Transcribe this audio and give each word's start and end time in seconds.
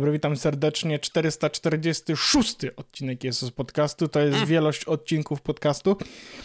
Dobry, 0.00 0.12
witam 0.12 0.36
serdecznie. 0.36 0.98
446 0.98 2.56
odcinek 2.76 3.24
jest 3.24 3.40
z 3.40 3.50
podcastu. 3.50 4.08
To 4.08 4.20
jest 4.20 4.44
wielość 4.44 4.84
odcinków 4.84 5.40
podcastu. 5.42 5.96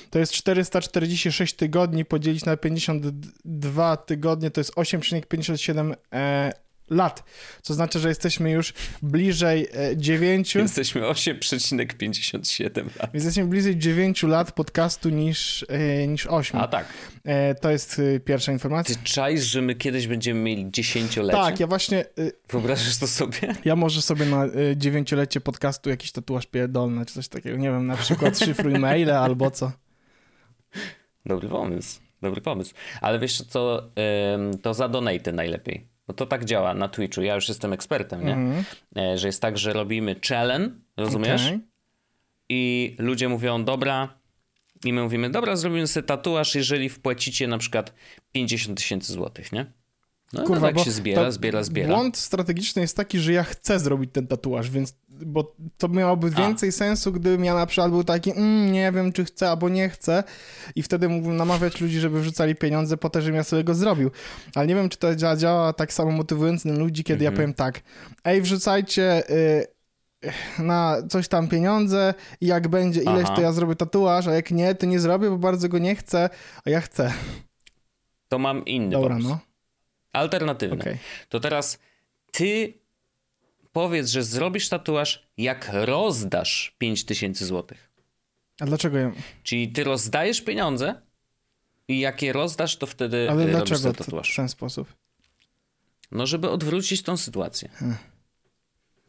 To 0.09 0.19
jest 0.19 0.33
446 0.33 1.53
tygodni 1.53 2.05
podzielić 2.05 2.45
na 2.45 2.57
52 2.57 3.97
tygodnie, 3.97 4.51
to 4.51 4.61
jest 4.61 4.75
8,57 4.75 5.95
e, 6.13 6.64
lat. 6.89 7.23
Co 7.61 7.73
znaczy, 7.73 7.99
że 7.99 8.09
jesteśmy 8.09 8.51
już 8.51 8.73
bliżej 9.01 9.67
e, 9.73 9.97
9. 9.97 10.55
Jesteśmy 10.55 11.01
8,57 11.01 12.85
lat. 12.99 13.13
Jesteśmy 13.13 13.45
bliżej 13.45 13.77
9 13.77 14.23
lat 14.23 14.51
podcastu 14.51 15.09
niż, 15.09 15.65
e, 15.69 16.07
niż 16.07 16.27
8. 16.27 16.59
A 16.59 16.67
tak. 16.67 16.85
E, 17.23 17.55
to 17.55 17.71
jest 17.71 18.01
e, 18.15 18.19
pierwsza 18.19 18.51
informacja. 18.51 18.95
Ty 18.95 19.01
czaisz, 19.03 19.41
że 19.43 19.61
my 19.61 19.75
kiedyś 19.75 20.07
będziemy 20.07 20.39
mieli 20.39 20.71
dziesięciolecie? 20.71 21.39
Tak, 21.39 21.59
ja 21.59 21.67
właśnie. 21.67 21.99
e, 21.99 22.31
Wyobrażasz 22.49 22.97
to 22.97 23.07
sobie? 23.07 23.55
Ja 23.65 23.75
może 23.75 24.01
sobie 24.01 24.25
na 24.25 24.45
dziewięciolecie 24.75 25.41
podcastu 25.41 25.89
jakiś 25.89 26.11
tatuaż 26.11 26.45
pierdolny, 26.45 27.05
czy 27.05 27.13
coś 27.13 27.27
takiego, 27.27 27.57
nie 27.57 27.69
wiem, 27.69 27.87
na 27.87 27.97
przykład 27.97 28.39
szyfruj 28.45 28.79
maile 28.79 29.11
albo 29.11 29.51
co. 29.51 29.71
Dobry 31.25 31.49
pomysł. 31.49 31.99
Dobry 32.21 32.41
pomysł. 32.41 32.73
Ale 33.01 33.19
wiesz 33.19 33.41
co, 33.41 33.89
to 34.61 34.73
za 34.73 34.89
donaty 34.89 35.31
najlepiej. 35.33 35.94
Bo 36.07 36.13
to 36.13 36.25
tak 36.25 36.45
działa 36.45 36.73
na 36.73 36.89
Twitchu. 36.89 37.21
Ja 37.21 37.35
już 37.35 37.49
jestem 37.49 37.73
ekspertem, 37.73 38.25
nie? 38.25 38.37
E, 38.97 39.17
że 39.17 39.27
jest 39.27 39.41
tak, 39.41 39.57
że 39.57 39.73
robimy 39.73 40.15
challenge, 40.29 40.75
rozumiesz? 40.97 41.45
Okej. 41.45 41.59
I 42.49 42.95
ludzie 42.99 43.29
mówią, 43.29 43.63
dobra. 43.63 44.19
I 44.85 44.93
my 44.93 45.03
mówimy, 45.03 45.29
dobra, 45.29 45.55
zrobimy 45.55 45.87
sobie 45.87 46.07
tatuaż, 46.07 46.55
jeżeli 46.55 46.89
wpłacicie 46.89 47.47
na 47.47 47.57
przykład 47.57 47.93
50 48.31 48.77
tysięcy 48.77 49.13
złotych, 49.13 49.51
nie? 49.51 49.65
No 50.33 50.43
i 50.43 50.45
Kurwa, 50.45 50.67
tak 50.67 50.75
bo 50.75 50.83
się 50.83 50.91
zbiera, 50.91 51.31
zbiera, 51.31 51.63
zbiera. 51.63 51.87
Błąd 51.95 52.17
strategiczny 52.17 52.81
jest 52.81 52.97
taki, 52.97 53.19
że 53.19 53.33
ja 53.33 53.43
chcę 53.43 53.79
zrobić 53.79 54.09
ten 54.13 54.27
tatuaż, 54.27 54.69
więc, 54.69 54.95
bo 55.25 55.55
to 55.77 55.87
miałoby 55.87 56.27
A. 56.35 56.39
więcej 56.39 56.71
sensu, 56.71 57.11
gdybym 57.11 57.45
ja 57.45 57.53
na 57.55 57.65
przykład 57.65 57.91
był 57.91 58.03
taki, 58.03 58.31
mm, 58.31 58.71
nie 58.71 58.91
wiem, 58.91 59.13
czy 59.13 59.25
chcę 59.25 59.49
albo 59.49 59.69
nie 59.69 59.89
chcę 59.89 60.23
i 60.75 60.83
wtedy 60.83 61.09
mógłbym 61.09 61.35
namawiać 61.37 61.81
ludzi, 61.81 61.99
żeby 61.99 62.21
wrzucali 62.21 62.55
pieniądze 62.55 62.97
po 62.97 63.09
to, 63.09 63.21
żebym 63.21 63.35
ja 63.35 63.43
sobie 63.43 63.63
go 63.63 63.73
zrobił. 63.75 64.11
Ale 64.55 64.67
nie 64.67 64.75
wiem, 64.75 64.89
czy 64.89 64.97
to 64.97 65.15
działa, 65.15 65.35
działa 65.35 65.73
tak 65.73 65.93
samo 65.93 66.11
motywując 66.11 66.65
ludzi, 66.65 67.03
kiedy 67.03 67.23
ja 67.23 67.29
Mhm. 67.29 67.35
powiem 67.35 67.53
tak, 67.53 67.81
ej, 68.23 68.41
wrzucajcie... 68.41 69.29
Y, 69.29 69.67
na 70.59 70.97
coś 71.09 71.27
tam 71.27 71.47
pieniądze 71.47 72.13
i 72.41 72.47
jak 72.47 72.67
będzie 72.67 73.01
ileś, 73.01 73.23
Aha. 73.25 73.35
to 73.35 73.41
ja 73.41 73.51
zrobię 73.51 73.75
tatuaż, 73.75 74.27
a 74.27 74.33
jak 74.33 74.51
nie, 74.51 74.75
to 74.75 74.85
nie 74.85 74.99
zrobię, 74.99 75.29
bo 75.29 75.37
bardzo 75.37 75.69
go 75.69 75.77
nie 75.77 75.95
chcę, 75.95 76.29
a 76.65 76.69
ja 76.69 76.81
chcę. 76.81 77.13
To 78.27 78.39
mam 78.39 78.65
inny 78.65 78.89
Dobra, 78.91 79.09
pomysł. 79.09 79.29
no. 79.29 79.39
Alternatywny. 80.13 80.81
Okej. 80.81 80.97
To 81.29 81.39
teraz 81.39 81.79
ty 82.31 82.73
powiedz, 83.75 84.09
że 84.09 84.23
zrobisz 84.23 84.69
tatuaż, 84.69 85.27
jak 85.37 85.69
rozdasz 85.73 86.75
5000 86.77 87.45
złotych. 87.45 87.91
A 88.59 88.65
dlaczego 88.65 88.97
ja... 88.97 89.11
Czyli 89.43 89.71
ty 89.71 89.83
rozdajesz 89.83 90.41
pieniądze 90.41 91.01
i 91.87 91.99
jak 91.99 92.21
je 92.21 92.33
rozdasz, 92.33 92.77
to 92.77 92.87
wtedy 92.87 93.17
Ale 93.17 93.31
Ale 93.31 93.45
robisz 93.45 93.55
dlaczego 93.55 93.81
ten 93.83 93.93
to, 93.93 94.03
w 94.03 94.05
tatuaż. 94.05 94.35
ten 94.35 94.49
sposób? 94.49 94.93
No, 96.11 96.25
żeby 96.25 96.49
odwrócić 96.49 97.03
tą 97.03 97.17
sytuację. 97.17 97.69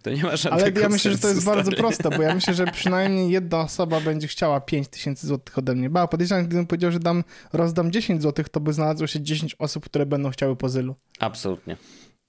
To 0.02 0.10
nie 0.10 0.22
ma 0.22 0.28
Ale 0.28 0.36
żadnego 0.36 0.80
ja 0.80 0.88
myślę, 0.88 1.12
że 1.12 1.18
to 1.18 1.28
jest 1.28 1.44
bardzo 1.44 1.62
stary. 1.70 1.76
proste, 1.76 2.10
bo 2.10 2.22
ja 2.22 2.34
myślę, 2.34 2.54
że 2.54 2.66
przynajmniej 2.66 3.30
jedna 3.30 3.60
osoba 3.60 4.00
będzie 4.00 4.28
chciała 4.28 4.60
5 4.60 4.88
tysięcy 4.88 5.26
złotych 5.26 5.58
ode 5.58 5.74
mnie. 5.74 5.90
Ba, 5.90 6.06
podejrzewam, 6.06 6.46
gdybym 6.46 6.66
powiedział, 6.66 6.92
że 6.92 7.00
dam, 7.00 7.24
rozdam 7.52 7.92
10 7.92 8.22
złotych, 8.22 8.48
to 8.48 8.60
by 8.60 8.72
znalazło 8.72 9.06
się 9.06 9.20
10 9.20 9.56
osób, 9.58 9.84
które 9.84 10.06
będą 10.06 10.30
chciały 10.30 10.56
pozylu. 10.56 10.96
Absolutnie. 11.18 11.76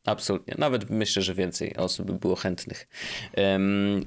Absolutnie. 0.07 0.55
Nawet 0.57 0.89
myślę, 0.89 1.21
że 1.21 1.33
więcej 1.33 1.75
osób 1.75 2.07
by 2.07 2.13
było 2.13 2.35
chętnych. 2.35 2.87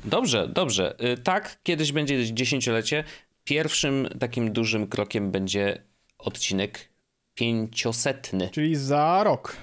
Dobrze, 0.04 0.48
dobrze. 0.48 0.96
Y, 1.04 1.18
Tak, 1.18 1.58
kiedyś 1.62 1.92
będzie 1.92 2.34
dziesięciolecie. 2.34 3.04
Pierwszym 3.44 4.08
takim 4.20 4.52
dużym 4.52 4.86
krokiem 4.86 5.30
będzie 5.30 5.82
odcinek 6.18 6.88
pięciosetny. 7.34 8.48
Czyli 8.52 8.76
za 8.76 9.24
rok. 9.24 9.56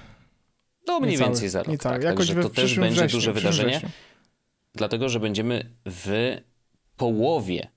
No 0.86 1.00
mniej 1.00 1.12
Niecały, 1.12 1.30
więcej 1.30 1.48
za 1.48 1.58
rok. 1.58 1.68
niecały. 1.68 1.94
Tak, 1.94 2.04
Jakoś 2.04 2.26
Także 2.26 2.42
to 2.42 2.50
też 2.50 2.74
będzie 2.78 2.94
wrześniu, 3.00 3.16
duże 3.18 3.32
wydarzenie, 3.32 3.70
wrześniu. 3.70 3.88
dlatego 4.74 5.08
że 5.08 5.20
będziemy 5.20 5.70
w 5.86 6.36
połowie 6.96 7.68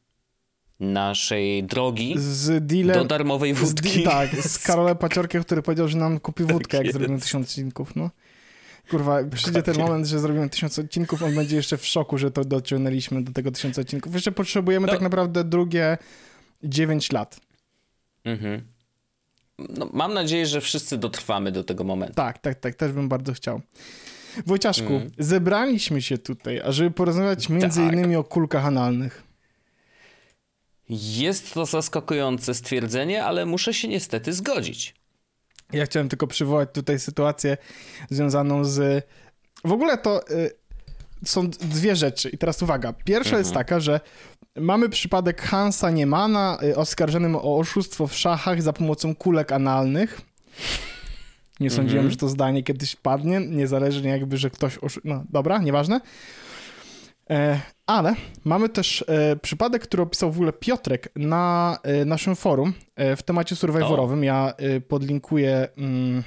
naszej 0.79 1.63
drogi 1.63 2.13
Z 2.17 2.65
dealem... 2.65 2.95
do 2.97 3.05
darmowej 3.05 3.55
z, 3.55 3.57
wódki. 3.59 3.89
di- 3.97 4.03
tak, 4.03 4.35
z 4.35 4.59
Karolem 4.59 4.97
Paciorkiem, 5.07 5.43
który 5.43 5.61
powiedział, 5.61 5.87
że 5.87 5.97
nam 5.97 6.19
kupi 6.19 6.43
wódkę, 6.43 6.77
jak 6.77 6.85
jest. 6.85 6.97
zrobimy 6.97 7.19
tysiąc 7.21 7.47
odcinków, 7.47 7.95
no. 7.95 8.09
Kurwa, 8.91 9.23
przyjdzie 9.23 9.63
ten 9.63 9.77
moment, 9.77 10.05
że 10.07 10.19
zrobimy 10.19 10.49
tysiąc 10.49 10.79
odcinków, 10.79 11.23
on 11.23 11.35
będzie 11.35 11.55
jeszcze 11.55 11.77
w 11.77 11.85
szoku, 11.85 12.17
że 12.17 12.31
to 12.31 12.45
dociągnęliśmy 12.45 13.23
do 13.23 13.31
tego 13.31 13.51
tysiąca 13.51 13.81
odcinków. 13.81 14.13
Jeszcze 14.13 14.31
potrzebujemy 14.31 14.87
No. 14.87 14.93
tak 14.93 15.01
naprawdę 15.01 15.43
drugie 15.43 15.97
9 16.63 17.11
lat. 17.11 17.39
Mhm. 18.25 18.61
No, 19.59 19.89
mam 19.93 20.13
nadzieję, 20.13 20.45
że 20.45 20.61
wszyscy 20.61 20.97
dotrwamy 20.97 21.51
do 21.51 21.63
tego 21.63 21.83
momentu. 21.83 22.15
Tak, 22.15 22.37
tak, 22.37 22.59
tak, 22.59 22.75
też 22.75 22.91
bym 22.91 23.09
bardzo 23.09 23.33
chciał. 23.33 23.61
Wojciaszku, 24.45 24.93
Mm. 24.93 25.11
zebraliśmy 25.17 26.01
się 26.01 26.17
tutaj, 26.17 26.61
ażeby 26.61 26.91
porozmawiać 26.91 27.49
między 27.49 27.81
Tak. 27.83 27.93
innymi 27.93 28.15
o 28.15 28.23
kulkach 28.23 28.65
analnych. 28.65 29.23
Jest 30.89 31.53
to 31.53 31.65
zaskakujące 31.65 32.53
stwierdzenie, 32.53 33.25
ale 33.25 33.45
muszę 33.45 33.73
się 33.73 33.87
niestety 33.87 34.33
zgodzić. 34.33 34.95
Ja 35.73 35.85
chciałem 35.85 36.09
tylko 36.09 36.27
przywołać 36.27 36.69
tutaj 36.73 36.99
sytuację 36.99 37.57
związaną 38.09 38.63
z... 38.63 39.05
W 39.65 39.71
ogóle 39.71 39.97
to 39.97 40.29
y, 40.29 40.51
są 41.25 41.49
dwie 41.49 41.95
rzeczy 41.95 42.29
i 42.29 42.37
teraz 42.37 42.61
uwaga. 42.61 42.93
Pierwsza 42.93 43.37
jest 43.37 43.49
Mhm. 43.49 43.65
taka, 43.65 43.79
że 43.79 43.99
mamy 44.55 44.89
przypadek 44.89 45.41
Hansa 45.41 45.89
Niemana 45.91 46.57
y, 46.63 46.75
oskarżonym 46.75 47.35
o 47.35 47.57
oszustwo 47.57 48.07
w 48.07 48.15
szachach 48.15 48.61
za 48.61 48.73
pomocą 48.73 49.15
kulek 49.15 49.51
analnych. 49.51 50.21
Nie 51.59 51.69
sądziłem, 51.69 51.97
Mhm. 52.05 52.11
że 52.11 52.17
to 52.17 52.29
zdanie 52.29 52.63
kiedyś 52.63 52.95
padnie, 52.95 53.39
niezależnie 53.39 54.09
jakby, 54.09 54.37
że 54.37 54.49
ktoś... 54.49 54.77
Oszu... 54.77 54.99
No 55.03 55.23
dobra, 55.29 55.57
nieważne. 55.57 56.01
E, 57.31 57.61
ale 57.85 58.15
mamy 58.45 58.69
też 58.69 59.05
e, 59.07 59.35
przypadek, 59.35 59.83
który 59.83 60.03
opisał 60.03 60.31
w 60.31 60.35
ogóle 60.35 60.53
Piotrek 60.53 61.11
na 61.15 61.77
e, 61.83 62.05
naszym 62.05 62.35
forum 62.35 62.73
w 63.17 63.23
temacie 63.23 63.55
survivorowym. 63.55 64.23
Ja 64.23 64.53
podlinkuję. 64.87 65.67
Mm, 65.77 66.23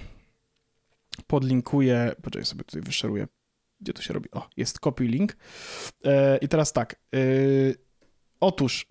podlinkuję. 1.26 2.14
Poczekaj 2.22 2.47
sobie 2.47 2.64
tutaj 2.64 2.82
wyszeruję. 2.82 3.26
Gdzie 3.81 3.93
to 3.93 4.03
się 4.03 4.14
robi? 4.14 4.31
O, 4.31 4.48
jest 4.56 4.78
copy 4.78 5.04
link. 5.04 5.37
I 6.41 6.48
teraz 6.48 6.72
tak. 6.72 6.97
Otóż 8.41 8.87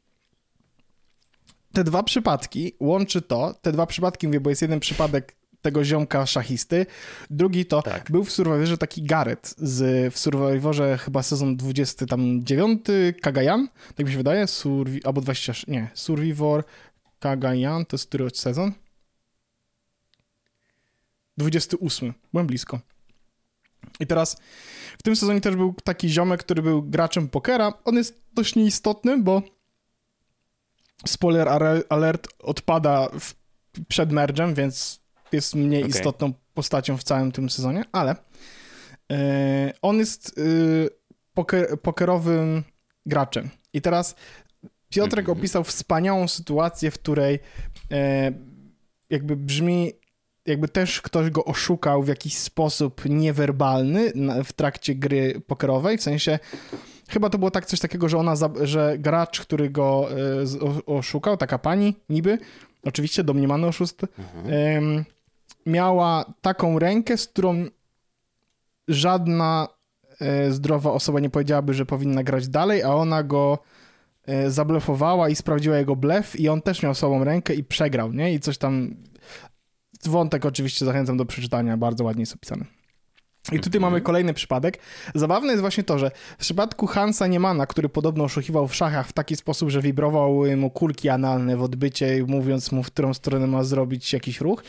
te 1.73 1.83
dwa 1.83 2.03
przypadki 2.03 2.75
łączy 2.79 3.21
to. 3.21 3.53
Te 3.61 3.71
dwa 3.71 3.85
przypadki 3.85 4.27
mówię, 4.27 4.39
bo 4.39 4.49
jest 4.49 4.61
jeden 4.61 4.79
przypadek 4.79 5.35
tego 5.63 5.85
ziomka 5.85 6.25
szachisty. 6.25 6.85
Drugi 7.29 7.65
to 7.65 7.81
Tak. 7.81 8.11
był 8.11 8.23
w 8.23 8.31
Survivorze 8.31 8.77
taki 8.77 9.03
Gareth 9.03 9.55
z, 9.57 10.13
w 10.13 10.19
Survivorze 10.19 10.97
chyba 10.97 11.23
sezon 11.23 11.57
29, 11.57 12.81
Kagayan, 13.21 13.67
tak 13.95 14.05
mi 14.05 14.11
się 14.11 14.17
wydaje, 14.17 14.47
Survi, 14.47 15.03
albo 15.05 15.21
20, 15.21 15.53
nie, 15.67 15.89
Survivor, 15.93 16.63
Kagayan, 17.19 17.85
to 17.85 17.95
jest 17.95 18.07
który 18.07 18.29
sezon? 18.29 18.71
28, 21.37 22.13
byłem 22.33 22.47
blisko. 22.47 22.79
I 23.99 24.07
teraz 24.07 24.37
w 24.97 25.03
tym 25.03 25.15
sezonie 25.15 25.41
też 25.41 25.55
był 25.55 25.75
taki 25.83 26.09
ziomek, 26.09 26.43
który 26.43 26.61
był 26.61 26.83
graczem 26.83 27.29
pokera. 27.29 27.73
On 27.85 27.95
jest 27.95 28.21
dość 28.33 28.55
nieistotny, 28.55 29.17
bo 29.21 29.41
spoiler 31.07 31.49
alert 31.89 32.27
odpada 32.39 33.09
w, 33.19 33.33
przed 33.87 34.11
mergem, 34.11 34.53
więc 34.53 35.02
jest 35.33 35.55
mniej 35.55 35.83
Okej. 35.83 35.91
istotną 35.95 36.33
postacią 36.53 36.97
w 36.97 37.03
całym 37.03 37.31
tym 37.31 37.49
sezonie, 37.49 37.83
ale 37.91 38.15
e, 39.11 39.73
on 39.81 39.97
jest 39.97 40.37
e, 40.37 40.41
poker, 41.33 41.79
pokerowym 41.81 42.63
graczem. 43.05 43.49
I 43.73 43.81
teraz 43.81 44.15
Piotrek 44.89 45.23
Mhm. 45.29 45.37
opisał 45.39 45.63
wspaniałą 45.63 46.27
sytuację, 46.27 46.91
w 46.91 46.99
której 46.99 47.39
e, 47.91 48.31
jakby 49.09 49.35
brzmi, 49.35 49.91
jakby 50.45 50.67
też 50.67 51.01
ktoś 51.01 51.29
go 51.29 51.45
oszukał 51.45 52.03
w 52.03 52.07
jakiś 52.07 52.37
sposób 52.37 53.01
niewerbalny 53.05 54.11
w 54.43 54.53
trakcie 54.53 54.95
gry 54.95 55.41
pokerowej, 55.47 55.97
w 55.97 56.01
sensie 56.03 56.39
chyba 57.09 57.29
to 57.29 57.37
było 57.37 57.51
tak 57.51 57.65
coś 57.65 57.79
takiego, 57.79 58.09
że 58.09 58.17
ona, 58.17 58.33
że 58.63 58.95
gracz, 58.99 59.41
który 59.41 59.69
go 59.69 60.09
oszukał, 60.85 61.37
taka 61.37 61.57
pani 61.57 61.95
niby, 62.09 62.37
oczywiście 62.83 63.23
domniemany 63.23 63.67
oszust, 63.67 64.01
em, 64.47 65.05
miała 65.65 66.33
taką 66.41 66.79
rękę, 66.79 67.17
z 67.17 67.27
którą 67.27 67.65
żadna 68.87 69.67
e, 70.19 70.51
zdrowa 70.51 70.91
osoba 70.91 71.19
nie 71.19 71.29
powiedziałaby, 71.29 71.73
że 71.73 71.85
powinna 71.85 72.23
grać 72.23 72.47
dalej, 72.47 72.83
a 72.83 72.89
ona 72.89 73.23
go 73.23 73.59
e, 74.25 74.51
zablefowała 74.51 75.29
i 75.29 75.35
sprawdziła 75.35 75.77
jego 75.77 75.95
blef 75.95 76.39
i 76.39 76.49
on 76.49 76.61
też 76.61 76.83
miał 76.83 76.95
słabą 76.95 77.23
rękę 77.23 77.53
i 77.53 77.63
przegrał, 77.63 78.13
nie? 78.13 78.33
I 78.33 78.39
coś 78.39 78.57
tam... 78.57 78.95
Wątek 80.05 80.45
oczywiście 80.45 80.85
zachęcam 80.85 81.17
do 81.17 81.25
przeczytania, 81.25 81.77
bardzo 81.77 82.03
ładnie 82.03 82.21
jest 82.21 82.33
opisany. 82.33 82.65
I 83.51 83.59
tutaj 83.59 83.81
mamy 83.81 83.95
Mhm. 83.95 84.03
kolejny 84.03 84.33
przypadek. 84.33 84.79
Zabawne 85.15 85.47
jest 85.51 85.61
właśnie 85.61 85.83
to, 85.83 85.99
że 85.99 86.11
w 86.37 86.39
przypadku 86.39 86.87
Hansa 86.87 87.27
Niemana, 87.27 87.65
który 87.65 87.89
podobno 87.89 88.23
oszukiwał 88.23 88.67
w 88.67 88.75
szachach 88.75 89.07
w 89.07 89.13
taki 89.13 89.35
sposób, 89.35 89.69
że 89.69 89.81
wibrował 89.81 90.43
mu 90.57 90.69
kulki 90.69 91.09
analne 91.09 91.57
w 91.57 91.63
odbycie, 91.63 92.25
mówiąc 92.27 92.71
mu, 92.71 92.83
w 92.83 92.87
którą 92.87 93.13
stronę 93.13 93.47
ma 93.47 93.63
zrobić 93.63 94.13
jakiś 94.13 94.41
ruch, 94.41 94.63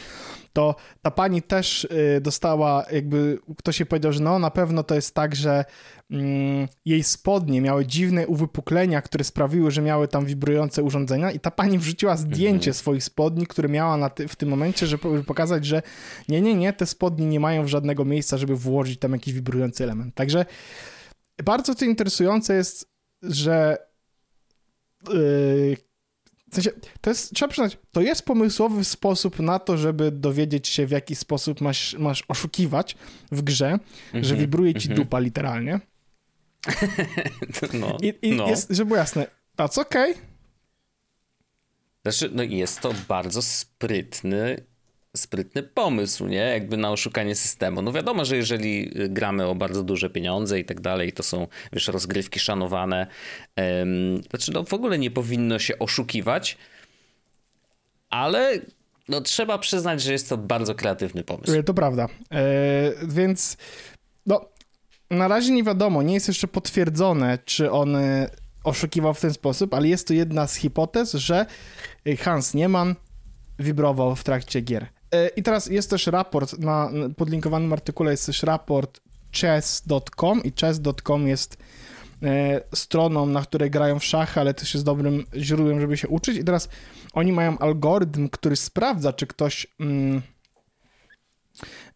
to 0.54 0.74
ta 1.02 1.10
pani 1.10 1.42
też 1.42 1.84
y, 1.84 2.20
dostała, 2.20 2.84
jakby 2.92 3.38
ktoś 3.58 3.80
jej 3.80 3.86
powiedział, 3.86 4.12
że 4.12 4.22
no 4.22 4.38
na 4.38 4.50
pewno 4.50 4.82
to 4.82 4.94
jest 4.94 5.14
tak, 5.14 5.36
że 5.36 5.64
mm, 6.10 6.68
jej 6.84 7.02
spodnie 7.02 7.60
miały 7.60 7.86
dziwne 7.86 8.26
uwypuklenia, 8.26 9.02
które 9.02 9.24
sprawiły, 9.24 9.70
że 9.70 9.82
miały 9.82 10.08
tam 10.08 10.26
wibrujące 10.26 10.82
urządzenia 10.82 11.30
i 11.30 11.40
ta 11.40 11.50
pani 11.50 11.78
wrzuciła 11.78 12.16
zdjęcie 12.16 12.72
swoich 12.72 13.04
spodni, 13.04 13.46
które 13.46 13.68
miała 13.68 13.96
na 13.96 14.10
ty, 14.10 14.28
w 14.28 14.36
tym 14.36 14.48
momencie, 14.48 14.86
żeby 14.86 15.24
pokazać, 15.24 15.66
że 15.66 15.82
nie, 16.28 16.40
nie, 16.40 16.54
nie, 16.54 16.72
te 16.72 16.86
spodnie 16.86 17.26
nie 17.26 17.40
mają 17.40 17.68
żadnego 17.68 18.04
miejsca, 18.04 18.36
żeby 18.38 18.56
włożyć 18.56 18.98
tam 18.98 19.12
jakiś 19.12 19.34
wibrujący 19.34 19.84
element. 19.84 20.14
Także 20.14 20.46
bardzo 21.44 21.74
to 21.74 21.84
interesujące 21.84 22.54
jest, 22.54 22.90
że 23.22 23.76
yy, 25.08 25.76
w 26.54 26.62
sensie, 26.62 26.70
to 27.00 27.10
jest, 27.10 27.34
trzeba 27.34 27.52
przyznać, 27.52 27.78
to 27.92 28.00
jest 28.00 28.22
pomysłowy 28.22 28.84
sposób 28.84 29.38
na 29.38 29.58
to, 29.58 29.76
żeby 29.76 30.10
dowiedzieć 30.10 30.68
się, 30.68 30.86
w 30.86 30.90
jaki 30.90 31.14
sposób 31.16 31.60
masz, 31.60 31.96
masz 31.98 32.24
oszukiwać 32.28 32.96
w 33.32 33.42
grze, 33.42 33.78
że 34.12 34.18
Mhm, 34.18 34.40
wibruje 34.40 34.74
ci 34.74 34.88
mhm. 34.88 34.96
dupa 34.96 35.18
literalnie. 35.18 35.80
No, 37.80 37.98
I, 38.02 38.14
i 38.22 38.32
no. 38.32 38.48
jest, 38.48 38.70
żeby 38.70 38.88
było 38.88 38.98
jasne, 38.98 39.26
that's 39.58 39.80
okej. 39.80 40.14
Znaczy, 42.02 42.30
no 42.34 42.42
jest 42.42 42.80
to 42.80 42.94
bardzo 43.08 43.42
sprytny, 43.42 44.56
sprytny 45.16 45.62
pomysł, 45.62 46.26
nie? 46.26 46.36
Jakby 46.36 46.76
na 46.76 46.90
oszukanie 46.90 47.34
systemu. 47.34 47.82
No 47.82 47.92
wiadomo, 47.92 48.24
że 48.24 48.36
jeżeli 48.36 49.00
y, 49.02 49.08
gramy 49.08 49.46
o 49.46 49.54
bardzo 49.54 49.82
duże 49.82 50.10
pieniądze 50.10 50.60
i 50.60 50.64
tak 50.64 50.80
dalej, 50.80 51.12
to 51.12 51.22
są, 51.22 51.46
wiesz, 51.72 51.88
rozgrywki 51.88 52.40
szanowane. 52.40 53.06
Um, 53.56 54.22
znaczy, 54.30 54.52
no 54.52 54.64
w 54.64 54.74
ogóle 54.74 54.98
nie 54.98 55.10
powinno 55.10 55.58
się 55.58 55.78
oszukiwać, 55.78 56.58
ale 58.10 58.60
no 59.08 59.20
trzeba 59.20 59.58
przyznać, 59.58 60.02
że 60.02 60.12
jest 60.12 60.28
to 60.28 60.36
bardzo 60.36 60.74
kreatywny 60.74 61.24
pomysł. 61.24 61.62
To 61.62 61.74
prawda. 61.74 62.08
E, 62.32 62.42
więc 63.08 63.56
no, 64.26 64.48
na 65.10 65.28
razie 65.28 65.52
nie 65.52 65.62
wiadomo, 65.62 66.02
nie 66.02 66.14
jest 66.14 66.28
jeszcze 66.28 66.48
potwierdzone, 66.48 67.38
czy 67.44 67.70
on 67.70 67.96
e, 67.96 68.30
oszukiwał 68.64 69.14
w 69.14 69.20
ten 69.20 69.32
sposób, 69.32 69.74
ale 69.74 69.88
jest 69.88 70.08
to 70.08 70.14
jedna 70.14 70.46
z 70.46 70.54
hipotez, 70.54 71.12
że 71.12 71.46
Hans 72.18 72.54
Niemann 72.54 72.94
wibrował 73.58 74.16
w 74.16 74.24
trakcie 74.24 74.60
gier. 74.60 74.93
E, 75.14 75.28
I 75.28 75.42
teraz 75.42 75.66
jest 75.66 75.90
też 75.90 76.06
raport, 76.06 76.58
na 76.58 76.90
podlinkowanym 77.16 77.72
artykule 77.72 78.10
jest 78.10 78.26
też 78.26 78.42
raport 78.42 79.00
chess.com 79.40 80.42
i 80.44 80.52
chess.com 80.60 81.28
jest 81.28 81.56
e, 82.22 82.60
stroną, 82.74 83.26
na 83.26 83.42
której 83.42 83.70
grają 83.70 83.98
w 83.98 84.04
szachy, 84.04 84.40
ale 84.40 84.54
też 84.54 84.74
jest 84.74 84.86
dobrym 84.86 85.26
źródłem, 85.36 85.80
żeby 85.80 85.96
się 85.96 86.08
uczyć. 86.08 86.36
I 86.36 86.44
teraz 86.44 86.68
oni 87.12 87.32
mają 87.32 87.58
algorytm, 87.58 88.28
który 88.28 88.56
sprawdza, 88.56 89.12
czy 89.12 89.26
ktoś 89.26 89.66
mm, 89.80 90.22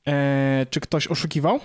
e, 0.07 0.67
czy 0.71 0.81
ktoś 0.81 1.07
oszukiwał. 1.07 1.61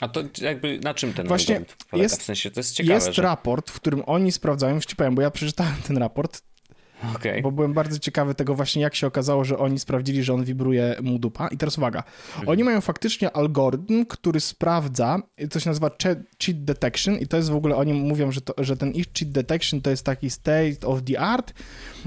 A 0.00 0.08
to 0.08 0.22
jakby 0.40 0.78
na 0.78 0.94
czym 0.94 1.12
ten 1.12 1.28
Właśnie 1.28 1.56
algorytm 1.56 1.84
polega? 1.90 2.02
jest- 2.02 2.20
w 2.20 2.24
sensie 2.24 2.50
to 2.50 2.60
jest 2.60 2.74
ciekawe, 2.74 2.94
jest 2.94 3.12
że... 3.12 3.22
raport, 3.22 3.70
w 3.70 3.74
którym 3.80 4.02
oni 4.06 4.32
sprawdzają, 4.32 4.74
już 4.74 4.86
ci 4.86 4.96
powiem, 4.96 5.14
bo 5.14 5.22
ja 5.22 5.30
przeczytałem 5.30 5.74
ten 5.86 5.98
raport, 5.98 6.42
Okej. 7.16 7.42
bo 7.42 7.52
byłem 7.52 7.72
bardzo 7.72 7.98
ciekawy 7.98 8.34
tego 8.34 8.54
właśnie, 8.54 8.82
jak 8.82 8.94
się 8.94 9.06
okazało, 9.06 9.44
że 9.44 9.58
oni 9.58 9.78
sprawdzili, 9.78 10.22
że 10.22 10.34
on 10.34 10.44
wibruje 10.44 10.96
mu 11.02 11.18
dupa. 11.18 11.48
I 11.48 11.56
teraz 11.56 11.78
uwaga, 11.78 12.02
Mhm. 12.28 12.48
oni 12.48 12.64
mają 12.64 12.80
faktycznie 12.80 13.36
algorytm, 13.36 14.06
który 14.06 14.40
sprawdza, 14.40 15.18
się 15.58 15.70
nazywa 15.70 15.88
che- 15.88 16.22
cheat 16.44 16.64
detection 16.64 17.14
i 17.18 17.26
to 17.26 17.36
jest 17.36 17.50
w 17.50 17.54
ogóle, 17.56 17.76
oni 17.76 17.92
mówią, 17.94 18.32
że, 18.32 18.40
to, 18.40 18.54
że 18.64 18.76
ten 18.76 18.90
ich 18.92 19.06
cheat 19.18 19.30
detection 19.32 19.80
to 19.80 19.90
jest 19.90 20.04
taki 20.06 20.30
state 20.30 20.86
of 20.86 21.02
the 21.02 21.20
art 21.20 21.52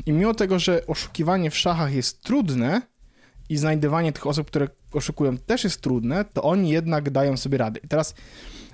i 0.05 0.11
mimo 0.11 0.33
tego, 0.33 0.59
że 0.59 0.87
oszukiwanie 0.87 1.51
w 1.51 1.57
szachach 1.57 1.93
jest 1.93 2.21
trudne 2.21 2.81
i 3.49 3.57
znajdywanie 3.57 4.11
tych 4.11 4.27
osób, 4.27 4.47
które 4.47 4.67
oszukują 4.93 5.37
też 5.37 5.63
jest 5.63 5.81
trudne, 5.81 6.25
to 6.25 6.43
oni 6.43 6.69
jednak 6.69 7.09
dają 7.09 7.37
sobie 7.37 7.57
radę. 7.57 7.79
I 7.83 7.87
teraz 7.87 8.15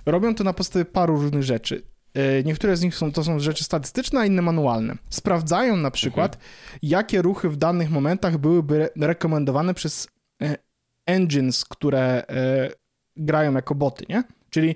robią 0.05 0.35
to 0.35 0.43
na 0.43 0.53
podstawie 0.53 0.85
paru 0.85 1.21
różnych 1.21 1.43
rzeczy. 1.43 1.83
E, 2.13 2.43
Niektóre 2.43 2.77
z 2.77 2.81
nich 2.81 2.95
są, 2.95 3.11
to 3.11 3.23
są 3.23 3.39
rzeczy 3.39 3.63
statystyczne, 3.63 4.19
a 4.19 4.25
inne 4.25 4.41
manualne. 4.41 4.95
Sprawdzają 5.09 5.77
na 5.77 5.91
przykład, 5.91 6.37
jakie 6.81 7.21
ruchy 7.21 7.49
w 7.49 7.57
danych 7.57 7.89
momentach 7.89 8.37
byłyby 8.37 8.75
re- 8.75 8.89
rekomendowane 9.07 9.73
przez 9.73 10.07
e, 10.41 10.55
engines, 11.05 11.65
które 11.65 12.01
e, 12.27 12.69
grają 13.17 13.53
jako 13.53 13.75
boty, 13.75 14.05
nie? 14.09 14.23
Czyli 14.49 14.75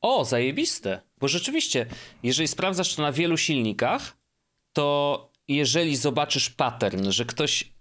O, 0.00 0.24
zajebiste. 0.24 1.00
Bo 1.20 1.28
rzeczywiście, 1.28 1.86
jeżeli 2.22 2.48
sprawdzasz 2.48 2.94
to 2.94 3.02
na 3.02 3.12
wielu 3.12 3.36
silnikach, 3.36 4.16
to 4.72 5.28
jeżeli 5.48 5.96
zobaczysz 5.96 6.50
pattern, 6.50 7.10
że 7.10 7.24
ktoś 7.24 7.72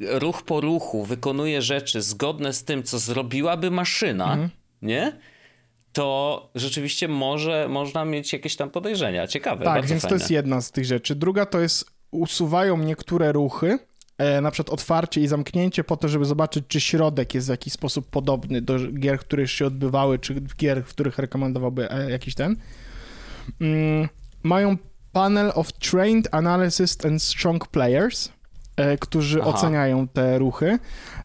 ruch 0.00 0.42
po 0.42 0.60
ruchu 0.60 1.04
wykonuje 1.04 1.62
rzeczy 1.62 2.02
zgodne 2.02 2.52
z 2.52 2.64
tym, 2.64 2.82
co 2.82 2.98
zrobiłaby 2.98 3.70
maszyna, 3.70 4.24
Mhm. 4.32 4.50
nie? 4.82 5.18
To 5.92 6.50
rzeczywiście 6.54 7.08
może, 7.08 7.68
można 7.68 8.04
mieć 8.04 8.32
jakieś 8.32 8.56
tam 8.56 8.70
podejrzenia. 8.70 9.26
Ciekawe, 9.26 9.64
tak, 9.64 9.86
więc 9.86 10.02
fajne. 10.02 10.08
to 10.08 10.14
jest 10.14 10.30
jedna 10.30 10.60
z 10.60 10.70
tych 10.70 10.84
rzeczy. 10.84 11.14
Druga 11.14 11.46
to 11.46 11.60
jest 11.60 11.90
usuwają 12.10 12.78
niektóre 12.78 13.32
ruchy, 13.32 13.78
e, 14.18 14.40
na 14.40 14.50
przykład 14.50 14.74
otwarcie 14.74 15.20
i 15.20 15.26
zamknięcie 15.26 15.84
po 15.84 15.96
to, 15.96 16.08
żeby 16.08 16.24
zobaczyć, 16.24 16.64
czy 16.68 16.80
środek 16.80 17.34
jest 17.34 17.46
w 17.46 17.50
jakiś 17.50 17.72
sposób 17.72 18.10
podobny 18.10 18.62
do 18.62 18.78
gier, 18.92 19.18
które 19.18 19.42
już 19.42 19.52
się 19.52 19.66
odbywały, 19.66 20.18
czy 20.18 20.34
gier, 20.56 20.84
w 20.84 20.88
których 20.88 21.18
rekomendowałby 21.18 21.90
e, 21.90 22.10
jakiś 22.10 22.34
ten. 22.34 22.56
Mm, 23.60 24.08
mają 24.42 24.76
panel 25.12 25.52
of 25.54 25.72
trained 25.72 26.34
analysis 26.34 27.04
and 27.04 27.22
strong 27.22 27.68
players, 27.68 28.28
którzy 29.00 29.40
Aha. 29.42 29.50
oceniają 29.50 30.08
te 30.08 30.38
ruchy. 30.38 30.78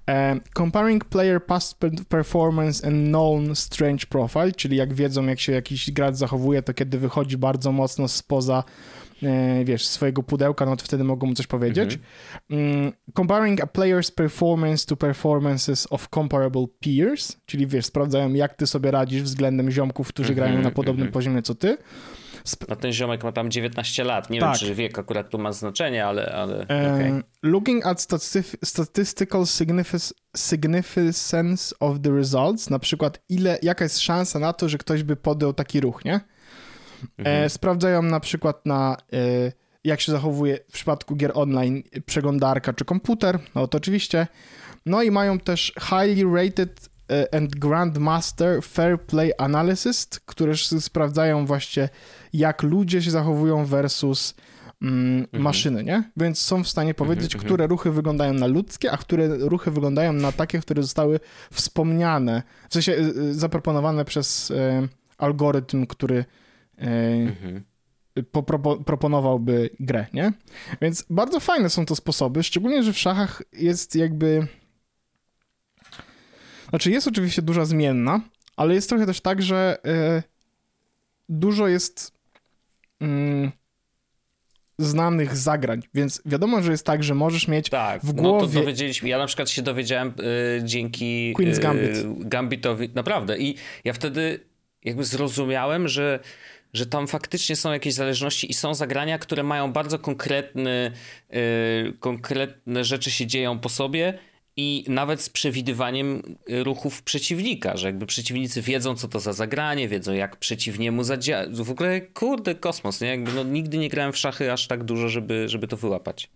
E, 0.10 0.40
comparing 0.58 1.06
player 1.06 1.46
past 1.46 1.80
per- 1.80 2.06
performance 2.10 2.88
and 2.88 3.08
known 3.08 3.56
strange 3.56 4.06
profile, 4.10 4.52
czyli 4.52 4.78
jak 4.78 4.94
wiedzą, 4.94 5.26
jak 5.26 5.40
się 5.40 5.52
jakiś 5.54 5.92
gracz 5.92 6.16
zachowuje, 6.16 6.62
to 6.62 6.74
kiedy 6.74 6.98
wychodzi 6.98 7.38
bardzo 7.38 7.72
mocno 7.72 8.08
spoza 8.08 8.64
e, 9.24 9.66
wiesz, 9.66 9.88
swojego 9.88 10.24
pudełka, 10.24 10.66
no 10.66 10.76
to 10.76 10.86
wtedy 10.86 11.04
mogą 11.04 11.28
mu 11.28 11.34
coś 11.34 11.48
powiedzieć. 11.48 12.00
Mm, 12.50 12.92
comparing 13.14 13.62
a 13.62 13.66
player's 13.66 14.14
performance 14.14 14.86
to 14.86 14.96
performances 14.98 15.88
of 15.90 16.10
comparable 16.10 16.66
peers, 16.80 17.38
czyli 17.46 17.68
wiesz, 17.68 17.86
sprawdzają 17.86 18.34
jak 18.34 18.54
ty 18.54 18.68
sobie 18.68 18.92
radzisz 18.92 19.22
względem 19.24 19.72
ziomków, 19.72 20.08
którzy 20.08 20.30
Mhm, 20.34 20.48
grają 20.50 20.64
na 20.64 20.72
podobnym 20.72 21.08
mhm. 21.08 21.14
poziomie 21.14 21.42
co 21.42 21.56
ty. 21.56 21.78
No 22.70 22.75
ten 22.75 22.92
ziomek 22.94 23.24
ma 23.24 23.32
tam 23.32 23.51
19 23.51 24.04
lat. 24.04 24.30
Nie 24.30 24.39
Tak. 24.39 24.50
wiem, 24.60 24.60
czy 24.68 24.75
wiek 24.75 25.00
akurat 25.00 25.30
tu 25.30 25.38
ma 25.38 25.51
znaczenie, 25.51 26.06
ale... 26.06 26.25
ale 26.36 26.62
E, 26.70 26.94
okej. 26.96 27.13
Looking 27.44 27.86
at 27.86 28.08
statistical 28.63 29.42
signific- 29.42 30.13
significance 30.38 31.75
of 31.80 31.98
the 32.01 32.12
results, 32.12 32.70
na 32.70 32.80
przykład 32.80 33.20
ile, 33.30 33.60
jaka 33.62 33.86
jest 33.86 34.00
szansa 34.00 34.39
na 34.39 34.54
to, 34.54 34.70
że 34.70 34.77
ktoś 34.77 35.04
by 35.04 35.16
podjął 35.16 35.54
taki 35.54 35.82
ruch, 35.82 36.06
nie? 36.06 36.20
Mhm. 37.18 37.44
E, 37.46 37.50
sprawdzają 37.50 38.01
na 38.01 38.20
przykład 38.20 38.66
na 38.66 38.98
e, 39.13 39.18
jak 39.84 40.01
się 40.01 40.12
zachowuje 40.12 40.60
w 40.70 40.72
przypadku 40.74 41.16
gier 41.16 41.32
online 41.34 41.84
przeglądarka 42.06 42.74
czy 42.74 42.86
komputer, 42.86 43.39
no 43.56 43.68
to 43.68 43.77
oczywiście. 43.77 44.27
No 44.86 45.04
i 45.04 45.12
mają 45.12 45.39
też 45.39 45.74
highly 45.82 46.36
rated 46.36 46.89
e, 47.12 47.36
and 47.36 47.56
Grandmaster 47.56 48.63
Fair 48.63 49.01
Play 49.01 49.32
Analysis, 49.38 50.08
które 50.25 50.54
sprawdzają 50.80 51.46
właśnie 51.46 51.89
jak 52.34 52.63
ludzie 52.63 53.01
się 53.01 53.12
zachowują 53.12 53.65
versus 53.65 54.36
mm, 54.81 55.27
maszyny, 55.34 55.84
nie? 55.84 56.12
Więc 56.17 56.39
są 56.39 56.63
w 56.63 56.67
stanie 56.67 56.93
powiedzieć, 56.93 57.36
mhm. 57.36 57.46
które 57.46 57.67
ruchy 57.67 57.91
wyglądają 57.91 58.34
na 58.34 58.48
ludzkie, 58.48 58.91
a 58.91 58.98
które 58.98 59.27
ruchy 59.27 59.72
wyglądają 59.72 60.13
na 60.13 60.31
takie, 60.31 60.60
które 60.60 60.81
zostały 60.81 61.19
wspomniane, 61.51 62.43
w 62.69 62.74
sensie 62.74 62.93
e, 62.93 62.98
e, 62.98 63.34
zaproponowane 63.34 64.05
przez 64.05 64.51
e, 64.51 64.88
algorytm, 65.17 65.86
który 65.86 66.25
e, 66.77 66.88
Mhm. 67.13 67.63
po, 68.31 68.43
propo, 68.43 68.77
proponowałby 68.77 69.69
grę, 69.79 70.05
nie? 70.13 70.34
Więc 70.81 71.05
bardzo 71.10 71.39
fajne 71.39 71.69
są 71.69 71.86
to 71.86 71.96
sposoby, 71.96 72.43
szczególnie, 72.43 72.84
że 72.84 72.93
w 72.93 72.98
szachach 73.00 73.41
jest 73.53 73.96
jakby... 73.96 74.48
Znaczy 76.69 76.91
jest 76.91 77.07
oczywiście 77.07 77.41
duża 77.41 77.65
zmienna, 77.65 78.22
ale 78.55 78.74
jest 78.74 78.89
trochę 78.89 79.05
też 79.05 79.22
tak, 79.22 79.41
że 79.41 79.77
dużo 81.29 81.67
jest 81.67 82.17
mm, 83.01 83.51
znanych 84.80 85.38
zagrań, 85.38 85.82
więc 85.94 86.22
wiadomo, 86.25 86.62
że 86.62 86.72
jest 86.72 86.86
tak, 86.86 87.04
że 87.04 87.16
możesz 87.16 87.48
mieć 87.48 87.70
Tak, 87.70 88.01
w 88.01 88.13
no 88.13 88.24
to 88.24 88.30
głowie- 88.30 88.54
dowiedzieliśmy, 88.54 89.10
ja 89.10 89.18
na 89.18 89.25
przykład 89.27 89.50
się 89.50 89.62
dowiedziałem 89.62 90.13
y, 90.60 90.62
dzięki 90.63 91.34
Queen's 91.39 91.58
y, 91.58 91.62
Gambit. 91.62 92.27
Gambitowi, 92.27 92.89
naprawdę. 92.96 93.38
I 93.38 93.56
ja 93.84 93.94
wtedy 93.94 94.39
jakby 94.84 95.04
zrozumiałem, 95.04 95.88
że, 95.88 96.20
że 96.74 96.86
tam 96.86 97.08
faktycznie 97.08 97.56
są 97.56 97.72
jakieś 97.74 97.94
zależności 97.94 98.51
i 98.51 98.54
są 98.54 98.74
zagrania, 98.74 99.18
które 99.20 99.44
mają 99.44 99.72
bardzo 99.74 100.00
konkretny, 100.00 100.92
y, 101.34 101.94
konkretne 102.00 102.84
rzeczy 102.84 103.12
się 103.12 103.25
dzieją 103.27 103.60
po 103.60 103.70
sobie 103.70 104.20
i 104.58 104.86
nawet 104.88 105.22
z 105.22 105.30
przewidywaniem 105.30 106.22
ruchów 106.64 107.04
przeciwnika, 107.04 107.78
że 107.78 107.88
jakby 107.88 108.06
przeciwnicy 108.06 108.62
wiedzą, 108.62 108.96
co 108.96 109.08
to 109.08 109.20
za 109.20 109.34
zagranie, 109.34 109.88
wiedzą, 109.88 110.14
jak 110.14 110.36
przeciwniemu 110.36 111.04
zadziałać. 111.04 111.50
W 111.50 111.72
ogóle, 111.72 112.02
kurde, 112.02 112.56
kosmos, 112.56 113.02
nie? 113.02 113.08
Jakby 113.08 113.34
no, 113.34 113.44
nigdy 113.44 113.78
nie 113.78 113.90
grałem 113.90 114.14
w 114.14 114.18
szachy 114.18 114.54
aż 114.54 114.68
tak 114.68 114.84
dużo, 114.84 115.10
żeby, 115.10 115.50
żeby 115.50 115.68
to 115.68 115.78
wyłapać. 115.78 116.30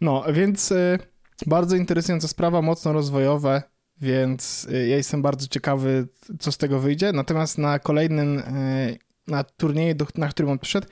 No, 0.00 0.24
więc 0.32 0.72
y, 0.72 0.98
bardzo 1.46 1.76
interesująca 1.76 2.28
sprawa, 2.28 2.62
mocno 2.62 2.92
rozwojowe, 2.92 3.62
więc 4.00 4.64
y, 4.64 4.88
ja 4.88 4.96
jestem 4.96 5.22
bardzo 5.22 5.48
ciekawy, 5.48 6.08
co 6.40 6.52
z 6.52 6.58
tego 6.58 6.80
wyjdzie. 6.80 7.12
Natomiast 7.12 7.58
na 7.58 7.78
kolejnym, 7.78 8.38
y, 8.38 8.98
na 9.26 9.44
turnieju, 9.44 9.94
do, 9.94 10.06
na 10.16 10.28
którym 10.28 10.50
on 10.50 10.58
przyszedł, 10.58 10.86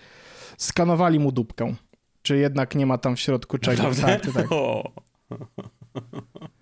skanowali 0.59 1.19
mu 1.19 1.33
dupkę. 1.33 1.75
Czy 2.23 2.39
jednak 2.39 2.75
nie 2.75 2.87
ma 2.87 2.99
tam 2.99 3.17
w 3.17 3.21
środku 3.21 3.59
czegoś? 3.59 4.01
Tak, 4.01 4.23
tak. 4.35 4.47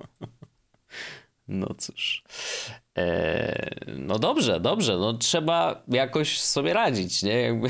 No 1.48 1.74
cóż. 1.78 2.22
E, 2.98 3.70
no 3.96 4.18
dobrze, 4.18 4.60
dobrze. 4.60 4.96
No 4.96 5.12
trzeba 5.14 5.82
jakoś 5.88 6.40
sobie 6.40 6.72
radzić, 6.72 7.22
nie? 7.22 7.40
Jakby, 7.40 7.68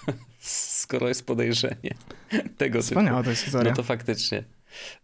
skoro 0.80 1.08
jest 1.08 1.26
podejrzenie 1.26 1.94
tego 2.58 2.82
Wspaniała 2.82 3.18
typu. 3.18 3.24
to 3.24 3.30
jest 3.30 3.42
historia. 3.42 3.70
No 3.70 3.76
to 3.76 3.82
faktycznie. 3.82 4.44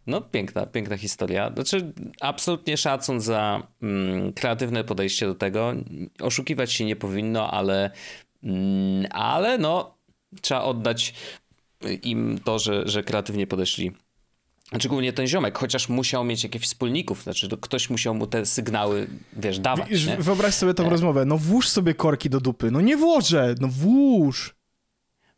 No 0.06 0.20
piękna, 0.20 0.66
piękna 0.66 0.96
historia. 0.96 1.52
Znaczy 1.54 1.92
absolutnie 2.20 2.76
szacun 2.76 3.20
za 3.20 3.66
mm, 3.82 4.32
kreatywne 4.32 4.84
podejście 4.84 5.26
do 5.26 5.34
tego. 5.34 5.74
Oszukiwać 6.20 6.72
się 6.72 6.84
nie 6.84 6.96
powinno, 6.96 7.50
ale, 7.50 7.90
mm, 8.42 9.06
ale 9.10 9.58
no 9.58 9.94
trzeba 10.40 10.62
oddać 10.62 11.14
im 12.02 12.38
to, 12.44 12.58
że, 12.58 12.88
że 12.88 13.02
kreatywnie 13.02 13.46
podeszli 13.46 13.92
Szczególnie 14.78 15.12
ten 15.12 15.26
ziomek, 15.26 15.58
chociaż 15.58 15.88
musiał 15.88 16.24
mieć 16.24 16.44
jakichś 16.44 16.66
wspólników, 16.66 17.22
znaczy 17.22 17.48
ktoś 17.60 17.90
musiał 17.90 18.14
mu 18.14 18.26
te 18.26 18.46
sygnały, 18.46 19.06
wiesz, 19.32 19.58
dawać. 19.58 19.88
Wiesz, 19.88 20.06
wyobraź 20.06 20.54
sobie 20.54 20.74
tą 20.74 20.86
e... 20.86 20.90
rozmowę. 20.90 21.24
No 21.24 21.38
włóż 21.38 21.68
sobie 21.68 21.94
korki 21.94 22.30
do 22.30 22.40
dupy. 22.40 22.70
No 22.70 22.80
nie 22.80 22.96
włożę, 22.96 23.54
no 23.60 23.68
włóż. 23.68 24.54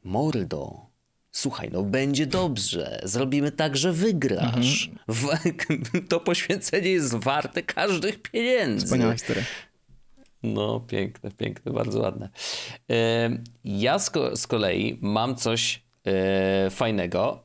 Mordo, 0.04 0.86
słuchaj, 1.30 1.70
no 1.72 1.82
będzie 1.82 2.26
dobrze. 2.26 3.00
Zrobimy 3.04 3.52
tak, 3.52 3.76
że 3.76 3.92
wygrasz. 3.92 4.90
Mhm. 5.08 6.04
To 6.08 6.20
poświęcenie 6.20 6.90
jest 6.90 7.14
warte 7.14 7.62
każdych 7.62 8.22
pieniędzy. 8.22 8.86
Wspaniała 8.86 9.12
historia. 9.12 9.42
No, 10.42 10.80
piękne, 10.80 11.30
piękne, 11.30 11.72
bardzo 11.72 12.00
ładne. 12.00 12.28
E, 12.90 13.30
ja 13.64 13.98
z, 13.98 14.46
kolei 14.46 14.98
mam 15.00 15.36
coś 15.36 15.82
e, 16.06 16.70
fajnego. 16.70 17.44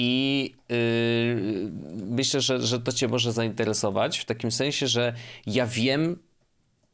I 0.00 0.54
yy, 0.68 1.70
myślę, 2.06 2.40
że, 2.40 2.60
że 2.60 2.80
to 2.80 2.92
Cię 2.92 3.08
może 3.08 3.32
zainteresować 3.32 4.18
w 4.18 4.24
takim 4.24 4.52
sensie, 4.52 4.86
że 4.86 5.14
ja 5.46 5.66
wiem, 5.66 6.18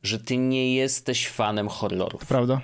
że 0.02 0.18
Ty 0.18 0.36
nie 0.36 0.74
jesteś 0.74 1.28
fanem 1.28 1.68
horrorów. 1.68 2.26
Prawda. 2.26 2.60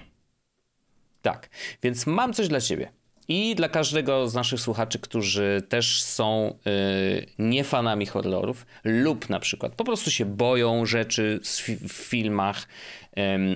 Tak, 1.23 1.51
więc 1.83 2.07
mam 2.07 2.33
coś 2.33 2.49
dla 2.49 2.61
Ciebie. 2.61 2.93
I 3.33 3.55
dla 3.55 3.69
każdego 3.69 4.29
z 4.29 4.35
naszych 4.35 4.61
słuchaczy, 4.61 4.99
którzy 4.99 5.63
też 5.69 6.03
są 6.03 6.59
yy, 6.65 7.27
nie 7.39 7.65
fanami 7.65 8.07
horrorów, 8.07 8.67
lub 8.85 9.29
na 9.29 9.41
przykład 9.41 9.75
po 9.75 9.85
prostu 9.85 10.11
się 10.11 10.25
boją 10.25 10.87
rzeczy 10.87 11.41
w 11.89 11.93
filmach, 11.93 12.69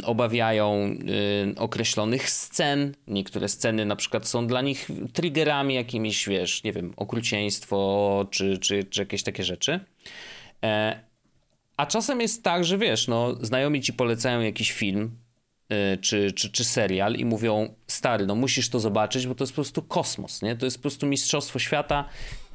obawiają 0.04 0.96
y, 1.52 1.58
określonych 1.58 2.30
scen. 2.30 2.94
Niektóre 3.06 3.48
sceny 3.48 3.84
na 3.84 3.96
przykład 3.96 4.28
są 4.28 4.46
dla 4.46 4.62
nich 4.62 4.88
triggerami 5.12 5.74
jakimiś, 5.74 6.28
wiesz, 6.28 6.64
nie 6.64 6.72
wiem, 6.72 6.92
okrucieństwo 6.96 8.26
czy, 8.30 8.58
czy, 8.58 8.84
czy 8.84 9.00
jakieś 9.00 9.22
takie 9.22 9.44
rzeczy. 9.44 9.80
E, 10.64 11.00
a 11.76 11.86
czasem 11.86 12.20
jest 12.20 12.42
tak, 12.42 12.64
że 12.64 12.78
wiesz, 12.78 13.08
no, 13.08 13.34
znajomi 13.40 13.80
ci 13.80 13.92
polecają 13.92 14.40
jakiś 14.40 14.72
film, 14.72 15.10
czy, 16.00 16.32
czy, 16.32 16.50
czy 16.50 16.64
serial 16.64 17.14
i 17.14 17.24
mówią, 17.24 17.74
stary, 17.86 18.26
no 18.26 18.34
musisz 18.34 18.68
to 18.68 18.80
zobaczyć, 18.80 19.26
bo 19.26 19.34
to 19.34 19.44
jest 19.44 19.52
po 19.52 19.56
prostu 19.56 19.82
kosmos, 19.82 20.42
nie? 20.42 20.56
To 20.56 20.66
jest 20.66 20.76
po 20.76 20.82
prostu 20.82 21.06
mistrzostwo 21.06 21.58
świata 21.58 22.08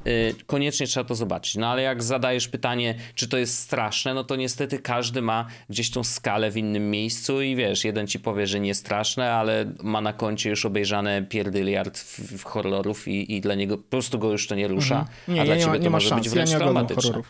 Y, 0.06 0.34
koniecznie 0.46 0.86
trzeba 0.86 1.04
to 1.08 1.14
zobaczyć. 1.14 1.56
No 1.56 1.66
ale 1.66 1.82
jak 1.82 2.02
zadajesz 2.02 2.48
pytanie, 2.48 2.94
czy 3.14 3.28
to 3.28 3.38
jest 3.38 3.58
straszne, 3.58 4.14
no 4.14 4.24
to 4.24 4.36
niestety 4.36 4.78
każdy 4.78 5.22
ma 5.22 5.46
gdzieś 5.70 5.90
tą 5.90 6.04
skalę 6.04 6.50
w 6.50 6.56
innym 6.56 6.90
miejscu 6.90 7.42
i 7.42 7.56
wiesz, 7.56 7.84
jeden 7.84 8.06
ci 8.06 8.20
powie, 8.20 8.46
że 8.46 8.60
nie 8.60 8.74
straszne, 8.74 9.32
ale 9.32 9.72
ma 9.82 10.00
na 10.00 10.12
koncie 10.12 10.50
już 10.50 10.66
obejrzane 10.66 11.22
pierdyliard 11.22 11.98
w, 11.98 12.44
horrorów 12.44 13.08
i, 13.08 13.36
i 13.36 13.40
dla 13.40 13.54
niego 13.54 13.78
po 13.78 13.84
prostu 13.90 14.18
go 14.18 14.32
już 14.32 14.46
to 14.46 14.54
nie 14.54 14.68
rusza, 14.68 15.00
mhm. 15.00 15.34
nie, 15.34 15.42
a 15.42 15.44
dla 15.44 15.56
ciebie 15.58 15.78
nie 15.78 15.84
to 15.84 15.90
może 15.90 16.08
szans. 16.08 16.22
być 16.22 16.30
wręcz 16.30 16.50
ja 16.50 16.58
traumatyczne. 16.58 17.22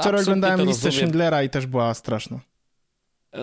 Wczoraj 0.00 0.22
oglądałem 0.22 0.66
listę 0.66 0.92
Schindlera 0.92 1.42
i 1.42 1.50
też 1.50 1.66
była 1.66 1.94
straszna. 1.94 2.40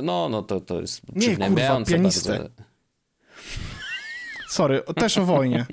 No, 0.03 0.29
no 0.29 0.43
to, 0.43 0.61
to 0.61 0.81
jest 0.81 1.01
nie, 1.15 1.37
kurwa, 1.37 1.81
pianistę. 1.85 2.29
Bardzo. 2.29 2.49
Sorry, 4.49 4.81
też 4.95 5.17
o 5.17 5.25
wojnie. 5.25 5.65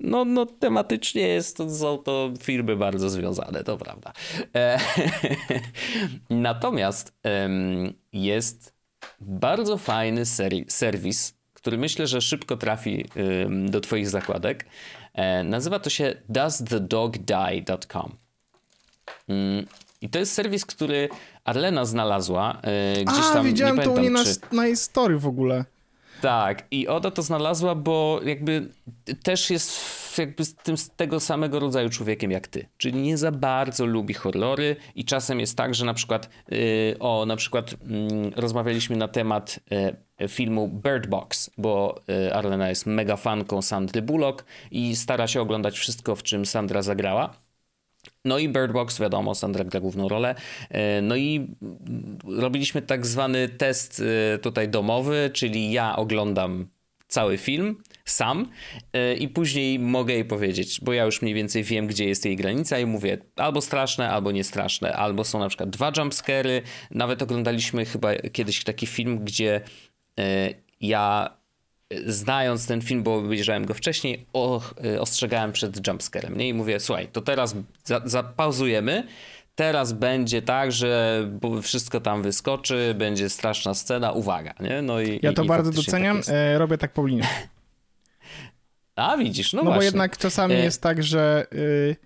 No, 0.00 0.24
no 0.24 0.46
tematycznie 0.46 1.28
jest, 1.28 1.56
to, 1.56 1.70
są 1.70 1.98
to 1.98 2.32
firmy 2.42 2.76
bardzo 2.76 3.10
związane, 3.10 3.64
to 3.64 3.76
prawda. 3.78 4.12
E, 4.54 4.78
natomiast 6.30 7.14
jest 8.12 8.74
bardzo 9.20 9.78
fajny 9.78 10.22
seri- 10.22 10.64
serwis, 10.68 11.34
który 11.54 11.78
myślę, 11.78 12.06
że 12.06 12.20
szybko 12.20 12.56
trafi 12.56 13.04
do 13.68 13.80
twoich 13.80 14.08
zakładek. 14.08 14.66
E, 15.14 15.44
nazywa 15.44 15.78
to 15.78 15.90
się 15.90 16.22
doesthedogdie.com. 16.28 18.16
Mm, 19.28 19.66
I 20.06 20.08
to 20.08 20.18
jest 20.18 20.32
serwis, 20.32 20.66
który 20.66 21.08
Arlena 21.44 21.84
znalazła 21.84 22.60
e, 22.62 23.04
gdzieś 23.04 23.24
A, 23.30 23.32
tam. 23.32 23.46
widziałem 23.46 23.76
nie 23.76 23.82
to 23.82 23.92
u 23.92 23.98
niej 23.98 24.10
na, 24.10 24.22
na 24.52 24.66
historii 24.66 25.18
w 25.18 25.26
ogóle. 25.26 25.64
Tak, 26.20 26.64
i 26.70 26.88
Oda 26.88 27.10
to 27.10 27.22
znalazła, 27.22 27.74
bo 27.74 28.20
jakby 28.24 28.68
też 29.22 29.50
jest 29.50 29.80
jakby 30.18 30.44
z, 30.44 30.54
tym, 30.54 30.76
z 30.76 30.90
tego 30.90 31.20
samego 31.20 31.58
rodzaju 31.58 31.90
człowiekiem 31.90 32.30
jak 32.30 32.48
ty. 32.48 32.68
Czyli 32.76 33.00
nie 33.00 33.16
za 33.18 33.32
bardzo 33.32 33.86
lubi 33.86 34.14
horrory 34.14 34.76
i 34.94 35.04
czasem 35.04 35.40
jest 35.40 35.56
tak, 35.56 35.74
że 35.74 35.84
na 35.84 35.94
przykład 35.94 36.28
yy, 36.48 36.58
o, 37.00 37.26
na 37.26 37.36
przykład 37.36 37.70
yy, 37.72 38.30
rozmawialiśmy 38.36 38.96
na 38.96 39.08
temat 39.08 39.60
yy, 39.70 40.28
filmu 40.28 40.68
Bird 40.68 41.06
Box, 41.06 41.50
bo 41.58 42.00
y, 42.28 42.34
Arlena 42.34 42.68
jest 42.68 42.86
mega 42.86 43.16
fanką 43.16 43.62
Sandry 43.62 44.02
Bullock 44.02 44.44
i 44.70 44.96
stara 44.96 45.26
się 45.26 45.40
oglądać 45.40 45.78
wszystko, 45.78 46.16
w 46.16 46.22
czym 46.22 46.46
Sandra 46.46 46.82
zagrała. 46.82 47.45
No 48.26 48.38
i 48.38 48.48
Bird 48.48 48.72
Box, 48.72 49.00
wiadomo, 49.00 49.34
Sandra 49.34 49.64
gra 49.64 49.80
główną 49.80 50.08
rolę. 50.08 50.34
E, 50.70 51.02
no 51.02 51.16
i 51.16 51.46
robiliśmy 52.24 52.82
tak 52.82 53.06
zwany 53.06 53.48
test 53.48 54.02
e, 54.34 54.38
tutaj 54.38 54.68
domowy, 54.68 55.30
czyli 55.32 55.72
ja 55.72 55.96
oglądam 55.96 56.66
cały 57.08 57.38
film 57.38 57.82
sam 58.04 58.48
e, 58.92 59.14
i 59.14 59.28
później 59.28 59.78
mogę 59.78 60.14
jej 60.14 60.24
powiedzieć, 60.24 60.80
bo 60.82 60.92
ja 60.92 61.04
już 61.04 61.22
mniej 61.22 61.34
więcej 61.34 61.64
wiem, 61.64 61.86
gdzie 61.86 62.04
jest 62.04 62.24
jej 62.24 62.36
granica 62.36 62.78
i 62.78 62.86
mówię 62.86 63.18
albo 63.36 63.60
straszne, 63.60 64.10
albo 64.10 64.32
niestraszne, 64.32 64.92
albo 64.92 65.24
są 65.24 65.38
na 65.38 65.48
przykład 65.48 65.70
dwa 65.70 65.92
jumpscary. 65.96 66.62
Nawet 66.90 67.22
oglądaliśmy 67.22 67.84
chyba 67.84 68.14
kiedyś 68.14 68.64
taki 68.64 68.86
film, 68.86 69.18
gdzie 69.18 69.60
ja 70.80 71.35
znając 72.06 72.66
ten 72.66 72.82
film, 72.82 73.02
bo 73.02 73.16
obejrzałem 73.16 73.66
go 73.66 73.74
wcześniej, 73.74 74.26
y, 74.84 75.00
ostrzegałem 75.00 75.52
przed 75.52 75.86
jumpscarem. 75.86 76.36
Nie? 76.36 76.48
I 76.48 76.54
mówię, 76.54 76.80
słuchaj, 76.80 77.08
to 77.08 77.20
teraz 77.20 77.54
za, 77.84 78.00
zapauzujemy, 78.04 79.06
teraz 79.54 79.92
będzie 79.92 80.42
tak, 80.42 80.72
że 80.72 81.22
wszystko 81.62 82.00
tam 82.00 82.22
wyskoczy, 82.22 82.94
będzie 82.98 83.28
straszna 83.28 83.74
scena, 83.74 84.12
uwaga. 84.12 84.54
Nie? 84.60 84.82
No 84.82 85.00
i, 85.00 85.20
ja 85.22 85.32
to 85.32 85.44
i, 85.44 85.46
bardzo 85.46 85.70
doceniam, 85.70 86.22
tak 86.22 86.34
robię 86.56 86.78
tak 86.78 86.92
po 86.92 87.06
linie. 87.06 87.28
A 88.96 89.16
widzisz, 89.16 89.52
no, 89.52 89.56
no 89.56 89.64
właśnie. 89.64 89.78
bo 89.78 89.84
jednak 89.84 90.16
czasami 90.16 90.54
e... 90.54 90.64
jest 90.64 90.82
tak, 90.82 91.02
że 91.02 91.46
yy, 91.52 91.96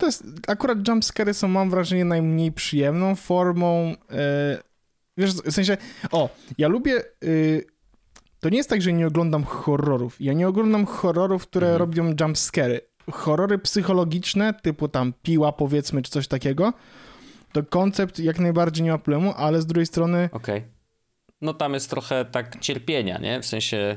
to 0.00 0.06
jest, 0.06 0.24
akurat 0.48 0.88
jumpscary 0.88 1.34
są 1.34 1.48
mam 1.48 1.70
wrażenie 1.70 2.04
najmniej 2.04 2.52
przyjemną 2.52 3.16
formą 3.16 3.94
yy, 4.10 4.16
wiesz, 5.16 5.34
w 5.34 5.52
sensie, 5.52 5.76
o, 6.12 6.28
ja 6.58 6.68
lubię 6.68 7.02
yy, 7.22 7.64
to 8.42 8.48
nie 8.48 8.56
jest 8.56 8.70
tak, 8.70 8.82
że 8.82 8.92
nie 8.92 9.06
oglądam 9.06 9.44
horrorów. 9.44 10.16
Ja 10.20 10.32
nie 10.32 10.48
oglądam 10.48 10.86
horrorów, 10.86 11.46
które 11.46 11.66
mhm. 11.66 11.78
robią 11.78 12.14
jumpscary. 12.20 12.80
Horrory 13.10 13.58
psychologiczne, 13.58 14.54
typu 14.54 14.88
tam 14.88 15.12
piła 15.22 15.52
powiedzmy, 15.52 16.02
czy 16.02 16.10
coś 16.10 16.28
takiego, 16.28 16.72
to 17.52 17.62
koncept 17.62 18.18
jak 18.18 18.38
najbardziej 18.38 18.84
nie 18.84 18.90
ma 18.90 18.98
problemu, 18.98 19.34
ale 19.36 19.62
z 19.62 19.66
drugiej 19.66 19.86
strony... 19.86 20.28
Okej. 20.32 20.58
Okay. 20.58 20.70
No 21.40 21.54
tam 21.54 21.74
jest 21.74 21.90
trochę 21.90 22.24
tak 22.24 22.60
cierpienia, 22.60 23.18
nie? 23.18 23.40
W 23.40 23.46
sensie 23.46 23.96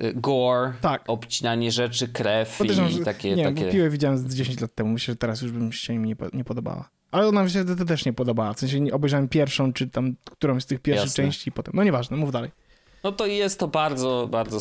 y, 0.00 0.12
gore, 0.14 0.72
tak. 0.80 1.04
obcinanie 1.06 1.72
rzeczy, 1.72 2.08
krew 2.08 2.60
i 3.00 3.04
takie... 3.04 3.34
Nie, 3.34 3.44
takie... 3.44 3.70
piłę 3.70 3.90
widziałem 3.90 4.18
z 4.18 4.34
10 4.34 4.60
lat 4.60 4.74
temu, 4.74 4.90
myślę, 4.90 5.12
że 5.12 5.16
teraz 5.16 5.42
już 5.42 5.52
bym 5.52 5.72
się 5.72 5.98
mi 5.98 6.08
nie, 6.08 6.16
nie 6.32 6.44
podobała. 6.44 6.88
Ale 7.10 7.28
ona 7.28 7.44
mi 7.44 7.50
się 7.50 7.64
też 7.64 8.04
nie 8.04 8.12
podobała, 8.12 8.52
w 8.52 8.60
sensie 8.60 8.92
obejrzałem 8.92 9.28
pierwszą, 9.28 9.72
czy 9.72 9.88
tam 9.88 10.16
którąś 10.30 10.62
z 10.62 10.66
tych 10.66 10.80
pierwszych 10.80 11.06
Jasne. 11.06 11.24
części 11.24 11.48
i 11.48 11.52
potem... 11.52 11.74
No 11.76 11.84
nieważne, 11.84 12.16
mów 12.16 12.32
dalej. 12.32 12.50
No 13.04 13.12
to 13.12 13.26
jest 13.26 13.58
to 13.58 13.68
bardzo, 13.68 14.28
bardzo 14.30 14.60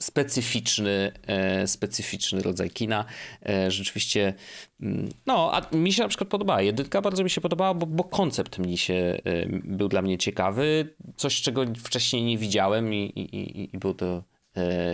specyficzny, 0.00 1.12
e, 1.26 1.66
specyficzny 1.66 2.42
rodzaj 2.42 2.70
kina. 2.70 3.04
E, 3.48 3.70
rzeczywiście, 3.70 4.34
mm, 4.80 5.08
no, 5.26 5.50
a 5.54 5.76
mi 5.76 5.92
się 5.92 6.02
na 6.02 6.08
przykład 6.08 6.28
podobała. 6.30 6.62
Jedynka 6.62 7.00
bardzo 7.00 7.24
mi 7.24 7.30
się 7.30 7.40
podobała, 7.40 7.74
bo, 7.74 7.86
bo 7.86 8.04
koncept 8.04 8.58
mi 8.58 8.78
się, 8.78 8.94
e, 9.24 9.46
był 9.48 9.88
dla 9.88 10.02
mnie 10.02 10.18
ciekawy. 10.18 10.94
Coś, 11.16 11.42
czego 11.42 11.64
wcześniej 11.78 12.22
nie 12.22 12.38
widziałem 12.38 12.94
i, 12.94 12.98
i, 12.98 13.74
i 13.74 13.78
był 13.78 13.94
to 13.94 14.22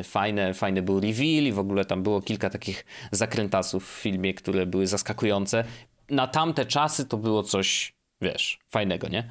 fajne, 0.05 0.55
fajny 0.55 0.83
był 0.83 1.01
reveal 1.01 1.45
i 1.45 1.53
w 1.53 1.59
ogóle 1.59 1.85
tam 1.85 2.03
było 2.03 2.23
kilka 2.23 2.51
takich 2.51 2.85
zakrętasów 3.13 3.89
w 3.89 4.01
filmie, 4.01 4.35
które 4.35 4.67
były 4.67 4.87
zaskakujące. 4.87 5.65
Na 6.11 6.27
tamte 6.27 6.67
czasy 6.67 7.07
to 7.07 7.17
było 7.17 7.43
coś, 7.43 7.96
wiesz, 8.21 8.59
fajnego, 8.69 9.09
nie? 9.09 9.31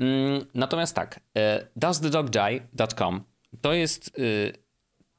Mm, 0.00 0.46
natomiast 0.54 0.94
tak, 0.94 1.20
doesthedogdie.com 1.76 3.24
to 3.60 3.72
jest 3.72 4.20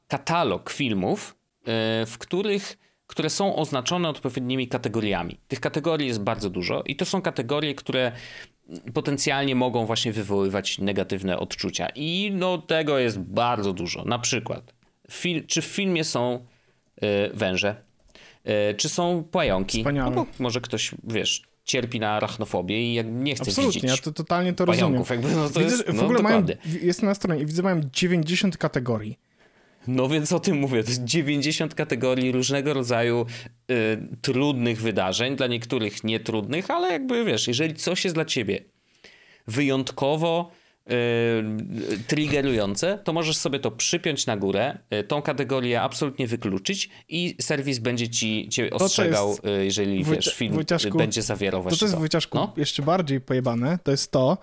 katalog 0.07 0.69
filmów, 0.69 1.35
e, 1.61 2.05
w 2.05 2.17
których, 2.17 2.77
które 3.07 3.29
są 3.29 3.55
oznaczone 3.55 4.09
odpowiednimi 4.09 4.67
kategoriami. 4.67 5.39
Tych 5.47 5.59
kategorii 5.59 6.07
jest 6.07 6.21
bardzo 6.21 6.49
dużo 6.49 6.83
i 6.85 6.95
to 6.95 7.05
są 7.05 7.21
kategorie, 7.21 7.75
które 7.75 8.11
potencjalnie 8.93 9.55
mogą 9.55 9.85
właśnie 9.85 10.11
wywoływać 10.11 10.79
negatywne 10.79 11.39
odczucia. 11.39 11.87
I 11.95 12.31
no 12.33 12.57
tego 12.57 12.99
jest 12.99 13.19
bardzo 13.19 13.73
dużo. 13.73 14.05
Na 14.05 14.19
przykład, 14.19 14.73
fil 15.11 15.45
czy 15.45 15.61
w 15.61 15.65
filmie 15.65 16.03
są 16.03 16.45
y, 17.03 17.31
węże, 17.33 17.75
y, 18.71 18.75
czy 18.75 18.89
są 18.89 19.23
pająki. 19.23 19.77
Wspaniale. 19.77 20.15
No 20.15 20.25
może 20.39 20.61
ktoś, 20.61 20.91
wiesz, 21.03 21.46
cierpi 21.67 21.99
na 21.99 22.09
arachnofobię 22.09 22.81
i 22.81 22.93
jak 22.93 23.07
nie 23.11 23.35
chce 23.35 23.43
Absolutnie, 23.43 23.81
widzieć 23.81 23.97
ja 23.97 24.03
to 24.03 24.11
totalnie 24.11 24.53
to 24.53 24.65
pająków. 24.65 25.09
rozumiem. 25.09 25.23
Jakby, 25.23 25.41
no 25.41 25.49
to 25.49 25.59
widzę, 25.59 25.75
jest, 25.75 25.89
w 25.89 25.93
no, 25.93 26.03
ogóle 26.03 26.17
dokładnie. 26.17 26.57
mają, 26.65 26.77
jestem 26.85 27.09
na 27.09 27.15
stronie 27.15 27.41
i 27.41 27.45
widzę, 27.45 27.63
mają 27.63 27.81
90 27.93 28.57
kategorii. 28.57 29.19
No 29.87 30.09
więc 30.09 30.31
o 30.31 30.39
tym 30.39 30.57
mówię. 30.57 30.83
To 30.83 30.89
jest 30.89 31.03
90 31.03 31.75
kategorii 31.75 32.31
różnego 32.31 32.73
rodzaju 32.73 33.25
y, 33.71 33.75
trudnych 34.21 34.81
wydarzeń, 34.81 35.35
dla 35.35 35.47
niektórych 35.47 36.03
nietrudnych, 36.03 36.71
ale 36.71 36.91
jakby 36.91 37.25
wiesz, 37.25 37.47
jeżeli 37.47 37.75
coś 37.75 38.03
jest 38.03 38.15
dla 38.15 38.25
ciebie 38.25 38.63
wyjątkowo 39.47 40.51
y, 40.91 41.99
triggerujące, 42.07 42.99
to 43.03 43.13
możesz 43.13 43.37
sobie 43.37 43.59
to 43.59 43.71
przypiąć 43.71 44.25
na 44.25 44.37
górę, 44.37 44.77
y, 44.93 45.03
tą 45.03 45.21
kategorię 45.21 45.81
absolutnie 45.81 46.27
wykluczyć 46.27 46.89
i 47.09 47.35
serwis 47.41 47.79
będzie 47.79 48.09
ci 48.09 48.49
cię 48.49 48.69
ostrzegał, 48.69 49.29
jest, 49.29 49.45
y, 49.45 49.65
jeżeli 49.65 50.03
wiesz, 50.03 50.35
film 50.35 50.63
będzie 50.97 51.21
zawierał 51.21 51.61
właśnie 51.61 51.77
to. 51.77 51.79
To 51.79 51.85
jest 51.85 51.95
w 51.95 51.99
Wojciaszku 51.99 52.37
no? 52.37 52.53
jeszcze 52.57 52.83
bardziej 52.83 53.21
pojebane, 53.21 53.79
to 53.83 53.91
jest 53.91 54.11
to, 54.11 54.37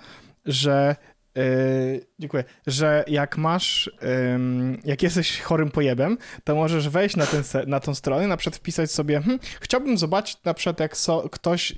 że 0.45 0.97
Yy, 1.35 2.07
dziękuję. 2.19 2.45
Że 2.67 3.05
jak 3.09 3.39
masz, 3.39 3.91
yy, 4.03 4.79
jak 4.85 5.03
jesteś 5.03 5.41
chorym 5.41 5.71
pojebem, 5.71 6.19
to 6.45 6.55
możesz 6.55 6.89
wejść 6.89 7.17
na, 7.17 7.27
ten, 7.27 7.43
na 7.67 7.81
tą 7.81 7.95
stronę, 7.95 8.27
na 8.27 8.37
przykład 8.37 8.57
wpisać 8.57 8.91
sobie, 8.91 9.23
hm, 9.23 9.39
chciałbym 9.61 9.99
zobaczyć 9.99 10.39
na 10.45 10.55
przykład 10.55 10.81
jak 10.81 10.97
so, 10.97 11.29
ktoś, 11.29 11.75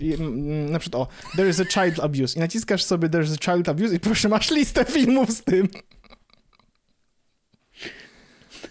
na 0.71 0.79
przykład 0.79 1.03
o, 1.03 1.09
there 1.37 1.49
is 1.49 1.61
a 1.61 1.65
child 1.65 2.01
abuse 2.01 2.37
i 2.37 2.41
naciskasz 2.41 2.85
sobie 2.85 3.09
there 3.09 3.25
is 3.25 3.33
a 3.33 3.53
child 3.53 3.69
abuse 3.69 3.95
i 3.95 4.01
proszę, 4.01 4.29
masz 4.29 4.51
listę 4.51 4.85
filmów 4.85 5.31
z 5.31 5.43
tym. 5.43 5.69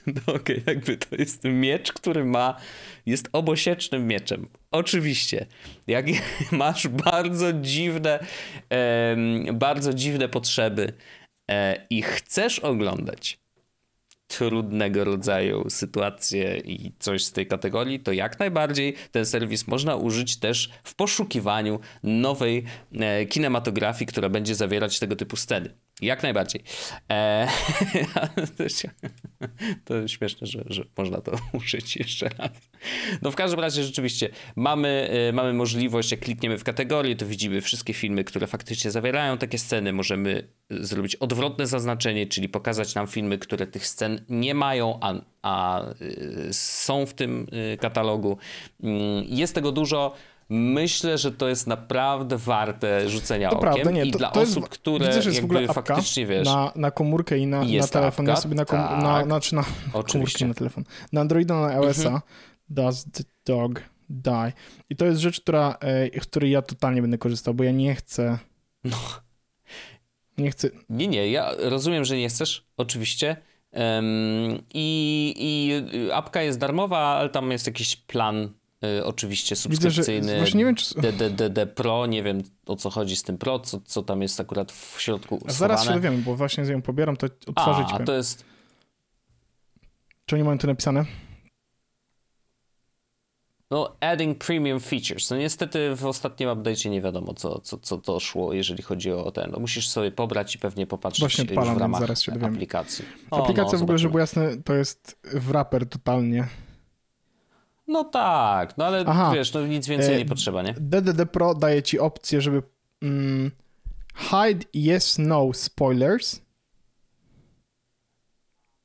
No 0.28 0.34
okej, 0.34 0.62
okay, 0.62 0.74
jakby 0.76 0.98
to 0.98 1.16
jest 1.16 1.44
miecz, 1.44 1.94
który 1.94 2.26
ma, 2.26 2.58
jest 3.06 3.30
obosiecznym 3.34 4.08
mieczem. 4.08 4.48
Oczywiście, 4.72 5.46
jak 5.88 6.06
masz 6.52 6.88
bardzo 6.88 7.54
dziwne, 7.54 8.20
e, 8.70 9.16
bardzo 9.54 9.94
dziwne 9.94 10.30
potrzeby 10.30 10.94
e, 11.52 11.86
i 11.90 12.02
chcesz 12.02 12.60
oglądać 12.60 13.40
trudnego 14.28 15.04
rodzaju 15.04 15.70
sytuacje 15.70 16.58
i 16.58 16.92
coś 17.00 17.24
z 17.24 17.32
tej 17.32 17.48
kategorii, 17.48 18.00
to 18.00 18.12
jak 18.12 18.40
najbardziej 18.40 18.96
ten 19.12 19.26
serwis 19.26 19.68
można 19.68 19.96
użyć 19.96 20.38
też 20.38 20.70
w 20.84 20.96
poszukiwaniu 20.96 21.80
nowej 22.04 22.64
e, 22.94 23.26
kinematografii, 23.26 24.08
która 24.08 24.30
będzie 24.30 24.56
zawierać 24.56 25.00
tego 25.00 25.16
typu 25.16 25.36
sceny. 25.36 25.76
Jak 26.02 26.24
najbardziej. 26.24 26.64
E, 27.12 27.48
to 29.86 30.08
śmieszne, 30.08 30.48
że, 30.48 30.64
że 30.68 30.84
można 30.98 31.22
to 31.22 31.32
użyć 31.58 31.96
jeszcze 31.96 32.30
raz. 32.30 32.52
No 33.22 33.32
w 33.32 33.36
każdym 33.36 33.60
razie 33.60 33.84
rzeczywiście 33.84 34.30
mamy, 34.56 35.10
e, 35.30 35.34
mamy 35.34 35.54
możliwość, 35.54 36.12
jak 36.12 36.20
klikniemy 36.20 36.58
w 36.58 36.64
kategorię, 36.64 37.16
to 37.16 37.26
widzimy 37.26 37.62
wszystkie 37.62 37.94
filmy, 37.94 38.24
które 38.24 38.48
faktycznie 38.48 38.92
zawierają 38.92 39.38
takie 39.38 39.58
sceny. 39.58 39.94
Możemy 39.94 40.48
zrobić 40.70 41.16
odwrotne 41.16 41.68
zaznaczenie, 41.68 42.28
czyli 42.28 42.50
pokazać 42.50 42.96
nam 42.96 43.08
filmy, 43.08 43.38
które 43.38 43.68
tych 43.68 43.88
scen 43.88 44.26
nie 44.30 44.54
mają, 44.54 45.00
a, 45.02 45.14
a 45.42 45.82
e, 45.82 45.94
są 46.54 47.06
w 47.06 47.14
tym 47.14 47.48
e, 47.74 47.78
katalogu. 47.78 48.38
Mm, 48.84 49.24
jest 49.28 49.56
tego 49.56 49.72
dużo. 49.72 50.16
Myślę, 50.50 51.18
że 51.18 51.32
to 51.32 51.48
jest 51.48 51.68
naprawdę 51.68 52.38
warte 52.38 53.10
rzucenia 53.10 53.50
to 53.50 53.58
okiem 53.58 53.72
prawda, 53.72 53.92
nie, 53.92 54.06
i 54.06 54.12
to, 54.12 54.18
dla 54.18 54.32
to 54.32 54.42
osób, 54.42 54.64
jest, 54.64 54.74
które 54.74 55.08
widzę, 55.08 55.22
że 55.22 55.30
jest 55.30 55.42
jakby 55.42 55.54
w 55.54 55.58
ogóle 55.58 55.74
faktycznie 55.74 56.26
wiesz... 56.26 56.46
Na, 56.46 56.72
na 56.76 56.92
komórkę 56.92 57.38
i 57.38 57.48
na, 57.48 57.64
na 57.64 57.88
telefon, 57.88 58.26
apka, 58.26 58.32
ja 58.32 58.36
sobie 58.36 58.56
na, 58.56 58.66
kom, 58.66 58.80
tak. 58.80 59.04
na, 59.04 59.24
znaczy 59.24 59.56
na 59.56 59.64
komórkę 60.12 60.46
na 60.46 60.54
telefon, 60.54 60.84
na 61.12 61.22
Androida, 61.22 61.62
na 61.62 61.68
iOS-a 61.68 62.04
mhm. 62.04 62.22
Does 62.70 63.06
the 63.12 63.24
dog 63.46 63.82
die? 64.10 64.54
I 64.90 64.96
to 64.96 65.06
jest 65.06 65.22
rzecz, 65.22 65.42
która, 65.42 65.78
e, 65.80 66.10
której 66.10 66.52
ja 66.52 66.62
totalnie 66.62 67.02
będę 67.02 67.18
korzystał, 67.18 67.54
bo 67.54 67.64
ja 67.64 67.72
nie 67.72 67.96
chcę... 67.96 68.40
No. 68.84 68.98
Nie 70.38 70.52
chcę... 70.52 70.70
Nie, 70.90 71.08
nie, 71.08 71.32
ja 71.32 71.52
rozumiem, 71.60 72.06
że 72.06 72.18
nie 72.18 72.30
chcesz, 72.30 72.68
oczywiście, 72.78 73.38
um, 73.72 74.06
i, 74.74 75.34
i 75.38 76.12
apka 76.12 76.42
jest 76.42 76.60
darmowa, 76.60 76.98
ale 76.98 77.30
tam 77.30 77.52
jest 77.52 77.68
jakiś 77.68 77.96
plan 77.96 78.50
Y, 78.84 79.06
oczywiście 79.06 79.56
subskrypcyjny 79.56 80.40
Widzę, 80.46 80.58
nie 80.58 80.66
wiem, 80.66 80.76
czy... 80.76 80.96
DDD 81.02 81.66
Pro, 81.76 82.06
nie 82.06 82.24
wiem 82.24 82.42
o 82.66 82.76
co 82.76 82.90
chodzi 82.90 83.16
z 83.16 83.24
tym 83.24 83.38
Pro, 83.38 83.60
co, 83.60 83.80
co 83.86 84.04
tam 84.04 84.22
jest 84.22 84.40
akurat 84.40 84.72
w 84.72 85.02
środku 85.02 85.40
A 85.48 85.52
Zaraz 85.52 85.86
się 85.86 85.94
dowiemy, 85.94 86.18
bo 86.18 86.36
właśnie 86.36 86.66
z 86.66 86.70
nią 86.70 86.82
pobieram, 86.82 87.18
to 87.18 87.28
otworzyć. 87.48 87.88
A, 87.92 88.04
to 88.04 88.14
jest... 88.14 88.46
Czy 90.26 90.36
oni 90.36 90.44
mają 90.44 90.58
tu 90.58 90.68
napisane? 90.68 91.06
No, 93.72 93.96
adding 94.00 94.38
premium 94.38 94.80
features. 94.80 95.30
No 95.30 95.38
niestety 95.38 95.96
w 95.96 96.06
ostatnim 96.06 96.50
update'cie 96.50 96.90
nie 96.90 97.02
wiadomo, 97.02 97.34
co, 97.34 97.60
co, 97.60 97.78
co 97.78 97.98
to 97.98 98.20
szło, 98.20 98.54
jeżeli 98.54 98.84
chodzi 98.84 99.12
o 99.12 99.32
ten. 99.32 99.52
No, 99.52 99.60
musisz 99.60 99.90
sobie 99.90 100.12
pobrać 100.12 100.56
i 100.56 100.60
pewnie 100.60 100.88
popatrzeć 100.88 101.20
Właśnie 101.20 101.44
odpalam, 101.44 101.76
w 101.76 101.78
ramach 101.78 102.02
zaraz 102.02 102.22
się 102.22 102.32
dowiemy. 102.32 102.54
aplikacji. 102.54 103.06
O, 103.32 103.44
Aplikacja 103.44 103.74
no, 103.74 103.80
w 103.80 103.84
ogóle, 103.84 103.98
żeby 103.98 104.12
było 104.12 104.20
jasne, 104.20 104.58
to 104.58 104.74
jest 104.74 105.20
wrapper 105.24 105.90
totalnie. 105.90 106.48
No 107.88 108.04
tak, 108.04 108.78
no 108.78 108.86
ale 108.86 109.04
Aha. 109.08 109.32
wiesz, 109.36 109.54
no 109.54 109.68
nic 109.68 109.88
więcej 109.88 110.16
e, 110.16 110.18
nie 110.18 110.26
potrzeba, 110.26 110.62
nie? 110.62 110.74
DDD 110.74 111.32
Pro 111.32 111.56
daje 111.56 111.84
ci 111.84 112.00
opcję, 112.00 112.42
żeby 112.42 112.64
mm, 113.02 113.52
hide 114.16 114.66
yes, 114.96 115.18
no 115.20 115.54
spoilers. 115.54 116.42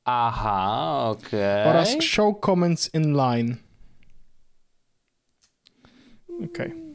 Aha, 0.04 1.08
okej. 1.10 1.28
Okay. 1.28 1.64
Oraz 1.64 2.02
show 2.02 2.40
comments 2.40 2.94
in 2.94 3.16
line. 3.16 3.56
Okej. 6.44 6.46
Okay. 6.48 6.90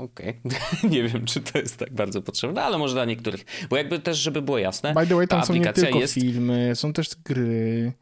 Okej. 0.00 0.40
Okay. 0.44 0.90
nie 0.94 1.08
wiem, 1.08 1.26
czy 1.26 1.40
to 1.40 1.58
jest 1.58 1.76
tak 1.76 1.92
bardzo 1.92 2.22
potrzebne, 2.22 2.62
ale 2.62 2.78
może 2.78 2.94
dla 2.94 3.04
niektórych. 3.04 3.44
Bo 3.70 3.76
jakby 3.76 3.98
też, 3.98 4.18
żeby 4.18 4.42
było 4.42 4.58
jasne. 4.58 4.94
By 4.94 5.06
the 5.06 5.14
way, 5.14 5.28
tam 5.28 5.44
są 5.44 5.54
nie 5.54 5.72
tylko 5.72 5.98
jest... 5.98 6.14
filmy, 6.14 6.76
są 6.76 6.92
też 6.92 7.08
gry. 7.24 7.92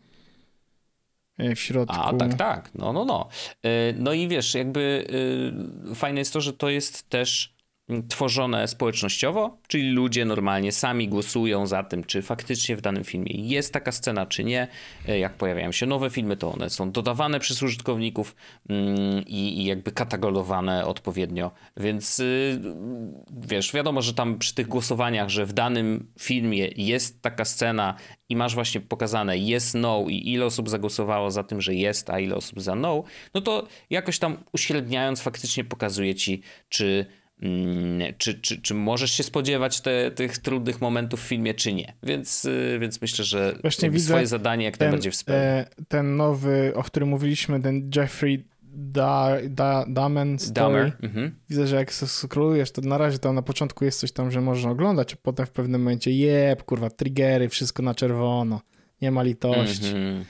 E, 1.38 1.54
w 1.54 1.60
środku. 1.60 1.96
A, 1.98 2.12
tak, 2.12 2.34
tak. 2.34 2.70
No, 2.74 2.92
no, 2.92 3.04
no. 3.04 3.28
E, 3.62 3.92
no 3.92 4.12
i 4.12 4.28
wiesz, 4.28 4.54
jakby 4.54 5.06
e, 5.90 5.94
fajne 5.94 6.18
jest 6.20 6.32
to, 6.32 6.40
że 6.40 6.52
to 6.52 6.68
jest 6.68 7.10
też 7.10 7.57
tworzone 8.08 8.68
społecznościowo, 8.68 9.58
czyli 9.68 9.90
ludzie 9.90 10.24
normalnie 10.24 10.72
sami 10.72 11.08
głosują 11.08 11.66
za 11.66 11.82
tym, 11.82 12.04
czy 12.04 12.22
faktycznie 12.22 12.76
w 12.76 12.80
danym 12.80 13.04
filmie 13.04 13.32
jest 13.34 13.72
taka 13.72 13.92
scena, 13.92 14.26
czy 14.26 14.44
nie. 14.44 14.68
Jak 15.06 15.34
pojawiają 15.34 15.72
się 15.72 15.86
nowe 15.86 16.10
filmy, 16.10 16.36
to 16.36 16.52
one 16.52 16.70
są 16.70 16.92
dodawane 16.92 17.40
przez 17.40 17.62
użytkowników 17.62 18.36
mm, 18.68 19.24
i, 19.26 19.64
jakby 19.64 19.92
katalogowane 19.92 20.86
odpowiednio. 20.86 21.50
Więc 21.76 22.20
y, 22.20 22.60
wiesz, 23.30 23.72
wiadomo, 23.72 24.02
że 24.02 24.14
tam 24.14 24.38
przy 24.38 24.54
tych 24.54 24.68
głosowaniach, 24.68 25.28
że 25.28 25.46
w 25.46 25.52
danym 25.52 26.12
filmie 26.18 26.68
jest 26.76 27.22
taka 27.22 27.44
scena 27.44 27.94
i 28.28 28.36
masz 28.36 28.54
właśnie 28.54 28.80
pokazane 28.80 29.36
yes, 29.36 29.74
no 29.74 30.04
i 30.08 30.32
ile 30.32 30.46
osób 30.46 30.68
zagłosowało 30.68 31.30
za 31.30 31.44
tym, 31.44 31.60
że 31.60 31.74
jest, 31.74 32.10
a 32.10 32.20
ile 32.20 32.36
osób 32.36 32.60
za 32.60 32.74
no, 32.74 33.04
no 33.34 33.40
to 33.40 33.66
jakoś 33.90 34.18
tam 34.18 34.36
uśredniając 34.52 35.20
faktycznie 35.22 35.64
pokazuje 35.64 36.14
ci, 36.14 36.42
czy 36.68 37.06
czy, 38.18 38.34
czy, 38.34 38.62
czy 38.62 38.74
możesz 38.74 39.10
się 39.10 39.22
spodziewać 39.22 39.80
te, 39.80 40.10
tych 40.10 40.38
trudnych 40.38 40.80
momentów 40.80 41.20
w 41.20 41.26
filmie, 41.26 41.54
czy 41.54 41.72
nie. 41.72 41.94
Więc, 42.02 42.44
y, 42.44 42.78
więc 42.80 43.00
myślę, 43.00 43.24
że 43.24 43.58
Właśnie 43.62 43.90
widzę 43.90 44.08
swoje 44.08 44.26
zadanie 44.26 44.64
jak 44.64 44.76
ten, 44.76 44.86
najbardziej 44.86 45.12
wspomnę. 45.12 45.40
E, 45.40 45.66
ten 45.88 46.16
nowy, 46.16 46.72
o 46.74 46.82
którym 46.82 47.08
mówiliśmy, 47.08 47.60
ten 47.60 47.90
Jeffrey 47.96 48.44
da, 48.78 49.36
da, 49.48 49.84
Damen 49.88 50.38
story. 50.38 50.92
Mhm. 51.02 51.34
Widzę, 51.50 51.66
że 51.66 51.76
jak 51.76 51.92
skrolujesz, 51.92 52.70
to 52.70 52.80
na 52.80 52.98
razie 52.98 53.18
tam 53.18 53.34
na 53.34 53.42
początku 53.42 53.84
jest 53.84 54.00
coś 54.00 54.12
tam, 54.12 54.30
że 54.30 54.40
można 54.40 54.70
oglądać, 54.70 55.14
a 55.14 55.16
potem 55.22 55.46
w 55.46 55.50
pewnym 55.50 55.80
momencie 55.80 56.10
jeb, 56.10 56.62
kurwa, 56.62 56.90
triggery, 56.90 57.48
wszystko 57.48 57.82
na 57.82 57.94
czerwono. 57.94 58.60
Nie 59.02 59.10
ma 59.10 59.22
litości. 59.22 59.86
Mhm. 59.86 60.24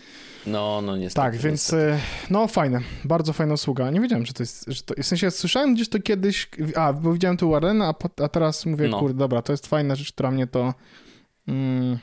No, 0.48 0.80
no 0.80 0.96
niestety. 0.96 1.24
Tak, 1.26 1.37
więc 1.37 1.44
niestety. 1.72 1.82
e, 1.92 1.98
no 2.30 2.46
fajne, 2.48 2.80
bardzo 3.04 3.32
fajna 3.32 3.54
usługa. 3.54 3.90
Nie 3.90 4.00
wiedziałem, 4.00 4.26
że 4.26 4.32
to 4.32 4.42
jest, 4.42 4.64
że 4.68 4.82
to, 4.82 4.94
w 5.02 5.06
sensie 5.06 5.30
słyszałem 5.30 5.74
gdzieś 5.74 5.88
to 5.88 5.98
kiedyś, 6.02 6.48
a, 6.76 6.92
bo 6.92 7.12
widziałem 7.12 7.37
tu 7.37 7.50
Warrena, 7.50 7.94
a, 8.18 8.22
a 8.24 8.28
teraz 8.28 8.66
mówię, 8.66 8.88
No. 8.88 8.98
kurde, 8.98 9.18
dobra, 9.18 9.42
to 9.42 9.52
jest 9.52 9.66
fajna 9.66 9.94
rzecz, 9.94 10.12
która 10.12 10.30
mnie 10.30 10.46
to... 10.46 10.74
Mm, 11.48 11.98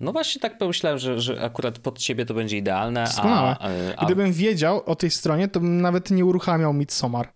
No 0.00 0.12
właśnie 0.12 0.40
tak 0.40 0.58
pomyślałem, 0.58 0.98
że, 0.98 1.20
że 1.20 1.42
akurat 1.42 1.78
pod 1.78 1.98
ciebie 1.98 2.26
to 2.26 2.34
będzie 2.34 2.56
idealne, 2.56 3.04
Doskonałe. 3.04 3.48
a, 3.60 3.68
a, 3.68 3.96
a 3.96 4.04
Gdybym 4.04 4.32
wiedział 4.32 4.82
o 4.86 4.96
tej 4.96 5.10
stronie, 5.10 5.48
to 5.48 5.60
bym 5.60 5.80
nawet 5.80 6.10
nie 6.10 6.24
uruchamiał 6.24 6.72
Midsommar. 6.72 7.28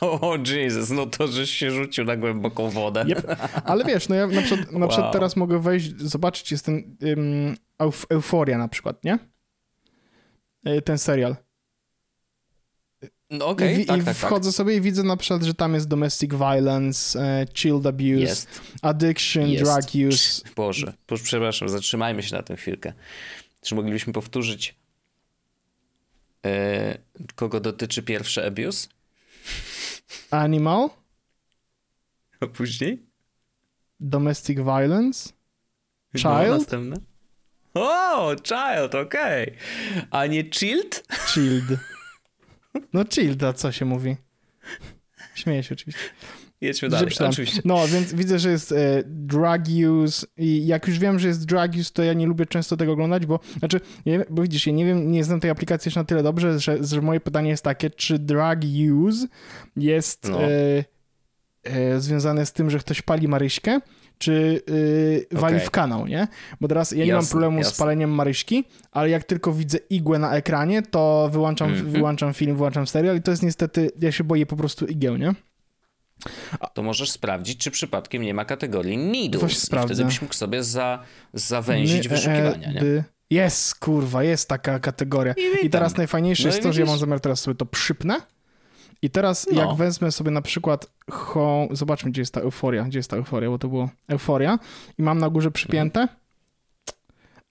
O 0.20 0.36
Jesus, 0.46 0.90
no 0.90 1.06
to 1.06 1.26
żeś 1.28 1.50
się 1.50 1.70
rzucił 1.70 2.04
na 2.04 2.16
głęboką 2.16 2.70
wodę. 2.70 3.04
Yep. 3.08 3.36
Ale 3.64 3.84
wiesz, 3.84 4.08
no 4.08 4.14
ja 4.14 4.26
na 4.26 4.42
przykład, 4.42 4.72
na 4.72 4.86
przykład 4.88 5.04
Wow. 5.06 5.12
teraz 5.12 5.36
mogę 5.36 5.58
wejść, 5.62 5.96
zobaczyć, 6.00 6.50
jest 6.52 6.64
ten 6.64 6.96
euf, 7.78 8.06
Euforia 8.10 8.58
na 8.58 8.68
przykład, 8.68 9.04
nie? 9.04 9.18
Y, 10.68 10.82
Ten 10.82 10.98
serial. 10.98 11.36
No 13.30 13.46
okej, 13.46 13.74
I, 13.74 13.78
wi- 13.78 13.86
tak, 13.86 14.00
i 14.00 14.04
tak, 14.04 14.16
tak. 14.16 14.26
wchodzę 14.26 14.52
sobie 14.52 14.76
i 14.76 14.80
widzę 14.80 15.02
na 15.02 15.16
przykład, 15.16 15.42
że 15.42 15.54
tam 15.54 15.74
jest 15.74 15.88
domestic 15.88 16.30
violence, 16.32 17.20
e, 17.20 17.46
child 17.54 17.86
abuse, 17.86 18.04
Jest, 18.20 18.60
addiction, 18.82 19.48
jest. 19.48 19.64
drug 19.72 20.08
use. 20.08 20.42
Boże, 20.56 20.92
Boże, 21.08 21.24
przepraszam, 21.24 21.68
zatrzymajmy 21.68 22.22
się 22.22 22.36
na 22.36 22.42
tę 22.42 22.56
chwilkę. 22.56 22.92
Czy 23.62 23.74
moglibyśmy 23.74 24.12
powtórzyć, 24.12 24.74
e, 26.46 26.98
kogo 27.34 27.60
dotyczy 27.60 28.02
pierwszy 28.02 28.46
abuse? 28.46 28.88
Animal, 30.30 30.88
A 32.40 32.46
później? 32.46 33.06
domestic 34.00 34.56
violence, 34.58 35.32
No, 36.14 36.20
Child? 36.20 36.58
następne. 36.58 36.96
O, 37.74 38.34
child, 38.44 38.94
okej. 38.94 39.54
A 40.10 40.26
nie 40.26 40.50
chilled? 40.50 41.04
child. 41.34 41.64
No 42.92 43.04
child, 43.04 43.42
a 43.42 43.52
co 43.52 43.72
się 43.72 43.84
mówi? 43.84 44.16
Śmieję 45.34 45.62
się 45.62 45.74
oczywiście. 45.74 46.02
Jedźmy 46.64 46.88
dalej, 46.88 47.08
oczywiście. 47.28 47.60
No, 47.64 47.88
więc 47.88 48.14
widzę, 48.14 48.38
że 48.38 48.50
jest 48.50 48.72
e, 48.72 48.76
drug 49.06 49.62
use 50.02 50.26
i 50.36 50.66
jak 50.66 50.88
już 50.88 50.98
wiem, 50.98 51.18
że 51.18 51.28
jest 51.28 51.46
drug 51.46 51.76
use, 51.80 51.90
to 51.92 52.02
ja 52.02 52.12
nie 52.12 52.26
lubię 52.26 52.46
często 52.46 52.76
tego 52.76 52.92
oglądać, 52.92 53.26
bo, 53.26 53.40
znaczy, 53.58 53.80
nie, 54.06 54.24
bo 54.30 54.42
widzisz, 54.42 54.66
ja 54.66 54.72
nie 54.72 54.84
wiem, 54.84 55.12
nie 55.12 55.24
znam 55.24 55.40
tej 55.40 55.50
aplikacji 55.50 55.88
jeszcze 55.88 56.00
na 56.00 56.04
tyle 56.04 56.22
dobrze, 56.22 56.58
że, 56.60 56.84
że 56.84 57.00
moje 57.02 57.20
pytanie 57.20 57.50
jest 57.50 57.64
takie, 57.64 57.90
czy 57.90 58.18
drug 58.18 58.58
use 58.94 59.26
jest 59.76 60.28
No. 60.30 60.42
e, 60.42 60.84
e, 61.64 62.00
związane 62.00 62.46
z 62.46 62.52
tym, 62.52 62.70
że 62.70 62.78
ktoś 62.78 63.02
pali 63.02 63.28
Maryśkę, 63.28 63.80
czy 64.18 64.62
e, 65.32 65.38
wali 65.38 65.56
Okej. 65.56 65.66
w 65.66 65.70
kanał, 65.70 66.06
nie? 66.06 66.28
Bo 66.60 66.68
teraz 66.68 66.92
ja 66.92 67.04
nie 67.04 67.12
mam 67.12 67.20
Jasne, 67.20 67.30
problemu 67.30 67.62
z 67.62 67.66
jasne. 67.66 67.78
paleniem 67.84 68.10
Maryśki, 68.10 68.64
ale 68.92 69.10
jak 69.10 69.24
tylko 69.24 69.52
widzę 69.52 69.78
igłę 69.90 70.18
na 70.18 70.34
ekranie, 70.36 70.82
to 70.82 71.28
wyłączam, 71.32 71.68
Mhm. 71.68 71.90
wyłączam 71.90 72.34
film, 72.34 72.56
wyłączam 72.56 72.86
serial 72.86 73.16
i 73.16 73.22
to 73.22 73.30
jest 73.30 73.42
niestety, 73.42 73.90
ja 74.00 74.12
się 74.12 74.24
boję 74.24 74.46
po 74.46 74.56
prostu 74.56 74.86
igieł, 74.86 75.16
nie? 75.16 75.34
To 76.74 76.82
możesz 76.82 77.10
sprawdzić, 77.10 77.58
czy 77.58 77.70
przypadkiem 77.70 78.22
nie 78.22 78.34
ma 78.34 78.44
kategorii 78.44 78.98
needles. 78.98 79.40
Właśnie 79.40 79.78
I 79.80 79.84
wtedy 79.84 80.04
byś 80.04 80.22
mógł 80.22 80.34
sobie 80.34 80.64
za, 80.64 81.02
zawęzić 81.34 82.08
My- 82.08 82.16
wyszukiwania, 82.16 82.68
e, 82.68 82.72
nie? 82.74 83.04
Jest, 83.30 83.74
kurwa, 83.74 84.22
jest 84.22 84.48
taka 84.48 84.78
kategoria. 84.78 85.34
I 85.62 85.66
I 85.66 85.70
teraz 85.70 85.96
najfajniejsze 85.96 86.42
No 86.42 86.48
jest 86.48 86.62
to, 86.62 86.72
że 86.72 86.80
ja 86.80 86.84
widzisz? 86.86 86.92
mam 86.92 86.98
zamiar 87.00 87.20
teraz 87.20 87.40
sobie 87.40 87.54
to 87.54 87.66
przypnę. 87.66 88.16
I 89.02 89.10
teraz 89.10 89.46
No. 89.52 89.60
jak 89.60 89.76
wezmę 89.76 90.12
sobie 90.12 90.30
na 90.30 90.42
przykład 90.42 90.86
ho... 91.10 91.68
Zobaczmy, 91.70 92.10
gdzie 92.10 92.22
jest 92.22 92.34
ta 92.34 92.40
euforia. 92.40 92.84
Gdzie 92.84 92.98
jest 92.98 93.10
ta 93.10 93.16
euforia, 93.16 93.50
bo 93.50 93.58
to 93.58 93.68
było 93.68 93.90
euforia. 94.08 94.58
I 94.98 95.02
mam 95.02 95.18
na 95.18 95.30
górze 95.30 95.50
przypięte. 95.50 96.08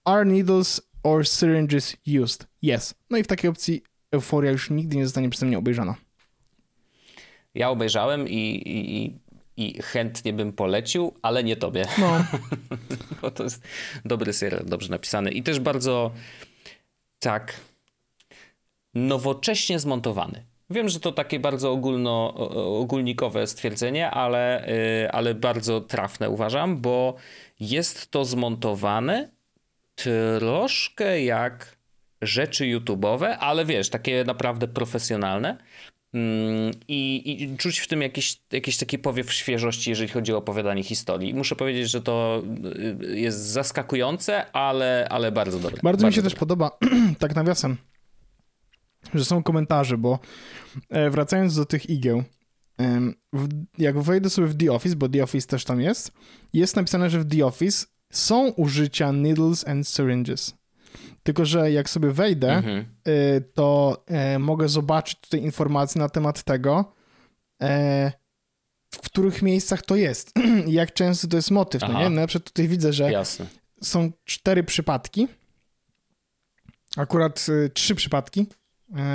Are 0.04 0.24
needles 0.24 0.80
or 1.02 1.26
syringes 1.28 1.96
used? 2.22 2.46
Yes. 2.62 2.94
No 3.10 3.18
i 3.18 3.22
w 3.22 3.26
takiej 3.26 3.50
opcji 3.50 3.82
euforia 4.12 4.50
już 4.50 4.70
nigdy 4.70 4.96
nie 4.96 5.04
zostanie 5.04 5.30
przeze 5.30 5.46
mnie 5.46 5.58
obejrzana. 5.58 5.94
Ja 7.54 7.70
obejrzałem 7.70 8.28
i, 8.28 8.62
i, 8.66 9.18
i, 9.56 9.82
chętnie 9.82 10.32
bym 10.32 10.52
polecił, 10.52 11.14
ale 11.22 11.44
nie 11.44 11.56
tobie, 11.56 11.84
No, 11.98 12.24
bo 13.22 13.30
to 13.30 13.42
jest 13.42 13.62
dobry 14.04 14.32
serial, 14.32 14.64
dobrze 14.66 14.88
napisany 14.88 15.30
i 15.30 15.42
też 15.42 15.60
bardzo 15.60 16.10
tak 17.18 17.60
nowocześnie 18.94 19.78
zmontowany. 19.78 20.44
Wiem, 20.70 20.88
że 20.88 21.00
to 21.00 21.12
takie 21.12 21.40
bardzo 21.40 21.72
ogólno, 21.72 22.34
ogólnikowe 22.80 23.46
stwierdzenie, 23.46 24.10
ale, 24.10 24.68
y, 24.68 25.10
ale 25.10 25.34
bardzo 25.34 25.80
trafne 25.80 26.30
uważam, 26.30 26.80
bo 26.80 27.14
jest 27.60 28.10
to 28.10 28.24
zmontowane 28.24 29.30
troszkę 29.94 31.22
jak 31.22 31.76
rzeczy 32.22 32.64
YouTube'owe, 32.64 33.36
ale 33.40 33.64
wiesz, 33.64 33.90
takie 33.90 34.24
naprawdę 34.24 34.68
profesjonalne. 34.68 35.58
Mm, 36.14 36.72
I, 36.88 37.32
I 37.42 37.56
czuć 37.56 37.78
w 37.78 37.88
tym 37.88 38.02
jakiś, 38.02 38.40
jakiś 38.52 38.76
taki 38.76 38.98
powiew 38.98 39.32
świeżości, 39.32 39.90
jeżeli 39.90 40.08
chodzi 40.08 40.32
o 40.32 40.36
opowiadanie 40.36 40.82
historii. 40.82 41.34
Muszę 41.34 41.56
powiedzieć, 41.56 41.90
że 41.90 42.02
to 42.02 42.42
y, 43.02 43.20
jest 43.20 43.38
zaskakujące, 43.38 44.52
ale, 44.52 45.06
ale 45.10 45.32
bardzo 45.32 45.58
dobre. 45.58 45.80
Bardzo 45.82 46.06
mi 46.06 46.12
się 46.12 46.22
też 46.22 46.32
dobre. 46.32 46.40
podoba, 46.40 46.78
tak 47.18 47.36
nawiasem, 47.36 47.76
że 49.14 49.24
są 49.24 49.42
komentarze, 49.42 49.98
bo 49.98 50.18
e, 50.90 51.10
wracając 51.10 51.56
do 51.56 51.64
tych 51.64 51.90
igieł, 51.90 52.22
jak 53.78 54.00
wejdę 54.00 54.30
sobie 54.30 54.48
w 54.48 54.56
The 54.56 54.72
Office, 54.72 54.96
bo 54.96 55.08
The 55.08 55.22
Office 55.22 55.48
też 55.48 55.64
tam 55.64 55.80
jest, 55.80 56.12
jest 56.52 56.76
napisane, 56.76 57.10
że 57.10 57.20
w 57.20 57.36
The 57.36 57.46
Office 57.46 57.86
są 58.12 58.48
użycia 58.48 59.12
needles 59.12 59.68
and 59.68 59.88
syringes. 59.88 60.54
Tylko, 61.22 61.44
że 61.44 61.72
jak 61.72 61.90
sobie 61.90 62.10
wejdę, 62.10 62.52
Mhm. 62.52 62.84
y, 63.08 63.44
to 63.54 64.02
e, 64.06 64.38
mogę 64.38 64.68
zobaczyć 64.68 65.20
tutaj 65.20 65.42
informacje 65.42 65.98
na 65.98 66.08
temat 66.08 66.42
tego, 66.42 66.92
e, 67.62 68.12
w 68.90 68.98
których 68.98 69.42
miejscach 69.42 69.82
to 69.82 69.96
jest 69.96 70.32
jak 70.66 70.92
często 70.92 71.28
to 71.28 71.36
jest 71.36 71.50
motyw. 71.50 71.82
No 71.82 72.00
nie? 72.00 72.10
Na 72.10 72.26
przykład 72.26 72.50
tutaj 72.50 72.68
widzę, 72.68 72.92
że 72.92 73.12
Jasne. 73.12 73.46
są 73.82 74.12
cztery 74.24 74.64
przypadki. 74.64 75.28
Akurat 76.96 77.46
y, 77.48 77.70
trzy 77.74 77.94
przypadki, 77.94 78.46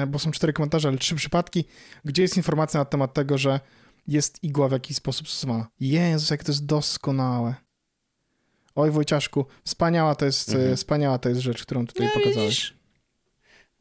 y, 0.03 0.07
bo 0.07 0.19
są 0.19 0.31
cztery 0.31 0.53
komentarze, 0.53 0.87
ale 0.87 0.97
trzy 0.97 1.15
przypadki, 1.15 1.65
gdzie 2.05 2.21
jest 2.21 2.37
informacja 2.37 2.79
na 2.79 2.85
temat 2.85 3.13
tego, 3.13 3.37
że 3.37 3.59
jest 4.07 4.43
igła 4.43 4.67
w 4.69 4.71
jakiś 4.71 4.97
sposób 4.97 5.29
stosowana. 5.29 5.67
Jezus, 5.79 6.29
jak 6.29 6.43
to 6.43 6.51
jest 6.51 6.65
doskonałe. 6.65 7.55
Oj, 8.75 8.91
Wojciaszku, 8.91 9.45
wspaniała 9.63 10.15
to 10.15 10.25
jest, 10.25 10.49
Mhm. 10.49 10.75
wspaniała 10.75 11.17
to 11.17 11.29
jest 11.29 11.41
rzecz, 11.41 11.63
którą 11.63 11.87
tutaj 11.87 12.07
No, 12.07 12.13
pokazałeś. 12.13 12.47
Widzisz, 12.49 12.73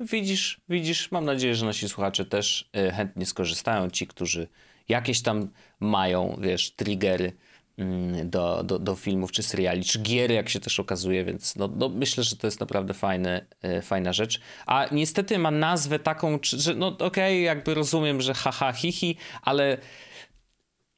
widzisz, 0.00 0.60
widzisz, 0.68 1.10
mam 1.10 1.24
nadzieję, 1.24 1.54
że 1.54 1.66
nasi 1.66 1.88
słuchacze 1.88 2.24
też 2.24 2.70
y, 2.76 2.90
chętnie 2.92 3.26
skorzystają. 3.26 3.90
Ci, 3.90 4.06
którzy 4.06 4.48
jakieś 4.88 5.22
tam 5.22 5.48
mają, 5.80 6.38
wiesz, 6.40 6.70
triggery 6.70 7.32
mm, 7.78 8.30
do, 8.30 8.62
do, 8.64 8.78
do 8.78 8.94
filmów 8.94 9.32
czy 9.32 9.42
seriali, 9.42 9.84
czy 9.84 9.98
giery, 9.98 10.34
jak 10.34 10.48
się 10.48 10.60
też 10.60 10.80
okazuje, 10.80 11.24
więc 11.24 11.56
no, 11.56 11.68
no 11.76 11.88
myślę, 11.88 12.24
że 12.24 12.36
to 12.36 12.46
jest 12.46 12.60
naprawdę 12.60 12.94
fajne, 12.94 13.46
y, 13.78 13.82
fajna 13.82 14.12
rzecz. 14.12 14.40
A 14.66 14.86
niestety 14.92 15.38
ma 15.38 15.50
nazwę 15.50 15.98
taką, 15.98 16.38
że 16.42 16.74
no 16.74 16.86
okej, 16.98 17.42
jakby 17.42 17.74
rozumiem, 17.74 18.20
że 18.20 18.34
haha, 18.34 18.72
hihi, 18.72 19.16
ale 19.42 19.78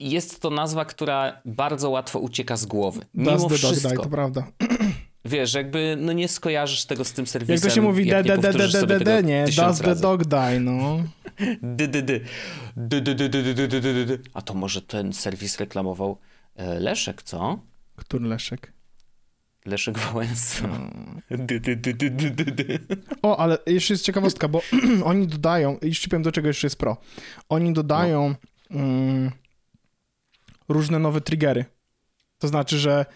jest 0.01 0.41
to 0.41 0.51
nazwa, 0.51 0.85
która 0.85 1.41
bardzo 1.45 1.91
łatwo 1.91 2.19
ucieka 2.19 2.57
z 2.57 2.67
głowy. 2.67 3.01
Mimo 3.15 3.37
That's 3.37 3.55
wszystko. 3.55 3.89
Dog, 3.89 3.97
daj, 3.97 4.05
to 4.05 4.11
prawda. 4.11 4.47
Wiesz, 5.25 5.55
jakby 5.55 5.97
no 6.01 6.13
nie 6.13 6.29
skojarzysz 6.29 6.85
tego 6.85 7.05
z 7.05 7.13
tym 7.13 7.27
serwisem. 7.27 7.55
Jak 7.55 7.63
to 7.63 7.71
się 7.71 7.83
mówi, 7.83 8.07
d 8.07 8.23
nie, 9.23 9.45
does 9.47 9.81
the 9.81 9.95
dog 9.95 10.25
die, 10.25 10.61
no. 10.61 11.05
A 14.35 14.43
to 14.43 14.55
może 14.55 14.83
ten 14.83 15.13
serwis 15.13 15.61
reklamował 15.61 16.19
Leszek, 16.79 17.23
co? 17.23 17.59
Który 17.97 18.27
Leszek? 18.27 18.73
Leszek 19.67 19.99
Wałęsa. 19.99 20.69
O, 23.23 23.37
ale 23.37 23.59
jeszcze 23.67 23.95
jest 23.95 24.05
ciekawostka, 24.05 24.49
bo 24.49 24.63
oni 25.05 25.27
dodają, 25.27 25.79
i 25.79 25.93
powiem 26.09 26.23
do 26.23 26.33
czego 26.33 26.49
jeszcze 26.49 26.67
jest 26.67 26.77
pro. 26.77 26.97
Oni 27.49 27.73
dodają... 27.73 28.35
No 28.71 29.31
różne 30.70 30.98
nowe 30.98 31.20
triggery. 31.20 31.64
To 32.38 32.48
znaczy, 32.48 32.78
że 32.78 33.06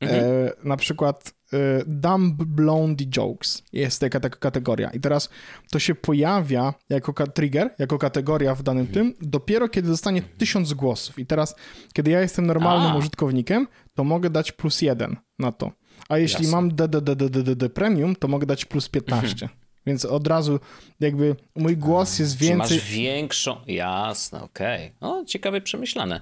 Mhm. 0.00 0.24
e, 0.24 0.52
na 0.64 0.76
przykład 0.76 1.34
e, 1.52 1.56
dumb 1.86 2.34
blondie 2.44 3.06
jokes 3.16 3.62
jest 3.72 4.00
taka, 4.00 4.20
taka 4.20 4.36
kategoria. 4.38 4.90
I 4.90 5.00
teraz 5.00 5.28
to 5.70 5.78
się 5.78 5.94
pojawia 5.94 6.74
jako 6.88 7.12
trigger, 7.26 7.74
jako 7.78 7.98
kategoria 7.98 8.54
w 8.54 8.62
danym 8.62 8.86
Mhm. 8.86 8.94
tym, 9.14 9.28
dopiero 9.30 9.68
kiedy 9.68 9.88
dostanie 9.88 10.22
tysiąc 10.22 10.72
głosów. 10.74 11.18
I 11.18 11.26
teraz, 11.26 11.54
kiedy 11.92 12.10
ja 12.10 12.20
jestem 12.20 12.46
normalnym 12.46 12.92
A. 12.92 12.96
użytkownikiem, 12.96 13.66
to 13.94 14.04
mogę 14.04 14.30
dać 14.30 14.52
plus 14.52 14.82
jeden 14.82 15.16
na 15.38 15.52
to. 15.52 15.72
A 16.08 16.18
jeśli 16.18 16.44
Jasne. 16.44 16.56
mam 16.56 16.74
DDDDD 16.74 17.68
premium, 17.68 18.16
to 18.16 18.28
mogę 18.28 18.46
dać 18.46 18.64
plus 18.64 18.88
15. 18.88 19.48
Więc 19.86 20.04
od 20.04 20.26
razu 20.26 20.60
jakby 21.00 21.36
mój 21.56 21.76
głos 21.76 22.18
jest 22.18 22.38
Czy 22.38 22.44
więcej... 22.44 22.78
masz 22.78 22.90
większą... 22.90 23.56
Jasne, 23.66 24.42
okej. 24.42 24.92
O, 25.00 25.24
ciekawie 25.24 25.60
przemyślane. 25.60 26.20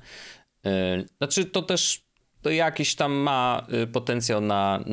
E, 0.67 1.05
Znaczy, 1.19 1.45
to 1.45 1.63
też 1.63 2.11
to 2.43 2.51
jakiś 2.51 2.95
tam 2.95 3.13
ma 3.13 3.67
y, 3.83 3.87
potencjał 3.87 4.41
na 4.41 4.85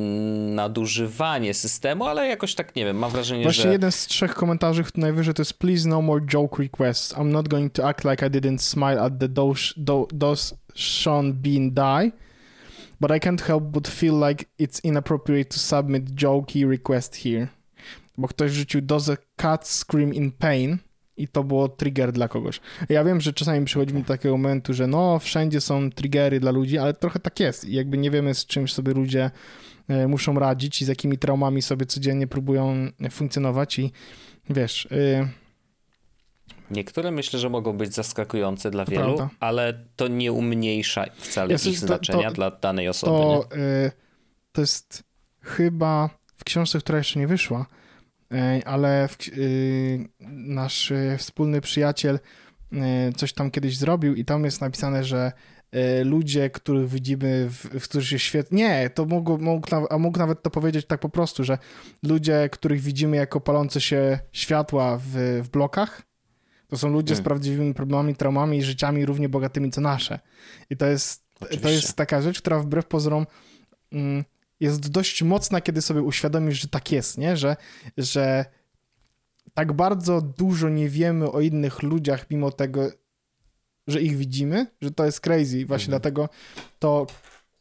nadużywanie 0.55 1.53
systemu, 1.53 2.05
ale 2.05 2.27
jakoś 2.27 2.55
tak 2.55 2.75
nie 2.75 2.85
wiem, 2.85 2.97
mam 2.97 3.11
wrażenie, 3.11 3.43
Właśnie 3.43 3.63
że... 3.63 3.71
jeden 3.71 3.91
z 3.91 4.07
trzech 4.07 4.35
komentarzy 4.35 4.83
najwyżej 4.95 5.33
to 5.33 5.41
jest 5.41 5.53
please 5.53 5.89
no 5.89 6.01
more 6.01 6.25
joke 6.33 6.63
requests. 6.63 7.13
I'm 7.15 7.31
not 7.31 7.47
going 7.47 7.73
to 7.73 7.87
act 7.87 8.05
like 8.05 8.27
I 8.27 8.29
didn't 8.29 8.57
smile 8.57 9.01
at 9.01 9.19
the 9.19 9.29
those, 9.29 9.73
those 10.19 10.55
Sean 10.75 11.33
Bean 11.33 11.73
die, 11.73 12.11
but 13.01 13.11
I 13.11 13.19
can't 13.19 13.41
help 13.47 13.63
but 13.63 13.87
feel 13.87 14.27
like 14.27 14.45
it's 14.59 14.83
inappropriate 14.83 15.49
to 15.49 15.59
submit 15.59 16.03
jokey 16.15 16.69
request 16.69 17.15
here. 17.15 17.47
Bo 18.17 18.27
ktoś 18.27 18.51
rzucił 18.51 18.81
does 18.81 19.09
a 19.09 19.17
cat 19.35 19.67
scream 19.67 20.13
in 20.13 20.31
pain 20.31 20.77
i 21.17 21.27
to 21.27 21.43
było 21.43 21.69
trigger 21.69 22.11
dla 22.11 22.27
kogoś. 22.27 22.59
Ja 22.89 23.03
wiem, 23.03 23.21
że 23.21 23.33
czasami 23.33 23.65
przychodzi 23.65 23.93
mi 23.93 24.01
do 24.01 24.07
takiego 24.07 24.37
momentu, 24.37 24.73
że 24.73 24.87
no, 24.87 25.19
wszędzie 25.19 25.61
są 25.61 25.89
triggery 25.91 26.39
dla 26.39 26.51
ludzi, 26.51 26.77
ale 26.77 26.93
trochę 26.93 27.19
tak 27.19 27.39
jest 27.39 27.65
i 27.65 27.73
jakby 27.73 27.97
nie 27.97 28.11
wiemy 28.11 28.33
z 28.33 28.45
czymś 28.45 28.73
sobie 28.73 28.93
ludzie 28.93 29.31
e, 29.87 30.07
muszą 30.07 30.39
radzić 30.39 30.81
i 30.81 30.85
z 30.85 30.87
jakimi 30.87 31.17
traumami 31.17 31.61
sobie 31.61 31.85
codziennie 31.85 32.27
próbują 32.27 32.91
funkcjonować 33.11 33.79
i 33.79 33.91
wiesz... 34.49 34.85
Y, 34.85 35.27
Niektóre 36.71 37.11
myślę, 37.11 37.39
że 37.39 37.49
mogą 37.49 37.77
być 37.77 37.93
zaskakujące 37.93 38.71
dla 38.71 38.85
wielu, 38.85 39.15
prawda. 39.15 39.29
ale 39.39 39.85
to 39.95 40.07
nie 40.07 40.31
umniejsza 40.31 41.05
wcale 41.15 41.53
ich 41.53 41.61
to, 41.63 41.71
znaczenia 41.71 42.29
to, 42.29 42.35
dla 42.35 42.51
danej 42.51 42.89
osoby. 42.89 43.11
To, 43.11 43.55
y, 43.57 43.91
to 44.51 44.61
jest 44.61 45.03
chyba 45.41 46.09
w 46.37 46.43
książce, 46.43 46.79
która 46.79 46.97
jeszcze 46.97 47.19
nie 47.19 47.27
wyszła, 47.27 47.65
ale 48.65 49.07
w, 49.07 49.27
y, 49.27 50.09
nasz 50.29 50.91
e, 50.91 51.17
wspólny 51.17 51.61
przyjaciel 51.61 52.19
e, 52.73 53.11
coś 53.11 53.33
tam 53.33 53.51
kiedyś 53.51 53.77
zrobił 53.77 54.15
i 54.15 54.25
tam 54.25 54.45
jest 54.45 54.61
napisane, 54.61 55.03
że 55.03 55.31
ludzie, 56.03 56.49
których 56.49 56.89
widzimy, 56.89 57.49
w, 57.49 57.79
w 57.79 57.83
których 57.83 58.07
się 58.07 58.19
świetnie. 58.19 58.63
Nie, 58.63 58.89
to 58.89 59.05
mógł, 59.05 59.37
mógł, 59.37 59.67
a 59.89 59.97
mógł 59.97 60.19
nawet 60.19 60.43
to 60.43 60.49
powiedzieć 60.49 60.85
tak 60.85 60.99
po 60.99 61.09
prostu, 61.09 61.43
że 61.43 61.57
ludzie, 62.03 62.49
których 62.51 62.81
widzimy 62.81 63.17
jako 63.17 63.41
palące 63.41 63.81
się 63.81 64.19
światła 64.31 64.97
w, 64.97 65.41
w 65.43 65.49
blokach, 65.49 66.01
to 66.67 66.77
są 66.77 66.89
ludzie 66.89 67.13
hmm. 67.13 67.23
z 67.23 67.25
prawdziwymi 67.25 67.73
problemami, 67.73 68.15
traumami 68.15 68.57
i 68.57 68.63
życiami 68.63 69.05
równie 69.05 69.29
bogatymi 69.29 69.71
co 69.71 69.81
nasze. 69.81 70.19
I 70.69 70.77
to 70.77 70.85
jest, 70.85 71.23
to 71.61 71.69
jest 71.69 71.95
taka 71.95 72.21
rzecz, 72.21 72.41
która 72.41 72.59
wbrew 72.59 72.85
pozorom. 72.85 73.25
Jest 74.59 74.89
dość 74.89 75.23
mocna, 75.23 75.61
kiedy 75.61 75.81
sobie 75.81 76.01
uświadomisz, 76.01 76.61
że 76.61 76.67
tak 76.67 76.91
jest, 76.91 77.17
nie? 77.17 77.37
Że, 77.37 77.55
że 77.97 78.45
tak 79.53 79.73
bardzo 79.73 80.21
dużo 80.21 80.69
nie 80.69 80.89
wiemy 80.89 81.31
o 81.31 81.41
innych 81.41 81.83
ludziach, 81.83 82.29
mimo 82.29 82.51
tego, 82.51 82.91
że 83.87 84.01
ich 84.01 84.17
widzimy, 84.17 84.67
że 84.81 84.91
to 84.91 85.05
jest 85.05 85.21
crazy. 85.21 85.65
Właśnie 85.65 85.95
mhm. 85.95 86.01
dlatego 86.01 86.29
to, 86.79 87.07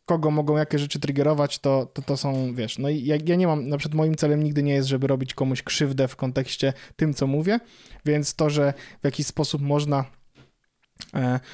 kogo 0.07 0.31
mogą 0.31 0.57
jakie 0.57 0.79
rzeczy 0.79 1.01
triggerować, 1.01 1.59
to, 1.59 1.87
to, 1.87 2.03
to 2.03 2.17
są, 2.17 2.55
wiesz, 2.55 2.79
no 2.79 2.89
i 2.89 3.05
ja, 3.05 3.17
ja 3.25 3.37
nie 3.37 3.47
mam, 3.47 3.69
na 3.69 3.79
przykład 3.79 3.97
moim 3.97 4.15
celem 4.15 4.43
nigdy 4.43 4.63
nie 4.63 4.75
jest, 4.75 4.89
żeby 4.89 5.07
robić 5.07 5.35
komuś 5.35 5.63
krzywdę 5.63 6.09
w 6.09 6.17
kontekście 6.17 6.73
tym, 6.97 7.15
co 7.15 7.27
mówię, 7.27 7.61
więc 8.05 8.35
to, 8.35 8.51
że 8.51 8.75
w 9.01 9.05
jakiś 9.05 9.27
sposób 9.27 9.63
można 9.63 10.05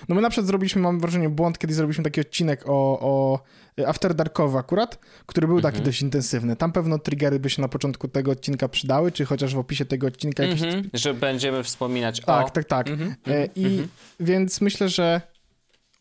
no 0.09 0.15
my 0.15 0.21
na 0.21 0.31
przykład 0.31 0.47
zrobiliśmy, 0.47 0.83
mam 0.83 1.01
wrażenie, 1.01 1.29
błąd, 1.29 1.59
kiedy 1.59 1.75
zrobiliśmy 1.75 2.05
taki 2.05 2.21
odcinek 2.21 2.65
o, 2.67 2.99
o 3.01 3.41
After 3.87 4.15
Darkowy 4.15 4.59
akurat, 4.59 4.99
który 5.27 5.47
był 5.47 5.61
taki 5.61 5.77
mhm. 5.77 5.85
dość 5.85 6.03
intensywny. 6.03 6.57
Tam 6.57 6.73
pewno 6.73 6.99
triggery 6.99 7.39
by 7.39 7.51
się 7.51 7.63
na 7.63 7.69
początku 7.69 8.09
tego 8.09 8.31
odcinka 8.31 8.69
przydały, 8.69 9.13
czy 9.13 9.25
chociaż 9.25 9.55
w 9.55 9.59
opisie 9.59 9.85
tego 9.85 10.07
odcinka 10.07 10.43
jakieś... 10.43 10.63
Mhm. 10.63 10.91
Że 10.93 11.15
będziemy 11.15 11.63
wspominać 11.63 12.21
tak, 12.21 12.29
o... 12.29 12.45
Tak, 12.45 12.51
tak, 12.51 12.65
tak. 12.65 12.89
Mhm. 12.89 13.15
E, 13.27 13.47
I 13.47 13.65
mhm. 13.65 13.89
więc 14.21 14.61
myślę, 14.61 14.89
że 14.89 15.21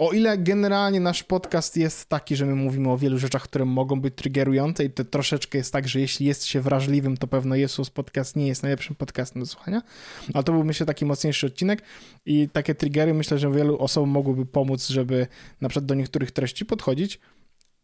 o 0.02 0.12
ile 0.12 0.38
generalnie 0.38 1.00
nasz 1.00 1.24
podcast 1.24 1.78
jest 1.78 2.10
taki, 2.10 2.36
że 2.36 2.46
my 2.46 2.56
mówimy 2.56 2.92
o 2.92 2.98
wielu 2.98 3.18
rzeczach, 3.18 3.44
które 3.44 3.66
mogą 3.66 4.02
być 4.02 4.16
triggerujące 4.16 4.86
i 4.86 4.90
to 4.90 5.06
troszeczkę 5.06 5.58
jest 5.58 5.74
tak, 5.74 5.88
że 5.88 6.00
jeśli 6.00 6.26
jest 6.26 6.46
się 6.46 6.62
wrażliwym, 6.62 7.18
to 7.18 7.28
pewno 7.28 7.56
Jesus 7.56 7.90
Podcast 7.90 8.36
nie 8.36 8.48
jest 8.48 8.64
najlepszym 8.64 8.96
podcastem 8.96 9.42
do 9.42 9.46
słuchania, 9.46 9.82
ale 10.34 10.44
to 10.44 10.52
był 10.52 10.64
myślę 10.64 10.86
taki 10.86 11.06
mocniejszy 11.06 11.48
odcinek 11.48 11.82
i 12.26 12.50
takie 12.50 12.76
triggery 12.76 13.14
myślę, 13.14 13.38
że 13.38 13.52
wielu 13.52 13.78
osobom 13.78 14.10
mogłyby 14.10 14.46
pomóc, 14.46 14.88
żeby 14.88 15.28
na 15.62 15.70
przykład 15.70 15.86
do 15.86 15.96
niektórych 15.96 16.32
treści 16.32 16.66
podchodzić 16.66 17.20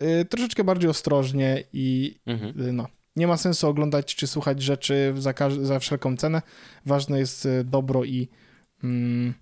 Y, 0.03 0.25
troszeczkę 0.25 0.63
bardziej 0.63 0.89
ostrożnie 0.89 1.63
i 1.73 2.15
mhm. 2.25 2.61
Y, 2.61 2.73
no, 2.73 2.87
nie 3.15 3.27
ma 3.27 3.37
sensu 3.37 3.67
oglądać 3.67 4.15
czy 4.15 4.27
słuchać 4.27 4.61
rzeczy 4.61 5.13
za, 5.17 5.33
za 5.61 5.79
wszelką 5.79 6.17
cenę. 6.17 6.41
Ważne 6.85 7.19
jest 7.19 7.45
y, 7.45 7.63
dobro 7.63 8.03
i. 8.03 8.29
Mm, 8.83 9.33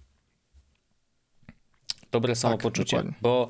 Dobre 2.12 2.32
tak, 2.34 2.38
samopoczucie, 2.38 2.98
tak, 3.04 3.14
bo 3.22 3.50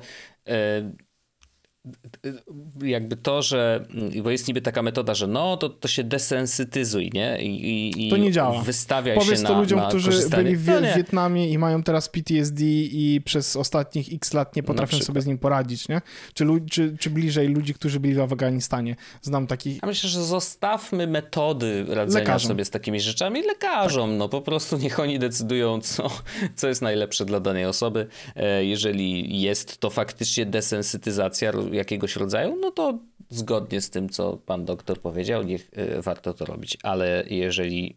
jakby 2.82 3.16
to, 3.16 3.42
że 3.42 3.86
bo 4.22 4.30
jest 4.30 4.48
niby 4.48 4.62
taka 4.62 4.82
metoda, 4.82 5.14
że 5.14 5.26
no 5.26 5.56
to, 5.56 5.68
to 5.68 5.88
się 5.88 6.04
desensytyzuj, 6.04 7.10
nie? 7.14 7.42
I, 7.42 8.06
i 8.06 8.10
to 8.10 8.16
nie 8.16 8.32
działa. 8.32 8.62
Wystawiaj 8.62 9.16
Powiedz 9.16 9.40
się 9.40 9.46
to 9.46 9.52
na, 9.52 9.60
ludziom, 9.60 9.78
na 9.78 9.88
którzy 9.88 10.28
byli 10.28 10.56
w, 10.56 10.64
w, 10.64 10.96
Wietnamie 10.96 11.50
i 11.50 11.58
mają 11.58 11.82
teraz 11.82 12.08
PTSD 12.08 12.64
i 12.64 13.20
przez 13.24 13.56
ostatnich 13.56 14.06
x 14.12 14.34
lat 14.34 14.56
nie 14.56 14.62
potrafią 14.62 14.98
sobie 14.98 15.20
z 15.20 15.26
nim 15.26 15.38
poradzić, 15.38 15.88
nie? 15.88 16.00
Czy, 16.34 16.46
czy, 16.70 16.96
czy 17.00 17.10
bliżej 17.10 17.48
ludzi, 17.48 17.74
którzy 17.74 18.00
byli 18.00 18.14
w 18.14 18.20
Afganistanie. 18.20 18.96
Znam 19.22 19.46
takich... 19.46 19.78
Ja 19.82 19.88
myślę, 19.88 20.10
że 20.10 20.24
zostawmy 20.24 21.06
metody 21.06 21.84
radzenia 21.88 22.20
lekarzom. 22.20 22.48
sobie 22.48 22.64
z 22.64 22.70
takimi 22.70 23.00
rzeczami 23.00 23.42
lekarzom. 23.42 24.10
Tak. 24.10 24.18
No 24.18 24.28
po 24.28 24.40
prostu 24.40 24.76
niech 24.76 25.00
oni 25.00 25.18
decydują, 25.18 25.80
co, 25.80 26.10
co 26.56 26.68
jest 26.68 26.82
najlepsze 26.82 27.24
dla 27.24 27.40
danej 27.40 27.64
osoby. 27.64 28.06
E, 28.36 28.64
jeżeli 28.64 29.40
jest 29.40 29.78
to 29.78 29.90
faktycznie 29.90 30.46
desensytyzacja 30.46 31.52
jakiegoś 31.76 32.16
rodzaju, 32.16 32.56
no 32.60 32.70
to 32.70 32.98
zgodnie 33.30 33.80
z 33.80 33.90
tym, 33.90 34.08
co 34.08 34.36
pan 34.36 34.64
doktor 34.64 35.00
powiedział, 35.00 35.42
niech 35.42 35.70
y, 35.78 36.02
warto 36.02 36.34
to 36.34 36.44
robić. 36.44 36.78
Ale 36.82 37.24
jeżeli 37.30 37.94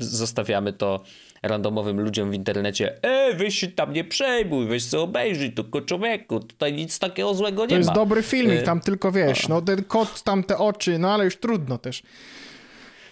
y, 0.00 0.04
zostawiamy 0.04 0.72
to 0.72 1.02
randomowym 1.42 2.00
ludziom 2.00 2.30
w 2.30 2.34
internecie, 2.34 3.02
e, 3.02 3.34
weź 3.34 3.58
się 3.58 3.68
tam 3.68 3.92
nie 3.92 4.04
przejmuj, 4.04 4.66
weź 4.66 4.84
sobie 4.84 5.02
obejrzyj, 5.02 5.52
tylko 5.52 5.80
człowieku, 5.80 6.40
tutaj 6.40 6.72
nic 6.72 6.98
takiego 6.98 7.34
złego 7.34 7.62
nie 7.62 7.66
ma. 7.66 7.68
To 7.68 7.76
jest 7.76 7.92
dobry 7.92 8.22
filmik, 8.22 8.60
y, 8.60 8.62
tam 8.62 8.80
tylko 8.80 9.12
wiesz, 9.12 9.48
no 9.48 9.62
ten 9.62 9.84
kot, 9.84 10.22
tam 10.22 10.44
te 10.44 10.58
oczy, 10.58 10.98
no 10.98 11.14
ale 11.14 11.24
już 11.24 11.36
trudno 11.36 11.78
też. 11.78 12.02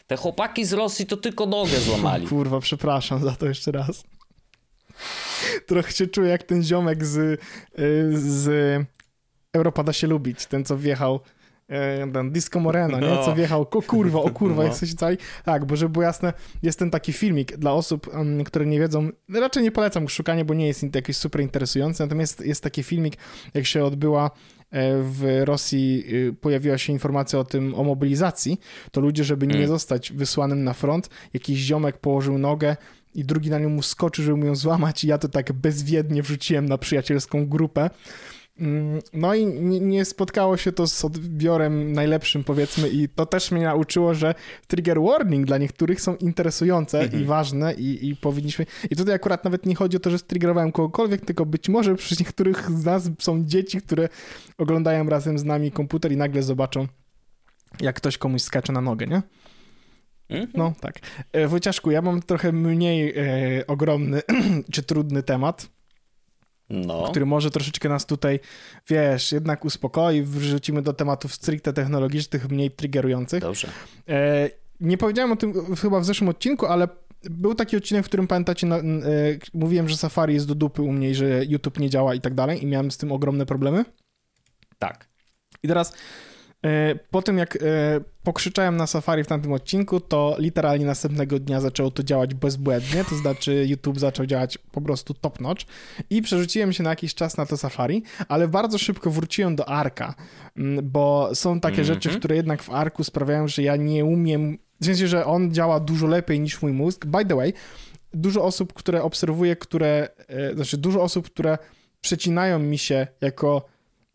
Te 0.06 0.16
chłopaki 0.16 0.64
z 0.64 0.72
Rosji 0.72 1.06
to 1.06 1.16
tylko 1.16 1.46
nogę 1.46 1.80
złamali. 1.80 2.26
Kurwa, 2.28 2.60
przepraszam 2.60 3.22
za 3.22 3.32
to 3.32 3.46
jeszcze 3.46 3.72
raz. 3.72 4.04
Trochę 5.66 5.92
się 5.92 6.06
czuję 6.06 6.28
jak 6.28 6.42
ten 6.42 6.62
ziomek 6.62 7.04
z, 7.04 7.40
z 8.12 8.48
Europa 9.52 9.82
da 9.82 9.92
się 9.92 10.06
lubić, 10.06 10.46
ten 10.46 10.64
co 10.64 10.76
wjechał 10.76 11.20
e, 11.68 12.12
ten 12.12 12.30
Disco 12.30 12.60
Moreno, 12.60 13.00
nie? 13.00 13.06
Co 13.06 13.26
no. 13.26 13.34
wjechał, 13.34 13.60
o 13.60 13.82
kurwa, 13.82 14.20
o 14.20 14.30
kurwa, 14.30 14.62
no. 14.62 14.68
jesteś 14.68 14.94
cali. 14.94 15.16
Tak, 15.44 15.64
bo 15.64 15.76
żeby 15.76 15.92
było 15.92 16.02
jasne, 16.02 16.32
jest 16.62 16.78
ten 16.78 16.90
taki 16.90 17.12
filmik 17.12 17.56
dla 17.56 17.72
osób, 17.72 18.08
um, 18.08 18.44
które 18.44 18.66
nie 18.66 18.80
wiedzą, 18.80 19.08
raczej 19.28 19.62
nie 19.62 19.70
polecam 19.70 20.08
szukania, 20.08 20.44
bo 20.44 20.54
nie 20.54 20.66
jest 20.66 20.94
jakiś 20.94 21.16
super 21.16 21.42
interesujący, 21.42 22.02
natomiast 22.02 22.40
jest 22.40 22.62
taki 22.62 22.82
filmik, 22.82 23.16
jak 23.54 23.66
się 23.66 23.84
odbyła 23.84 24.30
e, 24.70 25.02
w 25.02 25.42
Rosji 25.44 26.04
y, 26.14 26.32
pojawiła 26.40 26.78
się 26.78 26.92
informacja 26.92 27.38
o 27.38 27.44
tym, 27.44 27.74
o 27.74 27.84
mobilizacji, 27.84 28.60
to 28.92 29.00
ludzie, 29.00 29.24
żeby 29.24 29.46
nie 29.46 29.54
mm. 29.54 29.68
zostać 29.68 30.12
wysłanym 30.12 30.64
na 30.64 30.72
front, 30.72 31.10
jakiś 31.34 31.58
ziomek 31.58 31.98
położył 31.98 32.38
nogę 32.38 32.76
i 33.14 33.24
drugi 33.24 33.50
na 33.50 33.58
nią 33.58 33.68
mu 33.68 33.82
skoczy, 33.82 34.22
żeby 34.22 34.36
mu 34.36 34.46
ją 34.46 34.54
złamać 34.54 35.04
i 35.04 35.08
ja 35.08 35.18
to 35.18 35.28
tak 35.28 35.52
bezwiednie 35.52 36.22
wrzuciłem 36.22 36.66
na 36.66 36.78
przyjacielską 36.78 37.46
grupę 37.46 37.90
no 39.12 39.34
i 39.34 39.46
nie 39.80 40.04
spotkało 40.04 40.56
się 40.56 40.72
to 40.72 40.86
z 40.86 41.04
odbiorem 41.04 41.92
najlepszym, 41.92 42.44
powiedzmy, 42.44 42.88
i 42.88 43.08
to 43.08 43.26
też 43.26 43.50
mnie 43.50 43.64
nauczyło, 43.64 44.14
że 44.14 44.34
trigger 44.66 45.00
warning 45.00 45.46
dla 45.46 45.58
niektórych 45.58 46.00
są 46.00 46.16
interesujące 46.16 46.98
mm 46.98 47.10
i 47.10 47.14
mhm. 47.14 47.28
ważne 47.28 47.74
i, 47.74 48.08
i, 48.08 48.16
powinniśmy. 48.16 48.66
I 48.90 48.96
tutaj 48.96 49.14
akurat 49.14 49.44
nawet 49.44 49.66
nie 49.66 49.74
chodzi 49.74 49.96
o 49.96 50.00
to, 50.00 50.10
że 50.10 50.18
striggerowałem 50.18 50.72
kogokolwiek, 50.72 51.24
tylko 51.24 51.46
być 51.46 51.68
może 51.68 51.94
przy 51.94 52.16
niektórych 52.20 52.70
z 52.70 52.84
nas 52.84 53.10
są 53.18 53.44
dzieci, 53.44 53.80
które 53.80 54.08
oglądają 54.58 55.08
razem 55.08 55.38
z 55.38 55.44
nami 55.44 55.72
komputer 55.72 56.12
i 56.12 56.16
nagle 56.16 56.42
zobaczą, 56.42 56.86
jak 57.80 57.96
ktoś 57.96 58.18
komuś 58.18 58.42
skacze 58.42 58.72
na 58.72 58.80
nogę, 58.80 59.06
nie? 59.06 59.22
Mhm. 60.28 60.50
No 60.54 60.72
tak. 60.80 60.98
E, 61.32 61.48
Wojciaszku, 61.48 61.90
ja 61.90 62.02
mam 62.02 62.22
trochę 62.22 62.52
mniej 62.52 63.14
e, 63.16 63.66
ogromny 63.66 64.22
czy 64.72 64.82
trudny 64.82 65.22
temat 65.22 65.68
no. 66.72 67.08
który 67.10 67.26
może 67.26 67.50
troszeczkę 67.50 67.88
nas 67.88 68.06
tutaj, 68.06 68.40
wiesz, 68.88 69.32
jednak 69.32 69.64
uspokoi, 69.64 70.22
wrzucimy 70.22 70.82
do 70.82 70.92
tematów 70.92 71.34
stricte 71.34 71.72
technologicznych, 71.72 72.50
mniej 72.50 72.70
triggerujących. 72.70 73.40
Dobrze. 73.40 73.68
E, 74.08 74.50
nie 74.80 74.98
powiedziałem 74.98 75.32
o 75.32 75.36
tym 75.36 75.76
chyba 75.76 76.00
w 76.00 76.04
zeszłym 76.04 76.28
odcinku, 76.28 76.66
ale 76.66 76.88
był 77.30 77.54
taki 77.54 77.76
odcinek, 77.76 78.04
w 78.04 78.08
którym 78.08 78.26
pamiętacie, 78.26 78.66
e, 78.66 78.80
mówiłem, 79.54 79.88
że 79.88 79.96
Safari 79.96 80.34
jest 80.34 80.46
do 80.46 80.54
dupy 80.54 80.82
u 80.82 80.92
mnie, 80.92 81.14
że 81.14 81.44
YouTube 81.44 81.78
nie 81.78 81.90
działa 81.90 82.14
i 82.14 82.20
tak 82.20 82.34
dalej 82.34 82.62
i 82.62 82.66
miałem 82.66 82.90
z 82.90 82.96
tym 82.96 83.12
ogromne 83.12 83.46
problemy. 83.46 83.84
Tak. 84.78 85.08
I 85.62 85.68
teraz 85.68 85.94
po 87.10 87.22
tym 87.22 87.38
jak 87.38 87.56
e, 87.56 87.58
pokrzyczałem 88.22 88.76
na 88.76 88.86
Safari 88.86 89.24
w 89.24 89.26
tamtym 89.26 89.52
odcinku, 89.52 90.00
to 90.00 90.36
literalnie 90.38 90.86
następnego 90.86 91.38
dnia 91.38 91.60
zaczęło 91.60 91.90
to 91.90 92.02
działać 92.02 92.34
bezbłędnie, 92.34 93.04
to 93.04 93.16
znaczy 93.16 93.66
YouTube 93.68 93.98
zaczął 93.98 94.26
działać 94.26 94.58
po 94.58 94.80
prostu 94.80 95.14
top 95.14 95.40
notch 95.40 95.62
i 96.10 96.22
przerzuciłem 96.22 96.72
się 96.72 96.82
na 96.82 96.90
jakiś 96.90 97.14
czas 97.14 97.36
na 97.36 97.46
to 97.46 97.56
Safari, 97.56 98.02
ale 98.28 98.48
bardzo 98.48 98.78
szybko 98.78 99.10
wróciłem 99.10 99.56
do 99.56 99.68
Arka, 99.68 100.14
mm, 100.56 100.90
bo 100.90 101.30
są 101.34 101.60
takie 101.60 101.74
mm 101.74 101.84
-hmm. 101.84 101.94
rzeczy, 101.94 102.08
które 102.18 102.36
jednak 102.36 102.62
w 102.62 102.70
Arku 102.70 103.04
sprawiają, 103.04 103.48
że 103.48 103.62
ja 103.62 103.76
nie 103.76 104.04
umiem, 104.04 104.58
w 104.80 104.84
sensie, 104.84 105.08
że 105.08 105.26
on 105.26 105.54
działa 105.54 105.80
dużo 105.80 106.06
lepiej 106.06 106.40
niż 106.40 106.62
mój 106.62 106.72
mózg. 106.72 107.06
By 107.06 107.24
the 107.24 107.36
way, 107.36 107.52
dużo 108.14 108.44
osób, 108.44 108.72
które 108.72 109.02
obserwuję, 109.02 109.56
które, 109.56 110.08
e, 110.28 110.54
znaczy 110.54 110.78
dużo 110.78 111.02
osób, 111.02 111.26
które 111.26 111.58
przecinają 112.00 112.58
mi 112.58 112.78
się 112.78 113.06
jako 113.20 113.71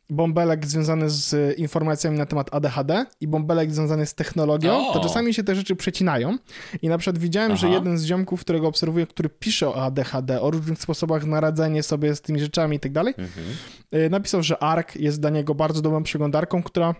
bąbelek 0.09 0.65
związany 0.65 1.09
z 1.09 1.57
informacjami 1.59 2.17
na 2.17 2.25
temat 2.25 2.55
ADHD 2.55 3.05
i 3.21 3.27
bąbelek 3.27 3.71
związany 3.71 4.05
z 4.05 4.13
technologią, 4.13 4.87
o! 4.87 4.93
to 4.93 4.99
czasami 4.99 5.33
się 5.33 5.43
te 5.43 5.55
rzeczy 5.55 5.75
przecinają. 5.75 6.37
I 6.81 6.89
na 6.89 6.97
przykład 6.97 7.17
widziałem, 7.17 7.51
Aha. 7.51 7.61
że 7.61 7.69
jeden 7.69 7.97
z 7.97 8.05
ziomków, 8.05 8.41
którego 8.41 8.67
obserwuję, 8.67 9.07
który 9.07 9.29
pisze 9.29 9.67
o 9.69 9.83
ADHD, 9.83 10.41
o 10.41 10.51
różnych 10.51 10.79
sposobach 10.79 11.25
na 11.25 11.39
radzenie 11.39 11.83
sobie 11.83 12.15
z 12.15 12.21
tymi 12.21 12.39
rzeczami 12.39 12.77
i 12.77 12.79
tak 12.79 12.91
dalej, 12.91 13.13
mhm. 13.17 13.47
Y, 13.93 14.09
napisał, 14.09 14.43
że 14.43 14.63
ARK 14.63 14.95
jest 14.95 15.21
dla 15.21 15.29
niego 15.29 15.55
bardzo 15.55 15.81
dobrą 15.81 16.03
przeglądarką, 16.03 16.63
która 16.63 16.95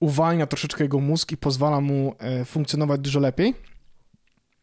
uwalnia 0.00 0.46
troszeczkę 0.46 0.84
jego 0.84 1.00
mózg 1.00 1.32
i 1.32 1.36
pozwala 1.36 1.80
mu 1.80 2.14
e, 2.18 2.44
funkcjonować 2.44 3.00
dużo 3.00 3.20
lepiej. 3.20 3.54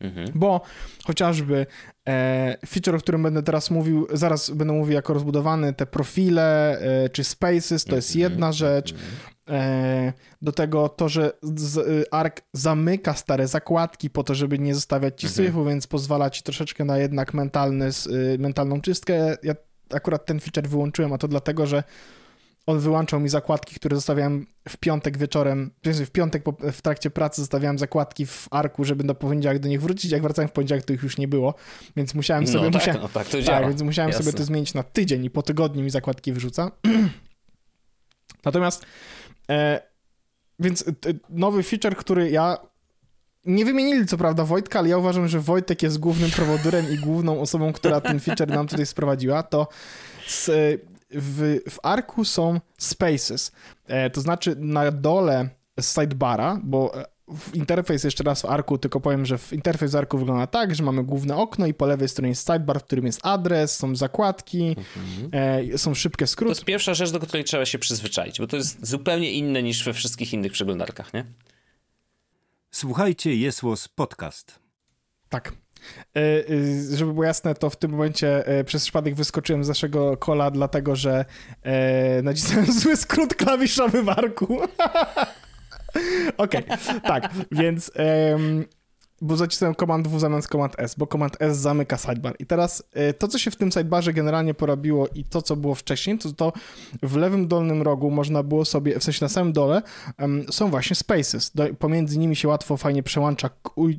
Mhm. 0.03 0.27
Bo 0.35 0.61
chociażby 1.05 1.65
e, 2.07 2.57
feature, 2.67 2.95
o 2.95 2.99
którym 2.99 3.23
będę 3.23 3.43
teraz 3.43 3.71
mówił, 3.71 4.07
zaraz 4.13 4.49
będę 4.49 4.73
mówił 4.73 4.93
jako 4.93 5.13
rozbudowany, 5.13 5.73
te 5.73 5.85
profile 5.85 6.77
e, 6.79 7.09
czy 7.09 7.23
spaces, 7.23 7.85
to 7.85 7.95
jest 7.95 8.15
mhm. 8.15 8.31
jedna 8.31 8.51
rzecz. 8.51 8.91
Mhm. 8.91 9.09
E, 9.49 10.13
do 10.41 10.51
tego 10.51 10.89
to, 10.89 11.09
że 11.09 11.31
z, 11.41 11.77
e, 11.77 12.13
ARC 12.13 12.37
zamyka 12.53 13.13
stare 13.13 13.47
zakładki 13.47 14.09
po 14.09 14.23
to, 14.23 14.35
żeby 14.35 14.59
nie 14.59 14.75
zostawiać 14.75 15.21
ci 15.21 15.29
syfu, 15.29 15.59
mhm. 15.59 15.67
więc 15.67 15.87
pozwala 15.87 16.29
ci 16.29 16.43
troszeczkę 16.43 16.85
na 16.85 16.97
jednak 16.97 17.33
mentalny, 17.33 17.85
e, 17.85 18.37
mentalną 18.37 18.81
czystkę. 18.81 19.37
Ja 19.43 19.55
akurat 19.93 20.25
ten 20.25 20.39
feature 20.39 20.67
wyłączyłem, 20.67 21.13
a 21.13 21.17
to 21.17 21.27
dlatego, 21.27 21.65
że 21.65 21.83
on 22.65 22.79
wyłączał 22.79 23.19
mi 23.19 23.29
zakładki, 23.29 23.75
które 23.75 23.95
zostawiałem 23.95 24.47
w 24.69 24.77
piątek 24.77 25.17
wieczorem, 25.17 25.71
w 25.85 26.09
piątek 26.09 26.43
w 26.73 26.81
trakcie 26.81 27.09
pracy 27.09 27.41
zostawiałem 27.41 27.79
zakładki 27.79 28.25
w 28.25 28.47
arku, 28.51 28.83
żeby 28.83 29.03
do 29.03 29.15
poniedziałek 29.15 29.59
do 29.59 29.67
nich 29.67 29.81
wrócić. 29.81 30.11
Jak 30.11 30.21
wracałem 30.21 30.49
w 30.49 30.51
poniedziałek, 30.51 30.85
to 30.85 30.93
ich 30.93 31.03
już 31.03 31.17
nie 31.17 31.27
było, 31.27 31.53
więc 31.95 32.13
musiałem 32.13 32.47
sobie... 32.47 32.65
No 32.65 32.71
tak, 32.71 32.73
musiałem, 32.73 33.01
no 33.01 33.09
tak, 33.09 33.27
to 33.27 33.41
działa. 33.41 33.59
Tak, 33.59 33.67
więc 33.67 33.81
musiałem 33.81 34.11
Jasne. 34.11 34.25
sobie 34.25 34.37
to 34.37 34.43
zmienić 34.43 34.73
na 34.73 34.83
tydzień 34.83 35.25
i 35.25 35.29
po 35.29 35.41
tygodniu 35.41 35.83
mi 35.83 35.89
zakładki 35.89 36.33
wyrzuca. 36.33 36.71
Natomiast 38.45 38.85
e, 39.49 39.81
więc 40.59 40.87
e, 40.87 40.93
nowy 41.29 41.63
feature, 41.63 41.95
który 41.95 42.31
ja 42.31 42.57
nie 43.45 43.65
wymienili 43.65 44.05
co 44.05 44.17
prawda 44.17 44.45
Wojtka, 44.45 44.79
ale 44.79 44.89
ja 44.89 44.97
uważam, 44.97 45.27
że 45.27 45.39
Wojtek 45.39 45.83
jest 45.83 45.99
głównym 45.99 46.31
prowodurem 46.31 46.91
i 46.91 46.97
główną 46.97 47.41
osobą, 47.41 47.73
która 47.73 48.01
ten 48.01 48.19
feature 48.19 48.49
nam 48.49 48.67
tutaj 48.67 48.85
sprowadziła, 48.85 49.43
to 49.43 49.67
z, 50.27 50.49
w, 51.15 51.59
w 51.69 51.79
Arku 51.83 52.25
są 52.25 52.59
spaces, 52.77 53.51
e, 53.85 54.09
to 54.09 54.21
znaczy 54.21 54.55
na 54.59 54.91
dole 54.91 55.49
sidebara, 55.81 56.59
bo 56.63 57.01
e, 57.01 57.05
w 57.27 57.55
interfejs 57.55 58.03
jeszcze 58.03 58.23
raz 58.23 58.41
w 58.41 58.45
Arku, 58.45 58.77
tylko 58.77 58.99
powiem, 58.99 59.25
że 59.25 59.37
w 59.37 59.53
interfejs 59.53 59.91
w 59.91 59.95
Arku 59.95 60.17
wygląda 60.17 60.47
tak, 60.47 60.75
że 60.75 60.83
mamy 60.83 61.03
główne 61.03 61.37
okno 61.37 61.67
i 61.67 61.73
po 61.73 61.85
lewej 61.85 62.09
stronie 62.09 62.29
jest 62.29 62.47
sidebar, 62.47 62.79
w 62.79 62.83
którym 62.83 63.05
jest 63.05 63.19
adres, 63.23 63.77
są 63.77 63.95
zakładki, 63.95 64.75
mhm. 64.77 65.29
e, 65.73 65.77
są 65.77 65.93
szybkie 65.93 66.27
skróty. 66.27 66.49
To 66.49 66.57
jest 66.57 66.65
pierwsza 66.65 66.93
rzecz, 66.93 67.11
do 67.11 67.19
której 67.19 67.43
trzeba 67.43 67.65
się 67.65 67.79
przyzwyczaić, 67.79 68.39
bo 68.39 68.47
to 68.47 68.57
jest 68.57 68.87
zupełnie 68.87 69.31
inne 69.31 69.63
niż 69.63 69.83
we 69.83 69.93
wszystkich 69.93 70.33
innych 70.33 70.51
przeglądarkach, 70.51 71.13
nie? 71.13 71.25
Słuchajcie, 72.71 73.35
jest 73.35 73.61
podcast. 73.95 74.59
Tak. 75.29 75.62
E, 76.15 76.19
e, 76.93 76.97
żeby 76.97 77.13
było 77.13 77.25
jasne, 77.25 77.55
to 77.55 77.69
w 77.69 77.75
tym 77.75 77.91
momencie 77.91 78.47
e, 78.47 78.63
przez 78.63 78.83
przypadek 78.83 79.15
wyskoczyłem 79.15 79.63
z 79.63 79.67
naszego 79.67 80.17
kola, 80.17 80.51
dlatego 80.51 80.95
że 80.95 81.25
nacisnąłem 82.23 82.71
zły 82.81 82.97
skrót 82.97 83.35
klawiszowy 83.35 84.03
w 84.03 84.09
arku. 84.09 84.59
Okej, 86.37 86.65
okay, 86.65 87.01
tak, 87.01 87.29
więc 87.51 87.91
bo 89.21 89.37
zacisnąłem 89.37 89.75
Command 89.75 90.07
W 90.07 90.19
zamiast 90.19 90.47
Command 90.47 90.75
S, 90.77 90.95
bo 90.95 91.07
Command 91.07 91.37
S 91.39 91.57
zamyka 91.57 91.97
sidebar. 91.97 92.35
I 92.39 92.45
teraz 92.45 92.83
e, 92.93 93.13
to, 93.13 93.27
co 93.27 93.37
się 93.37 93.51
w 93.51 93.55
tym 93.55 93.71
sidebarze 93.71 94.13
generalnie 94.13 94.53
porobiło 94.53 95.07
i 95.07 95.23
to, 95.23 95.41
co 95.41 95.55
było 95.55 95.75
wcześniej, 95.75 96.17
to 96.17 96.33
to 96.33 96.53
w 97.03 97.15
lewym 97.15 97.47
dolnym 97.47 97.81
rogu 97.81 98.11
można 98.11 98.43
było 98.43 98.65
sobie, 98.65 98.99
w 98.99 99.03
sensie 99.03 99.25
na 99.25 99.29
samym 99.29 99.53
dole 99.53 99.81
um, 100.19 100.45
są 100.51 100.69
właśnie 100.69 100.95
spaces. 100.95 101.51
Do, 101.55 101.73
pomiędzy 101.73 102.17
nimi 102.17 102.35
się 102.35 102.47
łatwo, 102.47 102.77
fajnie 102.77 103.03
przełącza 103.03 103.49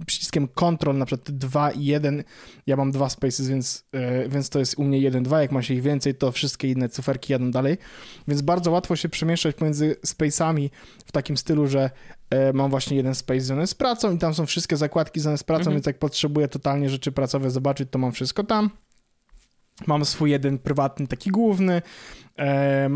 przyciskiem 0.06 0.48
Ctrl, 0.48 0.98
na 0.98 1.06
przykład 1.06 1.30
2 1.30 1.70
i 1.70 1.84
1. 1.84 2.24
Ja 2.66 2.76
mam 2.76 2.90
dwa 2.90 3.08
spaces, 3.08 3.48
więc, 3.48 3.84
yy, 3.92 4.28
więc 4.28 4.48
to 4.48 4.58
jest 4.58 4.78
u 4.78 4.84
mnie 4.84 4.98
1, 4.98 5.22
2. 5.22 5.42
Jak 5.42 5.52
ma 5.52 5.62
się 5.62 5.74
ich 5.74 5.82
więcej, 5.82 6.14
to 6.14 6.32
wszystkie 6.32 6.70
inne 6.70 6.88
cyferki 6.88 7.32
jadą 7.32 7.50
dalej. 7.50 7.78
Więc 8.28 8.42
bardzo 8.42 8.70
łatwo 8.70 8.96
się 8.96 9.08
przemieszczać 9.08 9.56
pomiędzy 9.56 9.96
spacami 10.04 10.70
w 11.06 11.12
takim 11.12 11.36
stylu, 11.36 11.66
że 11.66 11.90
mam 12.54 12.70
właśnie 12.70 12.96
jeden 12.96 13.14
space 13.14 13.40
związany 13.40 13.66
z 13.66 13.74
pracą 13.74 14.14
i 14.14 14.18
tam 14.18 14.34
są 14.34 14.46
wszystkie 14.46 14.76
zakładki 14.76 15.20
związane 15.20 15.38
z 15.38 15.44
pracą, 15.44 15.60
mhm. 15.60 15.76
więc 15.76 15.86
jak 15.86 15.98
potrzebuję 15.98 16.48
totalnie 16.48 16.90
rzeczy 16.90 17.12
pracowe 17.12 17.50
zobaczyć, 17.50 17.88
to 17.90 17.98
mam 17.98 18.12
wszystko 18.12 18.44
tam. 18.44 18.70
Mam 19.86 20.04
swój 20.04 20.30
jeden 20.30 20.58
prywatny, 20.58 21.06
taki 21.06 21.30
główny. 21.30 21.82
E, 22.38 22.90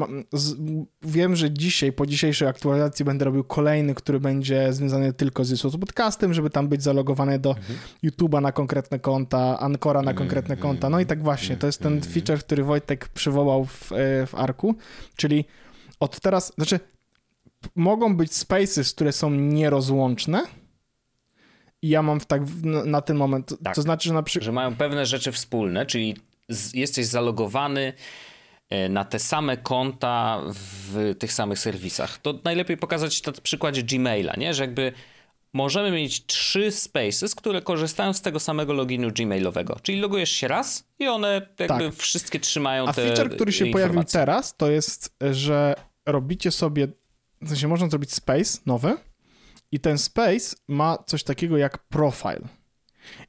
wiem, 1.03 1.37
że 1.37 1.51
dzisiaj, 1.51 1.93
po 1.93 2.07
dzisiejszej 2.07 2.49
aktualizacji 2.49 3.05
będę 3.05 3.25
robił 3.25 3.45
kolejny, 3.45 3.95
który 3.95 4.21
będzie 4.21 4.73
związany 4.73 5.13
tylko 5.13 5.45
z 5.45 5.51
YouTube 5.51 5.81
Podcastem, 5.81 6.35
żeby 6.35 6.51
tam 6.51 6.69
być 6.69 6.83
zalogowany 6.83 7.39
do 7.39 7.51
mhm. 7.51 7.79
YouTube'a 8.05 8.43
na 8.43 8.53
konkretne 8.53 8.99
konta, 8.99 9.59
Ancora 9.61 10.03
na 10.03 10.15
konkretne 10.15 10.55
mhm. 10.55 10.71
konta. 10.71 10.91
No 10.91 11.01
i 11.01 11.07
tak 11.07 11.23
właśnie, 11.23 11.57
to 11.57 11.67
jest 11.67 11.81
ten 11.81 12.01
feature, 12.01 12.39
który 12.39 12.65
Wojtek 12.65 13.09
przywołał 13.09 13.65
w, 13.65 13.93
e, 13.93 14.27
w 14.27 14.35
Arku, 14.35 14.75
czyli 15.17 15.45
od 16.01 16.21
teraz, 16.21 16.53
znaczy 16.55 16.81
mogą 17.75 18.17
być 18.17 18.35
spaces, 18.35 18.93
które 18.95 19.13
są 19.13 19.31
nierozłączne. 19.31 20.45
I 21.83 21.89
ja 21.89 22.03
mam 22.03 22.21
w 22.21 22.27
tak 22.27 22.43
na, 22.63 22.85
na 22.85 23.01
ten 23.01 23.17
moment. 23.17 23.55
Tak, 23.65 23.75
to 23.75 23.83
znaczy, 23.83 24.09
że 24.09 24.15
na 24.15 24.23
przykład. 24.23 24.45
Że 24.45 24.53
mają 24.53 24.77
pewne 24.77 25.07
rzeczy 25.07 25.33
wspólne, 25.33 25.87
czyli 25.87 26.17
z, 26.49 26.75
jesteś 26.75 27.07
zalogowany 27.07 27.93
e, 28.71 28.89
na 28.89 29.05
te 29.05 29.19
same 29.19 29.57
konta 29.57 30.43
w 30.53 31.15
tych 31.19 31.33
samych 31.33 31.59
serwisach. 31.59 32.19
To 32.19 32.41
najlepiej 32.45 32.77
pokazać 32.77 33.27
na 33.27 33.33
przykładzie 33.33 33.83
Gmaila, 33.83 34.35
nie? 34.37 34.55
Że 34.55 34.63
jakby 34.63 34.93
możemy 35.53 35.91
mieć 35.91 36.27
trzy 36.27 36.71
spaces, 36.73 37.35
które 37.35 37.63
korzystają 37.63 38.13
z 38.13 38.23
tego 38.23 38.41
samego 38.41 38.73
loginu 38.73 39.11
gmailowego. 39.11 39.77
Czyli 39.83 40.01
logujesz 40.01 40.31
się 40.31 40.49
raz 40.49 40.89
i 40.99 41.09
one 41.09 41.35
jakby 41.59 41.85
tak. 41.85 41.95
wszystkie 41.95 42.41
trzymają 42.41 42.87
A 42.87 42.93
te 42.93 43.03
A 43.03 43.07
feature, 43.07 43.35
który 43.35 43.53
się 43.53 43.67
pojawił 43.67 44.05
teraz, 44.05 44.57
to 44.57 44.71
jest, 44.71 45.17
że 45.31 45.75
robicie 46.07 46.51
sobie 46.51 46.89
w 47.43 47.49
sensie 47.49 47.69
można 47.69 47.89
zrobić 47.89 48.15
space 48.15 48.59
nowy 48.67 48.97
i 49.73 49.81
ten 49.81 49.99
space 49.99 50.57
ma 50.69 50.99
coś 51.07 51.25
takiego 51.25 51.57
jak 51.57 51.79
profile. 51.79 52.49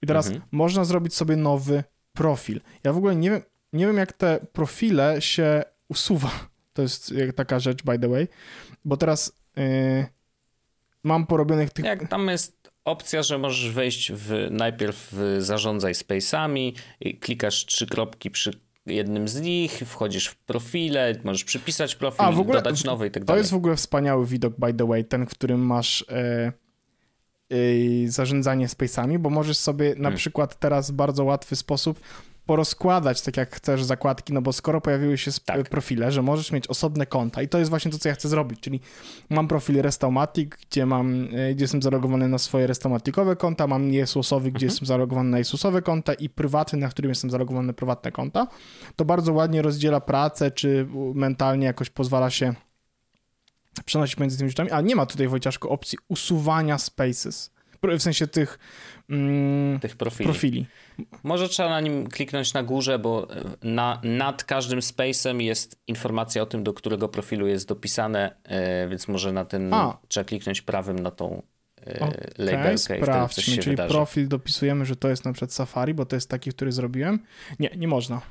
I 0.02 0.08
teraz 0.08 0.28
mhm. 0.28 0.46
można 0.52 0.86
zrobić 0.86 1.14
sobie 1.14 1.36
nowy 1.36 1.84
profil. 2.14 2.62
Ja 2.84 2.94
w 2.94 2.98
ogóle 2.98 3.16
nie 3.16 3.30
wiem, 3.30 3.42
nie 3.74 3.88
wiem 3.88 3.98
jak 3.98 4.14
te 4.14 4.40
profile 4.54 5.22
się 5.22 5.64
usuwa. 5.88 6.32
To 6.74 6.82
jest 6.82 7.14
taka 7.36 7.60
rzecz, 7.60 7.84
by 7.84 8.00
the 8.00 8.08
way, 8.08 8.28
bo 8.86 8.98
teraz 8.98 9.34
yy, 9.56 10.06
mam 11.04 11.26
porobionych 11.26 11.70
tych... 11.70 11.86
Jak 11.86 12.08
tam 12.08 12.28
jest 12.28 12.72
opcja, 12.86 13.24
że 13.24 13.38
możesz 13.38 13.72
wejść 13.72 14.12
w, 14.12 14.48
najpierw 14.52 15.10
w 15.12 15.38
zarządzaj 15.40 15.94
space'ami, 15.94 16.74
klikasz 17.20 17.66
trzy 17.66 17.88
kropki 17.88 18.32
przy 18.32 18.52
jednym 18.90 19.28
z 19.28 19.42
nich, 19.42 19.72
wchodzisz 19.86 20.28
w 20.28 20.36
profile, 20.36 21.16
możesz 21.24 21.44
przypisać 21.44 21.96
profil, 21.96 22.26
A, 22.26 22.32
w 22.32 22.40
ogóle, 22.40 22.58
dodać 22.62 22.84
nowy 22.84 23.08
i 23.08 23.12
tak 23.12 23.26
dalej. 23.26 23.38
To 23.38 23.42
jest 23.42 23.52
w 23.52 23.56
ogóle 23.56 23.76
wspaniały 23.76 24.26
widok, 24.26 24.54
by 24.58 24.74
the 24.74 24.88
way, 24.88 25.06
ten, 25.06 25.26
w 25.26 25.30
którym 25.30 25.60
masz 25.60 26.06
e, 26.10 26.52
e, 27.50 27.56
zarządzanie 28.08 28.68
space'ami, 28.68 29.18
bo 29.18 29.30
możesz 29.30 29.58
sobie 29.58 29.90
na 29.90 29.96
hmm. 29.96 30.16
przykład 30.16 30.60
teraz 30.60 30.92
w 30.92 30.94
bardzo 30.94 31.24
łatwy 31.24 31.56
sposób 31.56 32.00
porozkładać 32.50 33.22
tak 33.22 33.38
jak 33.38 33.56
chcesz 33.56 33.84
zakładki, 33.84 34.34
no 34.34 34.42
bo 34.42 34.54
skoro 34.54 34.82
pojawiły 34.82 35.18
się 35.18 35.32
tak. 35.46 35.70
profile, 35.70 36.12
że 36.12 36.22
możesz 36.22 36.52
mieć 36.52 36.68
osobne 36.68 37.06
konta 37.06 37.42
i 37.42 37.48
to 37.48 37.58
jest 37.58 37.70
właśnie 37.70 37.92
to, 37.92 38.00
co 38.00 38.10
ja 38.10 38.16
chcę 38.16 38.30
zrobić, 38.30 38.60
czyli 38.60 38.80
mam 39.30 39.48
profil 39.48 39.82
Restaumatic, 39.82 40.50
gdzie 40.50 40.86
mam, 40.86 41.28
e, 41.34 41.54
gdzie 41.54 41.64
jestem 41.64 41.82
zalogowany 41.82 42.28
na 42.28 42.38
swoje 42.38 42.68
Restaumaticowe 42.68 43.36
konta, 43.36 43.68
mam 43.68 43.94
Jesusowy, 43.94 44.52
gdzie 44.52 44.66
mhm. 44.66 44.70
jestem 44.70 44.86
zalogowany 44.86 45.30
na 45.30 45.38
Jesusowe 45.38 45.82
konta 45.82 46.14
i 46.14 46.30
prywatny, 46.30 46.80
na 46.80 46.90
którym 46.90 47.10
jestem 47.10 47.30
zalogowany 47.30 47.68
na 47.68 47.74
prywatne 47.74 48.12
konta. 48.12 48.48
To 48.96 49.06
bardzo 49.06 49.34
ładnie 49.34 49.62
rozdziela 49.62 50.02
pracę, 50.02 50.52
czy 50.52 50.88
mentalnie 51.14 51.66
jakoś 51.66 51.90
pozwala 51.90 52.30
się 52.30 52.54
przenosić 53.86 54.18
między 54.18 54.38
tymi 54.38 54.50
rzeczami, 54.50 54.72
a 54.72 54.82
nie 54.82 54.96
ma 54.96 55.06
tutaj 55.06 55.28
Wojciaszku 55.28 55.70
opcji 55.70 55.98
usuwania 56.08 56.78
spaces 56.78 57.52
W 57.84 58.02
sensie 58.02 58.28
tych, 58.28 58.60
mm, 59.10 59.80
tych 59.80 59.96
profili. 59.96 60.24
profili. 60.30 60.66
Może 61.24 61.50
trzeba 61.50 61.70
na 61.70 61.80
nim 61.82 62.08
kliknąć 62.08 62.54
na 62.54 62.64
górze, 62.64 63.00
bo 63.00 63.28
e, 63.36 63.44
na, 63.64 64.02
nad 64.04 64.44
każdym 64.44 64.82
spacem 64.82 65.42
jest 65.42 65.80
informacja 65.88 66.42
o 66.42 66.46
tym, 66.46 66.64
do 66.64 66.74
którego 66.74 67.10
profilu 67.10 67.48
jest 67.48 67.68
dopisane, 67.68 68.36
e, 68.44 68.88
więc 68.88 69.08
może 69.08 69.34
na 69.34 69.46
ten 69.46 69.74
A. 69.74 69.98
trzeba 70.08 70.24
kliknąć 70.24 70.62
prawym 70.62 71.00
na 71.00 71.12
tą 71.12 71.42
e, 71.88 72.00
Okej, 72.00 72.28
labelkę 72.38 73.00
i 73.00 73.02
wtedy 73.04 73.28
coś 73.32 73.46
się 73.46 73.52
czyli 73.58 73.70
wydarzy. 73.70 73.94
profil 73.94 74.28
dopisujemy, 74.28 74.86
że 74.86 74.96
to 74.96 75.10
jest 75.10 75.26
na 75.26 75.34
przykład 75.34 75.54
Safari, 75.54 75.94
bo 75.94 76.06
to 76.06 76.16
jest 76.16 76.30
taki, 76.30 76.52
który 76.52 76.72
zrobiłem. 76.72 77.20
Nie, 77.60 77.70
nie 77.78 77.88
można. 77.88 78.22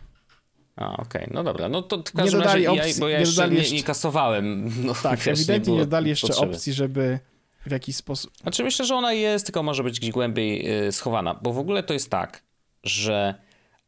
A, 0.76 0.96
okej, 0.96 1.28
no 1.30 1.44
dobra, 1.44 1.68
no 1.68 1.82
to 1.82 1.98
w 1.98 2.12
każdym 2.12 2.40
dodali 2.40 2.66
razie, 2.66 2.80
opcji- 2.82 2.94
ja, 2.94 3.00
bo 3.00 3.08
ja 3.08 3.18
nie 3.18 3.20
jeszcze 3.24 3.48
nie, 3.50 3.56
jeszcze- 3.56 3.74
nie 3.74 3.82
kasowałem. 3.82 4.70
No, 4.86 4.94
Tak, 5.02 5.18
wiesz, 5.20 5.38
ewidentnie 5.38 5.76
nie 5.76 5.86
dali 5.86 6.08
jeszcze 6.08 6.26
potrzeby. 6.26 6.52
opcji, 6.54 6.72
żeby 6.72 7.18
w 7.66 7.70
jakiś 7.70 7.96
sposób... 7.96 8.36
Znaczy 8.36 8.64
myślę, 8.64 8.84
że 8.84 8.94
ona 8.94 9.12
jest, 9.12 9.46
tylko 9.46 9.62
może 9.62 9.82
być 9.84 10.00
gdzieś 10.00 10.10
głębiej 10.10 10.86
y, 10.86 10.92
schowana, 10.92 11.34
bo 11.34 11.52
w 11.52 11.58
ogóle 11.58 11.82
to 11.82 11.92
jest 11.92 12.10
tak, 12.10 12.42
że 12.84 13.34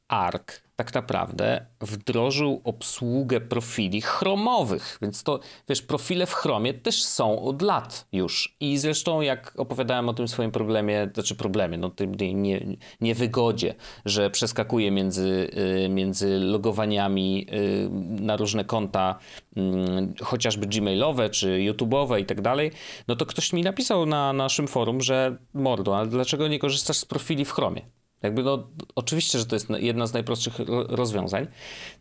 ARC 0.08 0.60
tak 0.80 0.94
naprawdę 0.94 1.66
wdrożył 1.80 2.60
obsługę 2.64 3.40
profili 3.40 4.00
chromowych, 4.00 4.98
więc 5.02 5.22
to, 5.22 5.40
wiesz, 5.68 5.82
profile 5.82 6.26
w 6.26 6.34
Chromie 6.34 6.74
też 6.74 7.02
są 7.02 7.42
od 7.42 7.62
lat 7.62 8.06
już 8.12 8.56
i 8.60 8.78
zresztą 8.78 9.20
jak 9.20 9.52
opowiadałem 9.56 10.08
o 10.08 10.14
tym 10.14 10.28
swoim 10.28 10.50
problemie, 10.50 11.10
znaczy 11.14 11.34
problemie, 11.34 11.78
no 11.78 11.90
tym 11.90 12.14
nie, 12.14 12.76
niewygodzie, 13.00 13.74
że 14.04 14.30
przeskakuje 14.30 14.90
między, 14.90 15.50
y, 15.84 15.88
między 15.88 16.38
logowaniami 16.38 17.46
y, 17.52 17.88
na 18.22 18.36
różne 18.36 18.64
konta, 18.64 19.18
mm, 19.56 20.14
chociażby 20.22 20.66
gmailowe 20.66 21.30
czy 21.30 21.58
YouTube'owe 21.58 22.20
i 22.20 22.24
tak 22.24 22.40
dalej, 22.40 22.70
no 23.08 23.16
to 23.16 23.26
ktoś 23.26 23.52
mi 23.52 23.62
napisał 23.62 24.06
na 24.06 24.32
naszym 24.32 24.68
forum, 24.68 25.00
że 25.00 25.36
mordo, 25.54 25.98
ale 25.98 26.06
dlaczego 26.08 26.48
nie 26.48 26.58
korzystasz 26.58 26.96
z 26.96 27.04
profili 27.04 27.44
w 27.44 27.52
Chromie? 27.52 27.99
Jakby 28.22 28.42
no, 28.42 28.68
oczywiście, 28.94 29.38
że 29.38 29.46
to 29.46 29.56
jest 29.56 29.70
jedna 29.70 30.06
z 30.06 30.12
najprostszych 30.12 30.58
ro- 30.58 30.86
rozwiązań, 30.88 31.46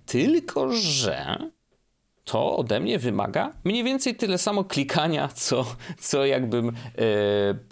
tylko 0.06 0.72
że 0.74 1.38
to 2.32 2.58
ode 2.58 2.80
mnie 2.80 3.00
wymaga 3.00 3.54
mniej 3.64 3.84
więcej 3.84 4.16
tyle 4.16 4.38
samo 4.38 4.64
klikania, 4.64 5.28
co, 5.28 5.66
co 6.00 6.26
jakbym, 6.26 6.70
e, 6.70 6.74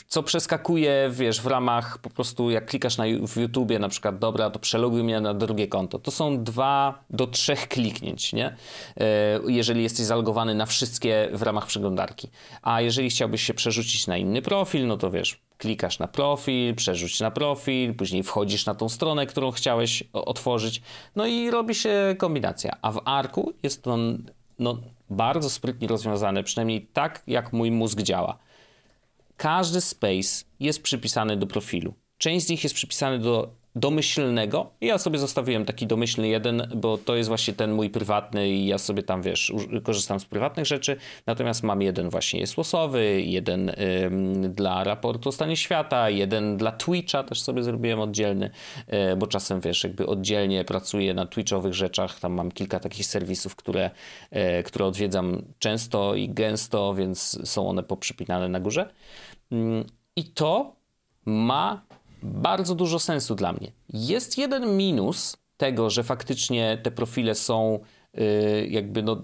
co 0.08 0.24
przeskakuje, 0.24 1.10
wiesz, 1.14 1.42
w 1.42 1.46
ramach 1.46 1.98
po 1.98 2.10
prostu 2.10 2.52
jak 2.52 2.66
klikasz 2.66 2.98
na, 2.98 3.04
w 3.28 3.38
YouTubie 3.38 3.80
na 3.80 3.90
przykład, 3.90 4.20
dobra, 4.20 4.50
to 4.50 4.60
przeloguj 4.60 5.04
mnie 5.04 5.22
na 5.22 5.34
drugie 5.34 5.68
konto. 5.68 6.00
To 6.00 6.12
są 6.12 6.44
dwa 6.44 7.04
do 7.10 7.28
trzech 7.28 7.68
kliknięć, 7.68 8.34
nie? 8.34 8.56
E, 8.98 9.40
jeżeli 9.48 9.84
jesteś 9.84 10.06
zalogowany 10.06 10.56
na 10.56 10.66
wszystkie 10.66 11.30
w 11.34 11.42
ramach 11.42 11.66
przeglądarki. 11.66 12.30
A 12.62 12.82
jeżeli 12.82 13.10
chciałbyś 13.10 13.44
się 13.44 13.54
przerzucić 13.54 14.08
na 14.08 14.18
inny 14.18 14.42
profil, 14.42 14.88
no 14.88 14.98
to 14.98 15.12
wiesz, 15.12 15.47
klikasz 15.58 16.00
na 16.00 16.08
profil, 16.08 16.76
przerzuć 16.76 17.20
na 17.20 17.32
profil, 17.32 17.96
później 17.96 18.24
wchodzisz 18.24 18.66
na 18.66 18.76
tą 18.76 18.90
stronę, 18.90 19.26
którą 19.26 19.52
chciałeś 19.52 20.04
otworzyć, 20.14 20.82
no 21.16 21.28
i 21.28 21.52
robi 21.52 21.76
się 21.76 22.16
kombinacja. 22.18 22.78
A 22.82 22.92
w 22.92 23.02
Arku 23.06 23.54
jest 23.64 23.84
to 23.84 23.98
no, 24.60 24.78
bardzo 25.10 25.50
sprytnie 25.50 25.88
rozwiązane, 25.88 26.44
przynajmniej 26.44 26.88
tak, 26.94 27.24
jak 27.28 27.54
mój 27.54 27.72
mózg 27.72 28.02
działa. 28.02 28.38
Każdy 29.38 29.82
space 29.82 30.46
jest 30.60 30.82
przypisany 30.84 31.38
do 31.38 31.48
profilu. 31.48 31.94
Część 32.18 32.46
z 32.46 32.50
nich 32.50 32.64
jest 32.64 32.76
przypisany 32.76 33.20
do 33.20 33.50
domyślnego. 33.80 34.72
Ja 34.82 34.98
sobie 34.98 35.20
zostawiłem 35.20 35.66
taki 35.66 35.88
domyślny 35.88 36.28
jeden, 36.28 36.68
bo 36.76 36.98
to 36.98 37.16
jest 37.16 37.28
właśnie 37.28 37.54
ten 37.54 37.72
mój 37.72 37.90
prywatny 37.90 38.50
i 38.50 38.68
ja 38.68 38.78
sobie 38.78 39.04
tam, 39.04 39.22
wiesz, 39.22 39.54
korzystam 39.84 40.20
z 40.20 40.26
prywatnych 40.26 40.66
rzeczy. 40.66 40.98
Natomiast 41.26 41.64
mam 41.64 41.82
jeden 41.82 42.10
właśnie 42.10 42.40
jest 42.40 42.58
losowy, 42.58 43.22
jeden 43.22 43.72
dla 44.50 44.84
raportu 44.84 45.30
o 45.30 45.32
stanie 45.32 45.58
świata, 45.58 46.10
jeden 46.10 46.58
dla 46.58 46.72
Twitcha 46.72 47.24
też 47.24 47.42
sobie 47.42 47.64
zrobiłem 47.64 48.00
oddzielny, 48.00 48.50
y, 49.14 49.16
bo 49.16 49.28
czasem, 49.28 49.62
wiesz, 49.62 49.84
jakby 49.84 50.08
oddzielnie 50.08 50.64
pracuję 50.64 51.14
na 51.14 51.26
Twitchowych 51.26 51.74
rzeczach. 51.74 52.20
Tam 52.20 52.34
mam 52.34 52.52
kilka 52.52 52.80
takich 52.80 53.06
serwisów, 53.06 53.56
które, 53.56 53.92
y, 54.60 54.64
które 54.64 54.86
odwiedzam 54.86 55.42
często 55.60 56.16
i 56.16 56.30
gęsto, 56.30 56.94
więc 56.94 57.50
są 57.50 57.70
one 57.70 57.84
poprzypinane 57.84 58.50
na 58.50 58.60
górze. 58.60 58.90
Ym, 59.52 59.86
I 60.16 60.24
to 60.24 60.76
ma 61.26 61.87
bardzo 62.24 62.76
dużo 62.76 63.00
sensu 63.00 63.36
dla 63.36 63.54
mnie. 63.54 63.72
Jest 63.90 64.38
jeden 64.38 64.78
minus 64.78 65.38
tego, 65.58 65.90
że 65.90 66.04
faktycznie 66.04 66.78
te 66.84 66.92
profile 66.92 67.36
są 67.36 67.80
yy, 68.14 68.68
jakby 68.68 69.04
no 69.04 69.22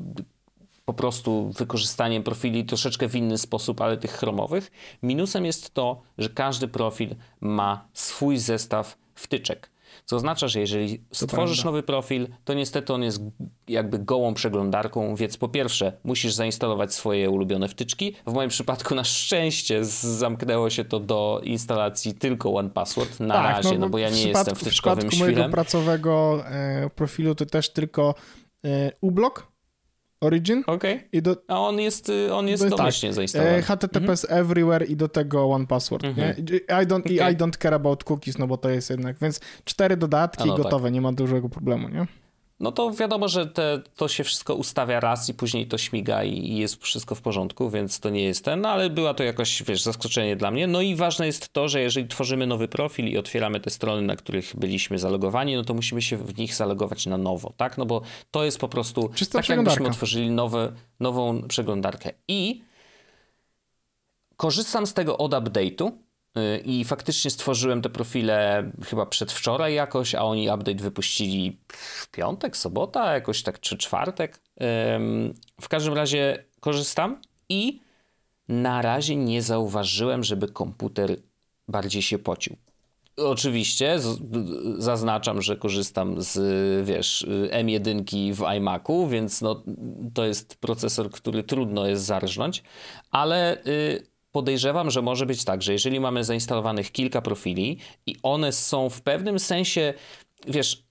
po 0.85 0.93
prostu 0.93 1.49
wykorzystaniem 1.57 2.23
profili 2.23 2.65
troszeczkę 2.65 3.07
w 3.07 3.15
inny 3.15 3.37
sposób, 3.37 3.81
ale 3.81 3.97
tych 3.97 4.11
chromowych. 4.11 4.71
Minusem 5.03 5.45
jest 5.45 5.73
to, 5.73 6.01
że 6.17 6.29
każdy 6.29 6.67
profil 6.67 7.15
ma 7.41 7.87
swój 7.93 8.37
zestaw 8.37 8.97
wtyczek. 9.15 9.72
Co 10.05 10.15
oznacza, 10.15 10.47
że 10.47 10.59
jeżeli 10.59 11.01
stworzysz 11.11 11.63
nowy 11.63 11.83
profil, 11.83 12.27
to 12.45 12.53
niestety 12.53 12.93
on 12.93 13.03
jest 13.03 13.21
jakby 13.67 13.99
gołą 13.99 14.33
przeglądarką, 14.33 15.15
więc 15.15 15.37
po 15.37 15.49
pierwsze 15.49 15.93
musisz 16.03 16.33
zainstalować 16.33 16.93
swoje 16.93 17.29
ulubione 17.29 17.67
wtyczki. 17.67 18.15
W 18.27 18.33
moim 18.33 18.49
przypadku 18.49 18.95
na 18.95 19.03
szczęście 19.03 19.85
zamknęło 19.85 20.69
się 20.69 20.85
to 20.85 20.99
do 20.99 21.41
instalacji 21.43 22.13
tylko 22.13 22.53
One 22.53 22.69
Password 22.69 23.19
na 23.19 23.43
razie, 23.43 23.77
no, 23.77 23.89
bo 23.89 23.97
ja 23.97 24.09
nie 24.09 24.27
jestem 24.27 24.55
wtyczkowym 24.55 24.99
W 24.99 25.05
przypadku 25.05 25.19
mojego 25.19 25.37
świrem. 25.37 25.51
pracowego 25.51 26.43
e, 26.47 26.89
profilu 26.89 27.35
to 27.35 27.45
też 27.45 27.69
tylko 27.69 28.15
e, 28.65 28.91
uBlock, 29.01 29.52
Origin 30.23 30.63
Okej. 30.67 31.07
i 31.11 31.21
do, 31.21 31.35
A 31.47 31.59
on 31.59 31.79
jest, 31.79 32.09
y, 32.09 32.33
on 32.33 32.47
jest 32.47 32.63
jest 32.63 32.75
domyślnie 32.75 33.09
tak, 33.09 33.15
zainstalowany. 33.15 33.61
HTTPS 33.61 34.25
Everywhere 34.29 34.85
i 34.85 34.95
do 34.95 35.07
tego 35.07 35.49
One 35.49 35.67
Password. 35.67 36.03
Mhm. 36.03 36.27
Nie? 36.27 36.57
I, 36.57 36.87
don't, 36.87 37.11
I 37.11 37.19
Okej. 37.19 37.33
I 37.33 37.37
don't 37.37 37.57
care 37.57 37.75
about 37.75 38.03
cookies, 38.03 38.37
no 38.37 38.47
bo 38.47 38.57
to 38.57 38.69
jest 38.69 38.89
jednak, 38.89 39.17
więc 39.21 39.39
cztery 39.65 39.97
dodatki 39.97 40.47
no 40.47 40.57
gotowe, 40.57 40.91
nie 40.91 41.01
ma 41.01 41.11
dużego 41.11 41.49
problemu, 41.49 41.89
nie? 41.89 42.07
No 42.63 42.71
to 42.71 42.91
wiadomo, 42.91 43.27
że 43.27 43.47
te, 43.47 43.81
to 43.95 44.07
się 44.07 44.23
wszystko 44.23 44.55
ustawia 44.55 44.99
raz 44.99 45.29
i 45.29 45.33
później 45.33 45.67
to 45.67 45.77
śmiga 45.77 46.23
i, 46.23 46.33
i 46.33 46.57
jest 46.57 46.83
wszystko 46.83 47.15
w 47.15 47.21
porządku, 47.21 47.69
więc 47.69 47.99
to 47.99 48.09
nie 48.09 48.23
jest 48.23 48.45
ten, 48.45 48.61
no 48.61 48.69
ale 48.69 48.89
była 48.89 49.13
to 49.13 49.23
jakoś, 49.23 49.63
wiesz, 49.63 49.81
zaskoczenie 49.81 50.35
dla 50.35 50.51
mnie. 50.51 50.67
No 50.67 50.81
i 50.81 50.95
ważne 50.95 51.25
jest 51.25 51.53
to, 51.53 51.67
że 51.67 51.81
jeżeli 51.81 52.07
tworzymy 52.07 52.47
nowy 52.47 52.67
profil 52.67 53.07
i 53.07 53.17
otwieramy 53.17 53.59
te 53.59 53.69
strony, 53.69 54.01
na 54.01 54.15
których 54.15 54.55
byliśmy 54.55 54.99
zalogowani, 54.99 55.55
no 55.55 55.63
to 55.63 55.73
musimy 55.73 56.01
się 56.01 56.17
w 56.17 56.37
nich 56.37 56.55
zalogować 56.55 57.05
na 57.05 57.17
nowo, 57.17 57.53
tak? 57.57 57.77
No 57.77 57.85
bo 57.85 58.01
to 58.31 58.43
jest 58.43 58.59
po 58.59 58.69
prostu 58.69 59.09
Czysta 59.15 59.39
tak, 59.39 59.49
jakbyśmy 59.49 59.87
otworzyli 59.87 60.29
nowe, 60.29 60.71
nową 60.99 61.47
przeglądarkę. 61.47 62.11
I 62.27 62.61
korzystam 64.37 64.87
z 64.87 64.93
tego 64.93 65.17
od 65.17 65.31
update'u 65.31 65.91
i 66.65 66.85
faktycznie 66.85 67.31
stworzyłem 67.31 67.81
te 67.81 67.89
profile 67.89 68.71
chyba 68.85 69.05
przedwczoraj 69.05 69.73
jakoś, 69.73 70.15
a 70.15 70.23
oni 70.23 70.49
update 70.49 70.83
wypuścili 70.83 71.59
w 71.67 72.07
piątek, 72.07 72.57
sobota, 72.57 73.13
jakoś 73.13 73.43
tak, 73.43 73.59
czy 73.59 73.77
czwartek. 73.77 74.39
W 75.61 75.69
każdym 75.69 75.93
razie 75.93 76.43
korzystam 76.59 77.21
i 77.49 77.79
na 78.47 78.81
razie 78.81 79.15
nie 79.15 79.41
zauważyłem, 79.41 80.23
żeby 80.23 80.47
komputer 80.47 81.15
bardziej 81.67 82.01
się 82.01 82.19
pocił. 82.19 82.55
Oczywiście 83.17 83.99
zaznaczam, 84.77 85.41
że 85.41 85.57
korzystam 85.57 86.21
z, 86.21 86.37
wiesz, 86.87 87.27
M1 87.51 88.33
w 88.33 88.43
iMacu, 88.57 89.07
więc 89.07 89.41
no, 89.41 89.63
to 90.13 90.25
jest 90.25 90.55
procesor, 90.55 91.11
który 91.11 91.43
trudno 91.43 91.87
jest 91.87 92.03
zarżnąć, 92.03 92.63
ale 93.11 93.63
y, 93.65 94.12
podejrzewam, 94.33 94.91
że 94.91 95.01
może 95.01 95.25
być 95.25 95.45
tak, 95.45 95.61
że 95.61 95.73
jeżeli 95.73 95.99
mamy 95.99 96.23
zainstalowanych 96.23 96.91
kilka 96.91 97.21
profili 97.21 97.77
i 98.05 98.15
one 98.23 98.51
są 98.51 98.89
w 98.89 99.01
pewnym 99.01 99.39
sensie, 99.39 99.93
wiesz, 100.47 100.83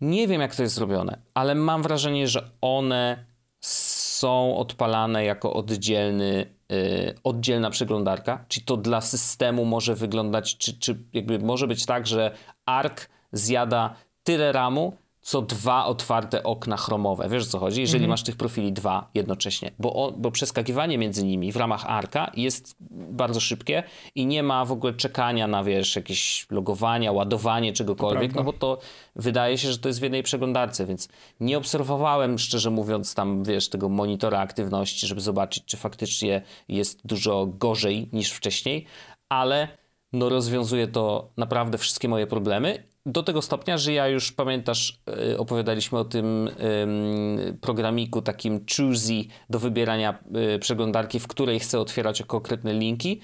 nie 0.00 0.28
wiem 0.28 0.40
jak 0.40 0.56
to 0.56 0.62
jest 0.62 0.74
zrobione, 0.74 1.18
ale 1.34 1.54
mam 1.54 1.82
wrażenie, 1.82 2.28
że 2.28 2.50
one 2.60 3.24
są 3.60 4.56
odpalane 4.56 5.24
jako 5.24 5.52
oddzielny, 5.52 6.54
yy, 6.68 7.14
oddzielna 7.24 7.70
przeglądarka. 7.70 8.44
Czy 8.48 8.64
to 8.64 8.76
dla 8.76 9.00
systemu 9.00 9.64
może 9.64 9.94
wyglądać, 9.94 10.56
czy, 10.56 10.78
czy 10.78 10.98
jakby 11.12 11.38
może 11.38 11.66
być 11.66 11.86
tak, 11.86 12.06
że 12.06 12.34
ARC 12.66 13.08
zjada 13.32 13.94
tyle 14.22 14.52
ramu, 14.52 14.92
co 15.20 15.42
dwa 15.42 15.84
otwarte 15.84 16.42
okna 16.42 16.76
chromowe. 16.76 17.28
Wiesz 17.28 17.42
o 17.42 17.46
co 17.46 17.58
chodzi? 17.58 17.80
Jeżeli 17.80 18.08
masz 18.08 18.22
tych 18.22 18.36
profili 18.36 18.72
dwa 18.72 19.10
jednocześnie, 19.14 19.70
bo, 19.78 19.92
o, 19.92 20.12
bo 20.12 20.30
przeskakiwanie 20.30 20.98
między 20.98 21.24
nimi 21.24 21.52
w 21.52 21.56
ramach 21.56 21.86
ARKa 21.86 22.30
jest 22.36 22.76
bardzo 22.90 23.40
szybkie 23.40 23.82
i 24.14 24.26
nie 24.26 24.42
ma 24.42 24.64
w 24.64 24.72
ogóle 24.72 24.94
czekania 24.94 25.46
na, 25.46 25.64
wiesz, 25.64 25.96
jakieś 25.96 26.46
logowania, 26.50 27.12
ładowanie 27.12 27.72
czegokolwiek, 27.72 28.34
no 28.34 28.44
bo 28.44 28.52
to 28.52 28.78
wydaje 29.16 29.58
się, 29.58 29.72
że 29.72 29.78
to 29.78 29.88
jest 29.88 30.00
w 30.00 30.02
jednej 30.02 30.22
przeglądarce, 30.22 30.86
więc 30.86 31.08
nie 31.40 31.58
obserwowałem, 31.58 32.38
szczerze 32.38 32.70
mówiąc, 32.70 33.14
tam, 33.14 33.44
wiesz, 33.44 33.68
tego 33.68 33.88
monitora 33.88 34.38
aktywności, 34.38 35.06
żeby 35.06 35.20
zobaczyć, 35.20 35.64
czy 35.64 35.76
faktycznie 35.76 36.42
jest 36.68 37.06
dużo 37.06 37.46
gorzej 37.46 38.08
niż 38.12 38.32
wcześniej, 38.32 38.86
ale 39.28 39.68
no 40.12 40.28
rozwiązuje 40.28 40.88
to 40.88 41.30
naprawdę 41.36 41.78
wszystkie 41.78 42.08
moje 42.08 42.26
problemy. 42.26 42.89
Do 43.06 43.22
tego 43.22 43.42
stopnia, 43.42 43.78
że 43.78 43.92
ja 43.92 44.08
już 44.08 44.32
pamiętasz, 44.32 45.00
y, 45.32 45.38
opowiadaliśmy 45.38 45.98
o 45.98 46.04
tym 46.04 46.48
ym, 46.48 47.58
programiku 47.60 48.22
takim 48.22 48.64
Choosy 48.76 49.24
do 49.50 49.58
wybierania 49.58 50.18
y, 50.54 50.58
przeglądarki, 50.58 51.20
w 51.20 51.26
której 51.26 51.60
chcę 51.60 51.80
otwierać 51.80 52.22
konkretne 52.22 52.74
linki. 52.74 53.20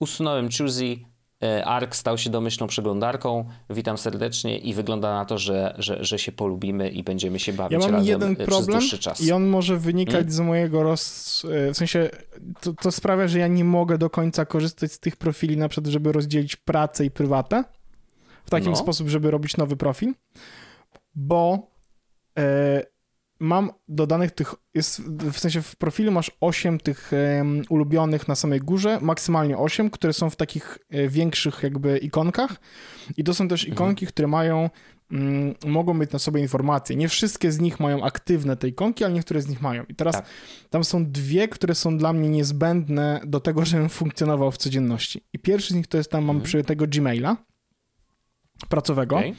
usunąłem 0.00 0.48
Choosy, 0.58 0.96
e, 1.42 1.64
ARK 1.64 1.96
stał 1.96 2.18
się 2.18 2.30
domyślną 2.30 2.66
przeglądarką. 2.66 3.48
Witam 3.70 3.98
serdecznie 3.98 4.58
i 4.58 4.74
wygląda 4.74 5.14
na 5.14 5.24
to, 5.24 5.38
że, 5.38 5.74
że, 5.78 6.04
że 6.04 6.18
się 6.18 6.32
polubimy 6.32 6.88
i 6.90 7.02
będziemy 7.02 7.38
się 7.38 7.52
bawić 7.52 7.72
Ja 7.72 7.78
mam 7.78 7.90
razem 7.90 8.06
jeden 8.08 8.32
e, 8.32 8.34
przez 8.36 8.46
problem 8.46 8.78
dłuższy 8.80 8.98
czas. 8.98 9.20
i 9.20 9.32
on 9.32 9.46
może 9.46 9.76
wynikać 9.76 10.14
Hmm? 10.14 10.32
z 10.32 10.40
mojego 10.40 10.82
roz... 10.82 11.42
e, 11.68 11.72
W 11.72 11.76
sensie 11.76 12.10
to, 12.60 12.72
to 12.72 12.92
sprawia, 12.92 13.28
że 13.28 13.38
ja 13.38 13.46
nie 13.46 13.64
mogę 13.64 13.98
do 13.98 14.10
końca 14.10 14.46
korzystać 14.46 14.92
z 14.92 15.00
tych 15.00 15.16
profili, 15.16 15.56
na 15.56 15.68
przykład, 15.68 15.92
żeby 15.92 16.12
rozdzielić 16.12 16.56
pracę 16.56 17.04
i 17.04 17.10
prywatę 17.10 17.64
w 18.46 18.50
takim 18.50 18.70
No. 18.70 18.76
sposób, 18.76 19.08
żeby 19.08 19.30
robić 19.30 19.56
nowy 19.56 19.76
profil, 19.76 20.14
bo 21.14 21.70
e, 22.38 22.82
mam 23.40 23.70
dodanych 23.88 24.30
tych, 24.30 24.54
jest, 24.74 25.00
w 25.02 25.38
sensie 25.38 25.62
w 25.62 25.76
profilu 25.76 26.12
masz 26.12 26.30
8 26.40 26.78
tych 26.80 27.10
ulubionych 27.68 28.28
na 28.28 28.34
samej 28.34 28.60
górze, 28.60 28.98
maksymalnie 29.02 29.58
8, 29.58 29.90
które 29.90 30.12
są 30.12 30.30
w 30.30 30.36
takich 30.36 30.78
e, 30.90 31.08
większych 31.08 31.62
jakby 31.62 31.98
ikonkach 31.98 32.56
i 33.16 33.24
to 33.24 33.34
są 33.34 33.48
też 33.48 33.60
Mhm. 33.64 33.74
ikonki, 33.74 34.06
które 34.06 34.28
mają 34.28 34.70
mm, 35.12 35.54
mogą 35.66 35.94
mieć 35.94 36.10
na 36.12 36.18
sobie 36.18 36.40
informacje. 36.40 36.96
Nie 36.96 37.08
wszystkie 37.08 37.52
z 37.52 37.60
nich 37.60 37.80
mają 37.80 38.04
aktywne 38.04 38.56
te 38.56 38.68
ikonki, 38.68 39.04
ale 39.04 39.14
niektóre 39.14 39.42
z 39.42 39.48
nich 39.48 39.62
mają. 39.62 39.84
I 39.84 39.94
teraz 39.94 40.14
Tak. 40.14 40.26
tam 40.70 40.84
są 40.84 41.06
dwie, 41.06 41.48
które 41.48 41.74
są 41.74 41.98
dla 41.98 42.12
mnie 42.12 42.28
niezbędne 42.28 43.20
do 43.26 43.40
tego, 43.40 43.64
żebym 43.64 43.88
funkcjonował 43.88 44.50
w 44.52 44.56
codzienności. 44.56 45.24
I 45.32 45.38
pierwszy 45.38 45.72
z 45.72 45.76
nich 45.76 45.86
to 45.86 45.96
jest 45.98 46.10
tam 46.10 46.24
mam 46.24 46.36
Mhm. 46.36 46.44
przyjętego 46.44 46.86
Gmaila 46.86 47.36
pracowego, 48.68 49.16
Okej. 49.16 49.34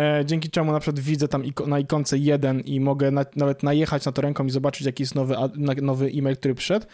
e, 0.00 0.22
dzięki 0.26 0.50
czemu 0.50 0.72
na 0.72 0.80
przykład 0.80 1.00
widzę 1.00 1.28
tam 1.28 1.42
na 1.66 1.78
ikonce 1.78 2.18
jeden 2.18 2.60
i 2.60 2.80
mogę 2.80 3.10
na, 3.10 3.24
nawet 3.36 3.62
najechać 3.62 4.04
na 4.04 4.12
to 4.12 4.22
ręką 4.22 4.46
i 4.46 4.50
zobaczyć, 4.50 4.86
jaki 4.86 5.02
jest 5.02 5.14
nowy, 5.14 5.36
nowy 5.82 6.06
e-mail, 6.14 6.36
który 6.36 6.54
przyszedł, 6.54 6.86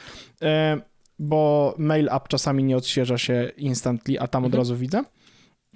e, 0.42 0.80
bo 1.18 1.74
mail 1.78 2.08
app 2.12 2.28
czasami 2.28 2.64
nie 2.64 2.76
odświeża 2.76 3.18
się 3.18 3.50
instantly, 3.56 4.20
a 4.20 4.28
tam 4.28 4.44
od 4.44 4.46
Mhm. 4.46 4.60
razu 4.60 4.76
widzę. 4.76 5.04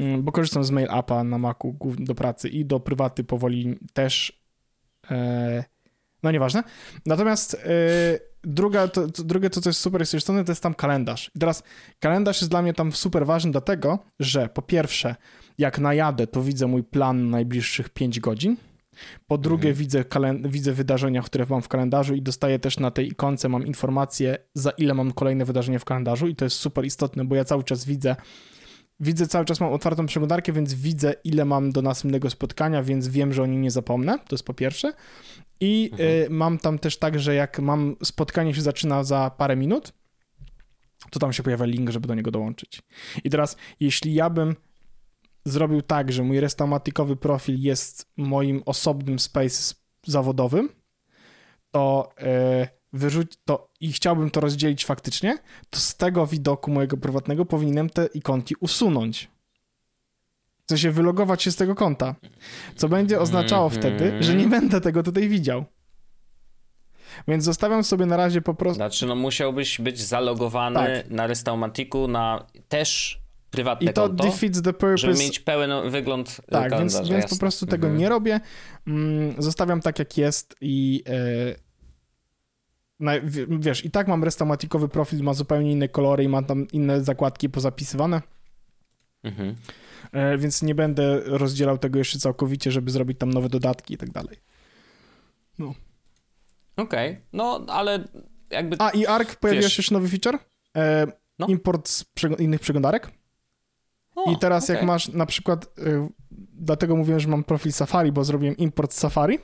Mm, 0.00 0.22
Bo 0.22 0.32
korzystam 0.32 0.64
z 0.64 0.70
mail 0.70 0.88
appa 0.90 1.24
na 1.24 1.38
Macu 1.38 1.76
do 1.98 2.14
pracy 2.14 2.48
i 2.48 2.64
do 2.64 2.80
prywaty 2.80 3.24
powoli 3.24 3.78
też. 3.92 4.40
E, 5.10 5.64
no 6.22 6.30
nieważne. 6.30 6.62
Natomiast 7.06 7.56
druga, 8.42 8.88
to, 8.88 9.08
to, 9.08 9.24
drugie, 9.24 9.50
to 9.50 9.60
co 9.60 9.68
jest 9.70 9.80
super 9.80 10.00
jeszcze 10.00 10.20
to 10.44 10.52
jest 10.52 10.62
tam 10.62 10.74
kalendarz. 10.74 11.30
I 11.34 11.38
teraz 11.38 11.62
kalendarz 12.00 12.40
jest 12.40 12.50
dla 12.50 12.62
mnie 12.62 12.74
tam 12.74 12.92
super 12.92 13.26
ważny 13.26 13.52
dlatego, 13.52 13.98
że 14.20 14.48
po 14.48 14.62
pierwsze, 14.62 15.16
jak 15.60 15.78
najadę, 15.78 16.26
to 16.26 16.42
widzę 16.42 16.66
mój 16.66 16.84
plan 16.84 17.24
na 17.24 17.30
najbliższych 17.30 17.88
5 17.88 18.20
godzin. 18.20 18.56
Po 19.26 19.38
drugie, 19.38 19.68
Mhm. 19.68 19.76
widzę, 19.76 20.04
widzę 20.44 20.72
wydarzenia, 20.72 21.22
które 21.22 21.46
mam 21.50 21.62
w 21.62 21.68
kalendarzu 21.68 22.14
i 22.14 22.22
dostaję 22.22 22.58
też 22.58 22.78
na 22.78 22.90
tej 22.90 23.08
ikonce, 23.08 23.48
mam 23.48 23.66
informację, 23.66 24.38
za 24.54 24.70
ile 24.70 24.94
mam 24.94 25.12
kolejne 25.12 25.44
wydarzenie 25.44 25.78
w 25.78 25.84
kalendarzu 25.84 26.28
i 26.28 26.36
to 26.36 26.44
jest 26.44 26.56
super 26.56 26.84
istotne, 26.84 27.24
bo 27.24 27.34
ja 27.34 27.44
cały 27.44 27.64
czas 27.64 27.84
widzę, 27.84 28.16
widzę 29.00 29.26
cały 29.26 29.44
czas 29.44 29.60
mam 29.60 29.72
otwartą 29.72 30.06
przeglądarkę, 30.06 30.52
więc 30.52 30.74
widzę, 30.74 31.14
ile 31.24 31.44
mam 31.44 31.72
do 31.72 31.82
następnego 31.82 32.30
spotkania, 32.30 32.82
więc 32.82 33.08
wiem, 33.08 33.32
że 33.32 33.42
o 33.42 33.46
nim 33.46 33.62
nie 33.62 33.70
zapomnę, 33.70 34.18
to 34.18 34.34
jest 34.34 34.44
po 34.44 34.54
pierwsze. 34.54 34.92
I 35.60 35.88
Mhm. 35.92 36.10
y, 36.10 36.26
mam 36.30 36.58
tam 36.58 36.78
też 36.78 36.98
tak, 36.98 37.18
że 37.20 37.34
jak 37.34 37.58
mam 37.58 37.96
spotkanie 38.04 38.54
się 38.54 38.62
zaczyna 38.62 39.04
za 39.04 39.30
parę 39.38 39.56
minut, 39.56 39.92
to 41.10 41.18
tam 41.20 41.32
się 41.32 41.42
pojawia 41.42 41.64
link, 41.66 41.90
żeby 41.90 42.08
do 42.08 42.14
niego 42.14 42.30
dołączyć. 42.30 42.82
I 43.24 43.30
teraz, 43.30 43.56
jeśli 43.80 44.14
ja 44.14 44.30
bym 44.30 44.56
zrobił 45.44 45.82
tak, 45.82 46.12
że 46.12 46.22
mój 46.22 46.40
restamatikowy 46.40 47.16
profil 47.16 47.60
jest 47.60 48.10
moim 48.16 48.62
osobnym 48.66 49.18
space 49.18 49.74
zawodowym, 50.06 50.68
to 51.70 52.12
e, 52.18 52.68
wyrzuć 52.92 53.32
to 53.44 53.68
i 53.80 53.92
chciałbym 53.92 54.30
to 54.30 54.40
rozdzielić 54.40 54.84
faktycznie, 54.84 55.38
to 55.70 55.80
z 55.80 55.96
tego 55.96 56.26
widoku 56.26 56.70
mojego 56.70 56.96
prywatnego 56.96 57.44
powinienem 57.46 57.90
te 57.90 58.06
ikonki 58.06 58.54
usunąć. 58.60 59.28
W 60.66 60.70
sensie 60.70 60.90
wylogować 60.90 61.42
się 61.42 61.50
z 61.50 61.56
tego 61.56 61.74
konta. 61.74 62.14
Co 62.76 62.88
będzie 62.88 63.20
oznaczało 63.20 63.66
Mhm. 63.66 63.82
wtedy, 63.82 64.22
że 64.22 64.34
nie 64.34 64.46
będę 64.46 64.80
tego 64.80 65.02
tutaj 65.02 65.28
widział. 65.28 65.64
Więc 67.28 67.44
zostawiam 67.44 67.84
sobie 67.84 68.06
na 68.06 68.16
razie 68.16 68.42
po 68.42 68.54
prostu. 68.54 68.74
Znaczy, 68.74 69.06
no 69.06 69.14
musiałbyś 69.14 69.80
być 69.80 70.00
zalogowany 70.00 70.74
Tak. 71.02 71.10
na 71.10 71.26
Restaumatiku 71.26 72.08
na 72.08 72.46
też 72.68 73.20
prywatne 73.50 73.90
I 73.90 73.94
to 73.94 74.08
konto, 74.08 74.24
defeats 74.24 74.62
the 74.62 74.72
purpose. 74.72 74.96
żeby 74.96 75.18
mieć 75.18 75.40
pełen 75.40 75.90
wygląd 75.90 76.40
e, 76.48 76.52
Tak, 76.52 76.70
więc, 76.78 76.94
więc 76.96 77.08
jasne. 77.10 77.28
po 77.28 77.36
prostu 77.36 77.66
tego 77.66 77.86
Mhm. 77.86 78.00
nie 78.00 78.08
robię. 78.08 78.40
Mm, 78.86 79.42
zostawiam 79.42 79.80
tak, 79.80 79.98
jak 79.98 80.18
jest 80.18 80.56
i 80.60 81.02
e, 81.08 81.54
wiesz, 83.48 83.84
i 83.84 83.90
tak 83.90 84.08
mam 84.08 84.24
restamatikowy 84.24 84.88
profil, 84.88 85.22
ma 85.22 85.34
zupełnie 85.34 85.72
inne 85.72 85.88
kolory 85.88 86.24
i 86.24 86.28
ma 86.28 86.42
tam 86.42 86.66
inne 86.72 87.04
zakładki 87.04 87.50
pozapisywane, 87.50 88.22
Mhm. 89.22 89.54
e, 90.12 90.38
więc 90.38 90.62
nie 90.62 90.74
będę 90.74 91.20
rozdzielał 91.24 91.78
tego 91.78 91.98
jeszcze 91.98 92.18
całkowicie, 92.18 92.70
żeby 92.72 92.90
zrobić 92.90 93.18
tam 93.18 93.30
nowe 93.30 93.48
dodatki 93.48 93.94
i 93.94 93.96
tak 93.96 94.10
dalej. 94.10 94.36
Okej, 96.76 97.20
no 97.32 97.64
ale 97.68 98.04
jakby... 98.50 98.76
A 98.78 98.90
i 98.90 99.06
ARC 99.06 99.34
pojawił 99.34 99.62
Wiesz. 99.62 99.72
się 99.72 99.80
jeszcze 99.80 99.94
nowy 99.94 100.08
feature. 100.08 100.38
E, 100.76 101.06
No. 101.38 101.46
Import 101.46 101.88
z 101.88 102.04
innych 102.38 102.60
przeglądarek. 102.60 103.10
O, 104.16 104.32
I 104.32 104.38
teraz 104.38 104.68
jak 104.68 104.78
okej. 104.78 104.86
masz 104.86 105.08
na 105.08 105.26
przykład, 105.26 105.64
y, 105.78 106.08
dlatego 106.52 106.96
mówiłem, 106.96 107.20
że 107.20 107.28
mam 107.28 107.44
profil 107.44 107.72
Safari, 107.72 108.12
bo 108.12 108.24
zrobiłem 108.24 108.56
import 108.56 108.92
z 108.92 108.98
Safari. 108.98 109.38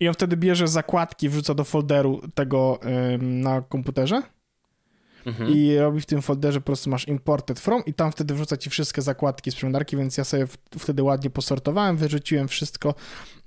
I 0.00 0.08
on 0.08 0.14
wtedy 0.14 0.36
bierze 0.36 0.68
zakładki, 0.68 1.28
wrzuca 1.28 1.54
do 1.54 1.64
folderu 1.64 2.20
tego 2.34 2.78
na 3.20 3.62
komputerze 3.62 4.22
Mhm. 5.26 5.50
i 5.50 5.76
robi 5.78 6.00
w 6.00 6.06
tym 6.06 6.22
folderze 6.22 6.60
po 6.60 6.66
prostu 6.66 6.90
masz 6.90 7.08
imported 7.08 7.60
from 7.60 7.84
i 7.86 7.94
tam 7.94 8.12
wtedy 8.12 8.34
wrzuca 8.34 8.56
ci 8.56 8.70
wszystkie 8.70 9.02
zakładki 9.02 9.50
z 9.50 9.54
przeglądarki, 9.54 9.96
więc 9.96 10.16
ja 10.16 10.24
sobie 10.24 10.46
w, 10.46 10.56
wtedy 10.78 11.02
ładnie 11.02 11.30
posortowałem, 11.30 11.96
wyrzuciłem 11.96 12.48
wszystko, 12.48 12.94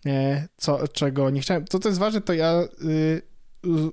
e, 0.06 0.48
co, 0.58 0.88
czego 0.88 1.30
nie 1.30 1.42
chciałem. 1.42 1.66
To, 1.66 1.80
co 1.80 1.90
jest 1.90 2.00
ważne, 2.00 2.22
to 2.22 2.34
ja 2.34 2.62
y, 2.86 3.22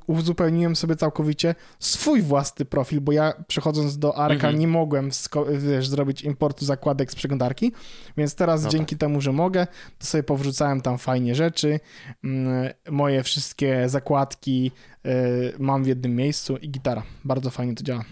uzupełniłem 0.07 0.77
sobie 0.77 0.97
całkowicie 0.97 1.55
swój 1.79 2.23
własny 2.23 2.64
profil, 2.64 3.01
bo 3.01 3.12
ja 3.12 3.33
przechodząc 3.47 3.99
do 3.99 4.16
Arka 4.16 4.35
Mhm. 4.35 4.59
nie 4.59 4.68
mogłem 4.68 5.11
wiesz, 5.59 5.89
zrobić 5.89 6.23
importu 6.23 6.64
zakładek 6.64 7.12
z 7.12 7.14
przeglądarki, 7.14 7.73
więc 8.16 8.35
teraz 8.35 8.64
No 8.64 8.71
dzięki 8.71 8.97
temu, 8.97 9.21
że 9.21 9.33
mogę, 9.33 9.66
to 9.99 10.07
sobie 10.07 10.23
powrzucałem 10.23 10.81
tam 10.81 10.99
fajnie 10.99 11.35
rzeczy, 11.35 11.81
mm, 12.25 12.73
moje 12.91 13.23
wszystkie 13.23 13.89
zakładki 13.89 14.71
y, 15.07 15.11
mam 15.59 15.85
w 15.85 15.87
jednym 15.87 16.16
miejscu 16.16 16.57
i 16.57 16.71
gitara. 16.71 17.03
Bardzo 17.25 17.51
fajnie 17.51 17.75
to 17.75 17.85
działa. 17.85 18.05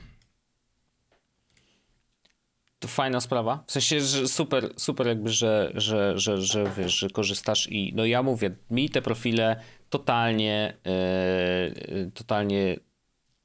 To 2.78 2.88
fajna 2.88 3.20
sprawa. 3.20 3.64
W 3.66 3.72
sensie, 3.72 4.00
że 4.00 4.28
super, 4.28 4.72
super 4.76 5.06
jakby, 5.06 5.30
że, 5.30 5.72
że, 5.74 6.18
że, 6.18 6.42
że 6.42 6.70
wiesz, 6.76 6.98
że 6.98 7.10
korzystasz 7.10 7.68
i 7.70 7.92
no 7.96 8.04
ja 8.04 8.22
mówię, 8.22 8.50
mi 8.70 8.90
te 8.90 9.02
profile 9.02 9.60
totalnie, 9.90 10.76
e, 10.86 12.10
totalnie 12.14 12.76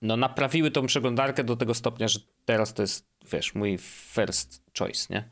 no 0.01 0.17
naprawiły 0.17 0.71
tą 0.71 0.85
przeglądarkę 0.85 1.43
do 1.43 1.55
tego 1.55 1.73
stopnia, 1.73 2.07
że 2.07 2.19
teraz 2.45 2.73
to 2.73 2.81
jest, 2.81 3.07
wiesz, 3.31 3.55
mój 3.55 3.77
first 4.13 4.63
choice, 4.79 5.13
nie? 5.13 5.29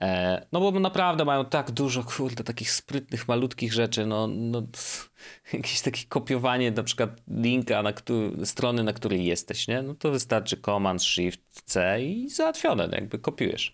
E, 0.00 0.46
no 0.52 0.60
bo 0.60 0.80
naprawdę 0.80 1.24
mają 1.24 1.44
tak 1.44 1.70
dużo, 1.70 2.04
kurde, 2.04 2.44
takich 2.44 2.70
sprytnych, 2.70 3.28
malutkich 3.28 3.72
rzeczy, 3.72 4.06
no, 4.06 4.26
no 4.26 4.62
jakieś 5.52 5.80
takie 5.80 6.04
kopiowanie 6.08 6.70
na 6.70 6.82
przykład 6.82 7.10
linka 7.28 7.82
na 7.82 7.92
któ- 7.92 8.46
strony, 8.46 8.84
na 8.84 8.92
której 8.92 9.24
jesteś, 9.24 9.68
nie? 9.68 9.82
No 9.82 9.94
to 9.94 10.10
wystarczy 10.10 10.56
Command, 10.56 11.02
Shift, 11.02 11.62
C 11.64 12.02
i 12.02 12.28
załatwione, 12.28 12.88
no 12.88 12.94
jakby 12.94 13.18
kopiujesz. 13.18 13.72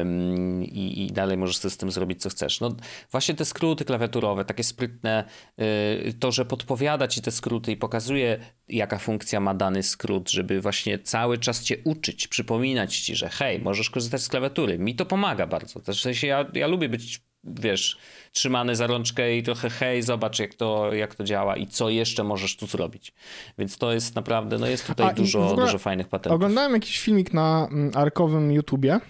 Ym, 0.00 0.64
i, 0.64 1.04
I 1.04 1.12
dalej 1.12 1.36
możesz 1.36 1.56
z 1.56 1.76
tym 1.76 1.90
zrobić, 1.90 2.22
co 2.22 2.28
chcesz. 2.28 2.60
No 2.60 2.76
właśnie 3.10 3.34
te 3.34 3.44
skróty 3.44 3.84
klawiaturowe, 3.84 4.44
takie 4.44 4.64
sprytne, 4.64 5.24
y, 5.60 6.14
to, 6.20 6.32
że 6.32 6.44
podpowiada 6.44 7.08
ci 7.08 7.22
te 7.22 7.30
skróty 7.30 7.72
i 7.72 7.76
pokazuje, 7.76 8.38
jaka 8.68 8.98
funkcja 8.98 9.40
ma 9.40 9.54
dany 9.54 9.82
skrót, 9.82 10.30
żeby 10.30 10.60
właśnie 10.60 10.98
cały 10.98 11.38
czas 11.38 11.64
cię 11.64 11.76
uczyć, 11.84 12.28
przypominać 12.28 12.98
ci, 12.98 13.16
że 13.16 13.28
hej, 13.28 13.60
możesz 13.60 13.90
korzystać 13.90 14.22
z 14.22 14.28
klawiatury. 14.28 14.78
Mi 14.78 14.94
to 14.94 15.06
pomaga 15.06 15.46
bardzo. 15.46 15.80
W 15.80 15.94
sensie 15.94 16.26
ja, 16.26 16.46
ja 16.54 16.66
lubię 16.66 16.88
być, 16.88 17.20
wiesz, 17.44 17.98
trzymany 18.32 18.76
za 18.76 18.86
rączkę 18.86 19.36
i 19.36 19.42
trochę 19.42 19.70
hej, 19.70 20.02
zobacz 20.02 20.38
jak 20.38 20.54
to, 20.54 20.94
jak 20.94 21.14
to 21.14 21.24
działa 21.24 21.56
i 21.56 21.66
co 21.66 21.88
jeszcze 21.88 22.24
możesz 22.24 22.56
tu 22.56 22.66
zrobić. 22.66 23.12
Więc 23.58 23.78
to 23.78 23.92
jest 23.92 24.14
naprawdę, 24.14 24.58
no 24.58 24.66
jest 24.66 24.86
tutaj 24.86 25.06
A, 25.06 25.12
dużo, 25.12 25.50
ogóle 25.50 25.66
dużo 25.66 25.78
fajnych 25.78 26.08
patentów. 26.08 26.36
Oglądałem 26.36 26.72
jakiś 26.72 27.00
filmik 27.00 27.32
na 27.32 27.68
mm, 27.70 27.90
arkowym 27.94 28.52
YouTubie 28.52 29.00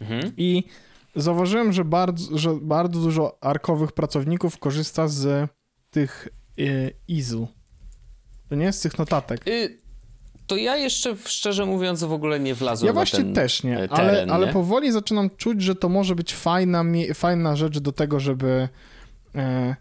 Mhm. 0.00 0.32
i 0.36 0.64
zauważyłem, 1.16 1.72
że 1.72 1.84
bardzo, 1.84 2.38
że 2.38 2.58
bardzo 2.62 3.00
dużo 3.00 3.38
arkowych 3.40 3.92
pracowników 3.92 4.58
korzysta 4.58 5.08
z 5.08 5.50
tych 5.90 6.28
y, 6.58 6.94
IZU. 7.08 7.48
To 8.48 8.54
nie 8.54 8.64
jest 8.64 8.78
z 8.78 8.82
tych 8.82 8.98
notatek. 8.98 9.48
Y, 9.48 9.81
to 10.52 10.56
ja 10.56 10.76
jeszcze, 10.76 11.16
szczerze 11.24 11.66
mówiąc, 11.66 12.04
w 12.04 12.12
ogóle 12.12 12.40
nie 12.40 12.54
wlazłem 12.54 12.86
Ja 12.86 12.92
właśnie 12.92 13.24
też 13.24 13.62
nie, 13.62 13.78
e, 13.78 13.88
ale, 13.90 14.12
teren, 14.12 14.30
ale 14.30 14.46
nie? 14.46 14.52
powoli 14.52 14.92
zaczynam 14.92 15.30
czuć, 15.36 15.62
że 15.62 15.74
to 15.74 15.88
może 15.88 16.14
być 16.14 16.34
fajna, 16.34 16.84
fajna 17.14 17.56
rzecz 17.56 17.78
do 17.78 17.92
tego, 17.92 18.20
żeby 18.20 18.68
e, 19.34 19.76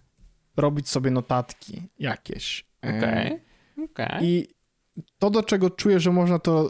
robić 0.58 0.90
sobie 0.90 1.12
notatki 1.12 1.82
jakieś. 2.00 2.66
E, 2.86 2.98
Okej, 2.98 3.40
okej. 3.86 4.20
I 4.22 4.48
to, 5.20 5.30
do 5.30 5.44
czego 5.44 5.70
czuję, 5.70 6.00
że 6.00 6.12
można 6.12 6.40
to 6.40 6.70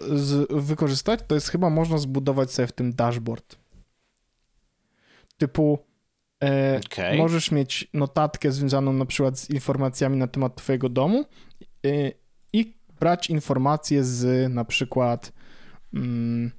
wykorzystać, 0.50 1.20
to 1.28 1.36
jest 1.36 1.50
chyba 1.50 1.70
można 1.70 1.98
zbudować 1.98 2.52
sobie 2.52 2.68
w 2.68 2.72
tym 2.72 2.94
dashboard. 2.94 3.56
Typu 5.38 5.80
e, 6.44 6.80
Okej. 6.86 7.18
możesz 7.18 7.52
mieć 7.52 7.88
notatkę 7.94 8.52
związaną 8.52 8.94
na 8.94 9.06
przykład 9.06 9.40
z 9.40 9.50
informacjami 9.50 10.18
na 10.18 10.28
temat 10.28 10.56
twojego 10.56 10.90
domu 10.90 11.26
e, 11.86 12.21
brać 13.02 13.30
informacje 13.30 14.04
z 14.04 14.54
na 14.54 14.66
przykład 14.66 15.32
mm, 15.94 16.52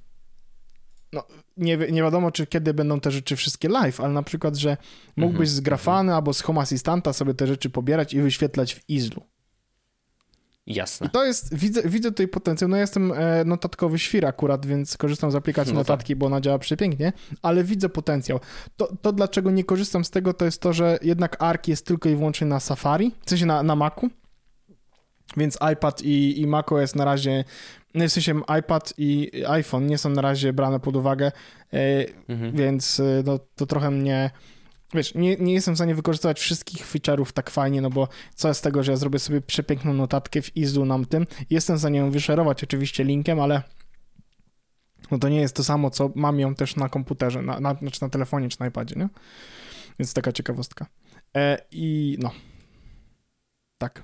no, 1.13 1.23
nie, 1.57 1.77
nie 1.77 2.01
wiadomo, 2.01 2.31
czy 2.31 2.47
kiedy 2.47 2.73
będą 2.73 2.99
te 2.99 3.11
rzeczy 3.11 3.35
wszystkie 3.35 3.69
live, 3.69 3.99
ale 3.99 4.13
na 4.13 4.23
przykład, 4.23 4.55
że 4.55 4.77
mógłbyś 5.15 5.49
Mhm, 5.49 5.55
z 5.57 5.59
Grafany 5.59 6.15
albo 6.15 6.33
z 6.33 6.41
Home 6.41 6.61
Assistanta 6.61 7.13
sobie 7.13 7.33
te 7.33 7.47
rzeczy 7.47 7.69
pobierać 7.69 8.13
i 8.13 8.21
wyświetlać 8.21 8.75
w 8.75 8.89
Izlu. 8.89 9.21
Jasne. 10.67 11.09
To 11.09 11.25
jest, 11.25 11.55
widzę, 11.55 11.81
widzę 11.85 12.09
tutaj 12.09 12.27
potencjał. 12.27 12.69
No 12.69 12.75
ja 12.75 12.81
jestem 12.81 13.11
e, 13.11 13.45
notatkowy 13.45 13.99
świr 13.99 14.25
akurat, 14.25 14.65
więc 14.65 14.97
korzystam 14.97 15.31
z 15.31 15.35
aplikacji 15.35 15.73
No 15.73 15.79
notatki, 15.79 16.15
bo 16.15 16.25
ona 16.25 16.41
działa 16.41 16.59
przepięknie, 16.59 17.13
ale 17.41 17.63
widzę 17.63 17.89
potencjał. 17.89 18.39
To, 18.77 18.95
to 19.01 19.11
dlaczego 19.11 19.51
nie 19.51 19.63
korzystam 19.63 20.05
z 20.05 20.09
tego, 20.09 20.33
to 20.33 20.45
jest 20.45 20.61
to, 20.61 20.73
że 20.73 20.99
jednak 21.01 21.43
Arc 21.43 21.67
jest 21.67 21.85
tylko 21.85 22.09
i 22.09 22.15
wyłącznie 22.15 22.47
na 22.47 22.59
Safari, 22.59 23.11
w 23.25 23.29
sensie 23.29 23.45
na, 23.45 23.63
na 23.63 23.75
Macu, 23.75 24.09
więc 25.37 25.57
iPad 25.73 26.01
i, 26.01 26.41
i 26.41 26.47
macOS 26.47 26.95
na 26.95 27.05
razie, 27.05 27.43
no 27.93 28.07
w 28.07 28.11
sensie 28.11 28.41
iPad 28.59 28.93
i 28.97 29.31
iPhone 29.47 29.87
nie 29.87 29.97
są 29.97 30.09
na 30.09 30.21
razie 30.21 30.53
brane 30.53 30.79
pod 30.79 30.95
uwagę, 30.95 31.31
e, 31.73 32.05
Mhm. 32.27 32.55
więc 32.55 32.99
e, 32.99 33.23
no, 33.25 33.39
to 33.55 33.65
trochę 33.65 33.91
mnie... 33.91 34.31
Wiesz, 34.93 35.15
nie, 35.15 35.35
nie 35.35 35.53
jestem 35.53 35.73
w 35.73 35.77
stanie 35.77 35.95
wykorzystywać 35.95 36.39
wszystkich 36.39 36.87
feature'ów 36.87 37.31
tak 37.31 37.49
fajnie, 37.49 37.81
no 37.81 37.89
bo 37.89 38.07
co 38.35 38.53
z 38.53 38.61
tego, 38.61 38.83
że 38.83 38.91
ja 38.91 38.95
zrobię 38.97 39.19
sobie 39.19 39.41
przepiękną 39.41 39.93
notatkę 39.93 40.41
w 40.41 40.57
Izu 40.57 40.85
nam 40.85 41.05
tym. 41.05 41.27
Jestem 41.49 41.75
w 41.77 41.79
stanie 41.79 41.99
ją 41.99 42.11
wyszerować 42.11 42.63
oczywiście 42.63 43.03
linkiem, 43.03 43.39
ale 43.39 43.63
no 45.11 45.17
to 45.19 45.29
nie 45.29 45.41
jest 45.41 45.55
to 45.55 45.63
samo, 45.63 45.89
co 45.89 46.11
mam 46.15 46.39
ją 46.39 46.55
też 46.55 46.75
na 46.75 46.89
komputerze, 46.89 47.41
na, 47.41 47.59
na, 47.59 47.73
znaczy 47.73 48.01
na 48.01 48.09
telefonie 48.09 48.49
czy 48.49 48.59
na 48.59 48.67
iPadzie, 48.67 48.95
nie? 48.95 49.09
Więc 49.99 50.13
taka 50.13 50.31
ciekawostka. 50.31 50.85
E, 51.35 51.57
I 51.71 52.17
no. 52.19 52.31
Tak. 53.77 54.03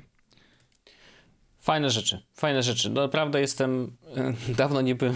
Fajne 1.59 1.89
rzeczy, 1.89 2.23
fajne 2.33 2.63
rzeczy. 2.63 2.89
No, 2.89 3.01
Naprawdę 3.01 3.41
jestem, 3.41 3.97
e, 4.17 4.33
dawno 4.53 4.81
nie 4.81 4.95
byłem 4.95 5.15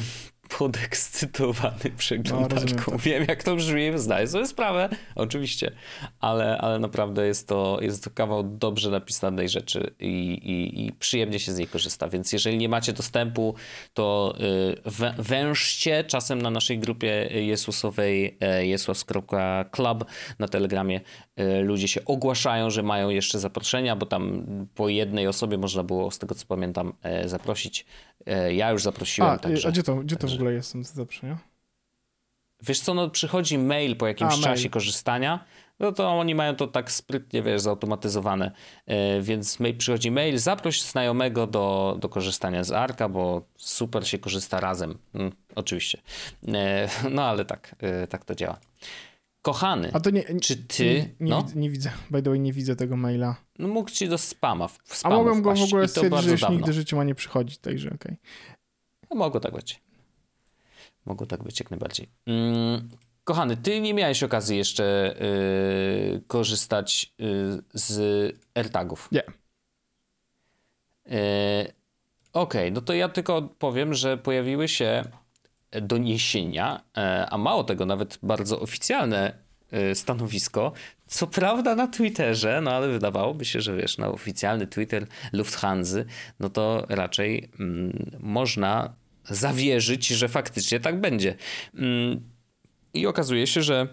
podekscytowany 0.50 1.92
przeglądarką. 1.98 2.56
rozumiem, 2.56 2.86
tak. 2.86 3.00
Wiem, 3.00 3.26
jak 3.28 3.44
to 3.44 3.56
brzmi, 3.56 3.92
zdaję 3.96 4.28
sobie 4.28 4.48
sprawę, 4.48 4.90
oczywiście, 5.16 5.72
ale, 6.20 6.58
ale 6.58 6.80
naprawdę 6.80 7.28
jest 7.28 7.48
to, 7.48 7.78
jest 7.82 8.04
to 8.04 8.10
kawał 8.10 8.44
dobrze 8.44 8.90
napisanej 8.90 9.50
rzeczy 9.50 9.94
i, 10.00 10.06
i, 10.34 10.86
i 10.86 10.92
przyjemnie 10.92 11.40
się 11.40 11.52
z 11.52 11.58
niej 11.58 11.68
korzysta, 11.68 12.08
więc 12.08 12.34
jeżeli 12.34 12.58
nie 12.58 12.70
macie 12.70 12.94
dostępu, 12.94 13.56
to 13.94 14.36
y, 14.86 14.90
wę- 14.90 15.14
wężcie 15.18 16.04
czasem 16.04 16.42
na 16.42 16.50
naszej 16.50 16.80
grupie 16.80 17.30
Jezusowej 17.32 18.38
e, 18.42 18.66
jesłos.club 18.66 20.06
na 20.40 20.48
Telegramie 20.48 21.02
e, 21.36 21.62
ludzie 21.62 21.88
się 21.88 22.06
ogłaszają, 22.06 22.70
że 22.70 22.84
mają 22.84 23.10
jeszcze 23.10 23.40
zaproszenia, 23.40 23.96
bo 23.96 24.06
tam 24.06 24.46
po 24.76 24.90
jednej 24.90 25.28
osobie 25.28 25.58
można 25.58 25.84
było, 25.84 26.12
z 26.12 26.20
tego 26.20 26.36
co 26.36 26.46
pamiętam, 26.46 26.94
e, 27.04 27.30
zaprosić. 27.30 27.86
E, 28.26 28.54
Ja 28.54 28.72
już 28.72 28.84
zaprosiłem, 28.84 29.32
A, 29.32 29.38
także... 29.38 29.68
a 29.68 29.72
gdzie 29.72 29.84
to, 29.84 29.96
gdzie 29.96 30.16
to 30.16 30.28
w 30.28 30.34
ogóle 30.34 30.54
jest? 30.54 30.96
Dobrze, 30.98 31.28
nie? 31.28 31.38
Wiesz 32.62 32.80
co, 32.80 32.94
no 32.94 33.10
przychodzi 33.10 33.58
mail 33.58 33.96
po 33.96 34.08
jakimś 34.08 34.34
A, 34.34 34.36
mail. 34.36 34.44
czasie 34.44 34.70
korzystania, 34.70 35.46
no 35.80 35.92
to 35.92 36.10
oni 36.10 36.36
mają 36.36 36.56
to 36.56 36.68
tak 36.68 36.92
sprytnie, 36.92 37.44
wiesz, 37.44 37.62
zautomatyzowane, 37.62 38.52
e, 38.86 39.22
więc 39.22 39.60
mail, 39.60 39.78
przychodzi 39.78 40.12
mail, 40.12 40.38
zaproś 40.38 40.82
znajomego 40.82 41.48
do, 41.48 41.98
do 42.00 42.10
korzystania 42.10 42.64
z 42.64 42.72
Arka, 42.72 43.10
bo 43.10 43.42
super 43.58 44.08
się 44.08 44.20
korzysta 44.20 44.60
razem, 44.60 44.98
mm, 45.16 45.32
oczywiście. 45.56 46.02
E, 46.48 46.90
no 47.12 47.24
ale 47.24 47.46
tak, 47.46 47.76
tak 48.10 48.26
to 48.26 48.36
działa. 48.36 48.58
Kochany, 49.44 49.90
A 49.94 50.00
to 50.00 50.10
nie, 50.10 50.24
czy 50.40 50.56
nie, 50.56 50.64
ty, 50.64 51.16
nie, 51.20 51.30
no, 51.30 51.42
widzę, 51.44 51.60
nie 51.60 51.70
widzę, 51.70 51.92
by 52.10 52.22
the 52.22 52.30
way, 52.30 52.40
nie 52.40 52.54
widzę 52.54 52.76
tego 52.76 52.98
maila. 52.98 53.36
no 53.60 53.68
mógł 53.68 53.90
ci 53.90 54.10
do 54.10 54.18
spama, 54.18 54.68
w 54.68 54.80
A 54.92 54.96
spamu 54.96 55.16
mogłem 55.16 55.42
go 55.42 55.54
w 55.56 55.62
ogóle 55.62 55.88
stwierdzić, 55.88 56.22
że 56.22 56.32
już 56.32 56.42
dawno. 56.42 56.58
nigdy 56.58 56.74
życiu 56.74 56.96
ma 56.96 57.04
nie 57.04 57.16
przychodzić, 57.16 57.58
także 57.58 57.92
okej. 57.96 58.18
No, 59.10 59.16
mogło 59.16 59.40
tak 59.40 59.54
być. 59.54 59.82
Mogło 61.06 61.28
tak 61.28 61.44
być 61.44 61.60
jak 61.60 61.72
najbardziej. 61.72 62.10
Mm, 62.26 62.90
kochany, 63.24 63.58
ty 63.58 63.82
nie 63.82 63.94
miałeś 63.94 64.24
okazji 64.24 64.58
jeszcze 64.58 65.16
y, 65.22 66.22
korzystać 66.28 67.14
y, 67.22 67.62
z 67.74 68.36
AirTagów. 68.56 69.10
Nie. 69.12 69.24
Y, 71.18 71.74
Okej, 72.34 72.72
no 72.72 72.82
to 72.82 72.94
ja 72.94 73.10
tylko 73.10 73.42
powiem, 73.42 73.94
że 73.94 74.18
pojawiły 74.18 74.68
się 74.68 75.04
doniesienia, 75.82 76.84
e, 76.98 77.26
a 77.30 77.38
mało 77.38 77.64
tego, 77.64 77.86
nawet 77.86 78.20
bardzo 78.24 78.60
oficjalne 78.60 79.38
e, 79.72 79.96
stanowisko. 79.96 80.72
Co 81.08 81.28
prawda 81.28 81.76
na 81.76 81.88
Twitterze, 81.88 82.62
no 82.62 82.72
ale 82.72 82.90
wydawałoby 82.90 83.46
się, 83.46 83.62
że 83.62 83.76
wiesz, 83.76 83.98
na 83.98 84.08
oficjalny 84.08 84.68
Twitter 84.68 85.08
Lufthansa, 85.34 85.98
no 86.40 86.50
to 86.50 86.86
raczej 86.90 87.50
mm, 87.60 88.12
można 88.20 88.94
zawierzyć, 89.24 90.08
że 90.08 90.30
faktycznie 90.30 90.80
tak 90.80 91.02
będzie. 91.02 91.36
Mm, 91.76 92.22
I 92.94 93.08
okazuje 93.08 93.48
się, 93.48 93.62
że 93.62 93.88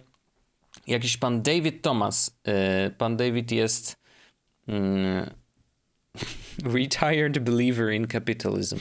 jakiś 0.86 1.16
pan 1.16 1.42
David 1.42 1.82
Thomas, 1.82 2.40
e, 2.44 2.90
pan 2.90 3.16
David 3.16 3.52
jest 3.52 3.96
mm, 4.68 5.30
retired 6.74 7.38
believer 7.38 7.92
in 7.92 8.08
capitalism. 8.08 8.78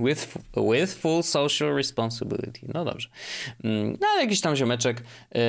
With, 0.00 0.38
with 0.56 0.94
full 0.94 1.22
social 1.22 1.74
responsibility. 1.74 2.60
No 2.74 2.84
dobrze. 2.84 3.08
Mm, 3.64 3.96
No 4.00 4.06
ale 4.06 4.22
jakiś 4.22 4.40
tam 4.40 4.56
ziomeczek 4.56 5.02
e, 5.34 5.40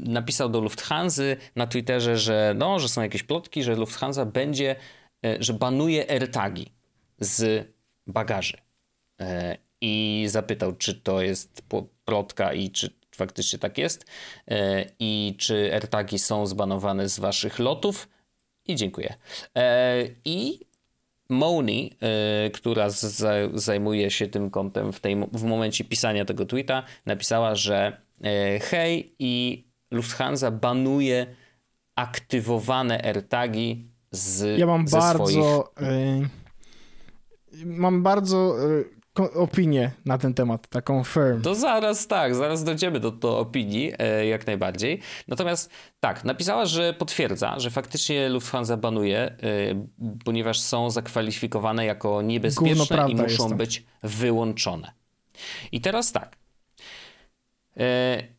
napisał 0.00 0.48
do 0.48 0.60
Lufthansa 0.60 1.22
na 1.56 1.66
Twitterze, 1.66 2.18
że 2.18 2.54
no, 2.56 2.78
że 2.78 2.88
są 2.88 3.02
jakieś 3.02 3.22
plotki, 3.22 3.62
że 3.62 3.74
Lufthansa 3.74 4.24
będzie, 4.26 4.76
e, 5.24 5.36
że 5.40 5.52
banuje 5.54 6.10
AirTagi 6.10 6.72
z 7.20 7.68
bagaży. 8.06 8.56
E, 9.20 9.56
I 9.80 10.24
zapytał, 10.28 10.72
czy 10.76 10.94
to 10.94 11.22
jest 11.22 11.62
plotka 12.04 12.52
i 12.52 12.70
czy 12.70 12.90
faktycznie 13.14 13.58
tak 13.58 13.78
jest. 13.78 14.04
E, 14.48 14.84
I 14.98 15.34
czy 15.38 15.70
AirTagi 15.74 16.18
są 16.18 16.46
zbanowane 16.46 17.08
z 17.08 17.18
waszych 17.18 17.58
lotów. 17.58 18.08
I 18.68 18.74
dziękuję. 18.74 19.14
E, 19.56 19.96
I 20.24 20.60
Moni, 21.28 21.92
y, 22.46 22.50
która 22.50 22.90
z, 22.90 23.00
za, 23.04 23.32
zajmuje 23.54 24.10
się 24.10 24.26
tym 24.26 24.50
kątem 24.50 24.92
w, 24.92 25.00
tej, 25.00 25.16
w 25.32 25.42
momencie 25.44 25.84
pisania 25.84 26.24
tego 26.24 26.46
tweeta, 26.46 26.82
napisała, 27.06 27.54
że 27.54 28.00
y, 28.56 28.60
hej 28.60 29.14
i 29.18 29.64
Lufthansa 29.90 30.50
banuje 30.50 31.26
aktywowane 31.94 33.02
AirTagi 33.04 33.88
z 34.10 34.58
Ja 34.58 34.66
mam 34.66 34.84
bardzo. 34.84 35.26
swoich... 35.26 35.44
y, 37.62 37.66
mam 37.66 38.02
bardzo 38.02 38.36
ko- 38.36 38.95
opinię 39.20 39.90
na 40.04 40.18
ten 40.18 40.34
temat, 40.34 40.68
taką 40.68 41.04
firm. 41.04 41.42
To 41.42 41.54
zaraz 41.54 42.06
tak, 42.06 42.34
zaraz 42.34 42.64
dojdziemy 42.64 43.00
do, 43.00 43.10
do 43.10 43.38
opinii, 43.38 43.92
e, 43.98 44.26
jak 44.26 44.46
najbardziej. 44.46 45.00
Natomiast 45.28 45.70
tak, 46.00 46.24
napisała, 46.24 46.66
że 46.66 46.94
potwierdza, 46.94 47.58
że 47.58 47.70
faktycznie 47.70 48.28
Lufthansa 48.28 48.76
banuje, 48.76 49.18
e, 49.20 49.36
ponieważ 50.24 50.60
są 50.60 50.90
zakwalifikowane 50.90 51.84
jako 51.84 52.22
niebezpieczne 52.22 53.10
i 53.10 53.14
muszą 53.14 53.48
być 53.48 53.84
wyłączone. 54.02 54.92
I 55.72 55.80
teraz 55.80 56.12
tak. 56.12 56.36
E, 57.76 58.36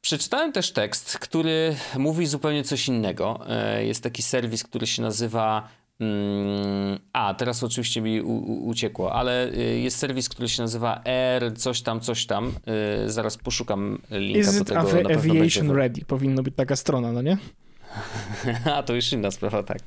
Przeczytałem 0.00 0.52
też 0.52 0.72
tekst, 0.72 1.18
który 1.18 1.76
mówi 1.98 2.26
zupełnie 2.26 2.64
coś 2.64 2.88
innego. 2.88 3.40
E, 3.48 3.84
Jest 3.84 4.02
taki 4.02 4.22
serwis, 4.22 4.64
który 4.64 4.86
się 4.86 5.02
nazywa. 5.02 5.68
Mm, 6.00 6.98
A, 7.12 7.34
teraz 7.34 7.62
oczywiście 7.62 8.00
mi 8.00 8.20
u, 8.20 8.30
u, 8.30 8.68
uciekło, 8.68 9.12
ale 9.12 9.52
y, 9.52 9.80
jest 9.80 9.98
serwis, 9.98 10.28
który 10.28 10.48
się 10.48 10.62
nazywa 10.62 11.02
Air, 11.04 11.52
coś 11.56 11.82
tam, 11.82 12.00
coś 12.00 12.26
tam. 12.26 12.52
Y, 13.06 13.10
Zaraz 13.10 13.36
poszukam 13.36 13.98
linka 14.10 14.40
Is 14.40 14.58
do 14.58 14.64
tego. 14.64 14.82
pewno 14.82 15.10
aviation 15.10 15.66
będzie. 15.66 15.82
ready? 15.82 16.04
Powinno 16.04 16.42
być 16.42 16.54
taka 16.56 16.76
strona, 16.76 17.12
no 17.12 17.22
nie? 17.22 17.38
A, 18.74 18.82
to 18.82 18.94
już 18.94 19.12
inna 19.12 19.30
sprawa, 19.30 19.62
tak. 19.62 19.78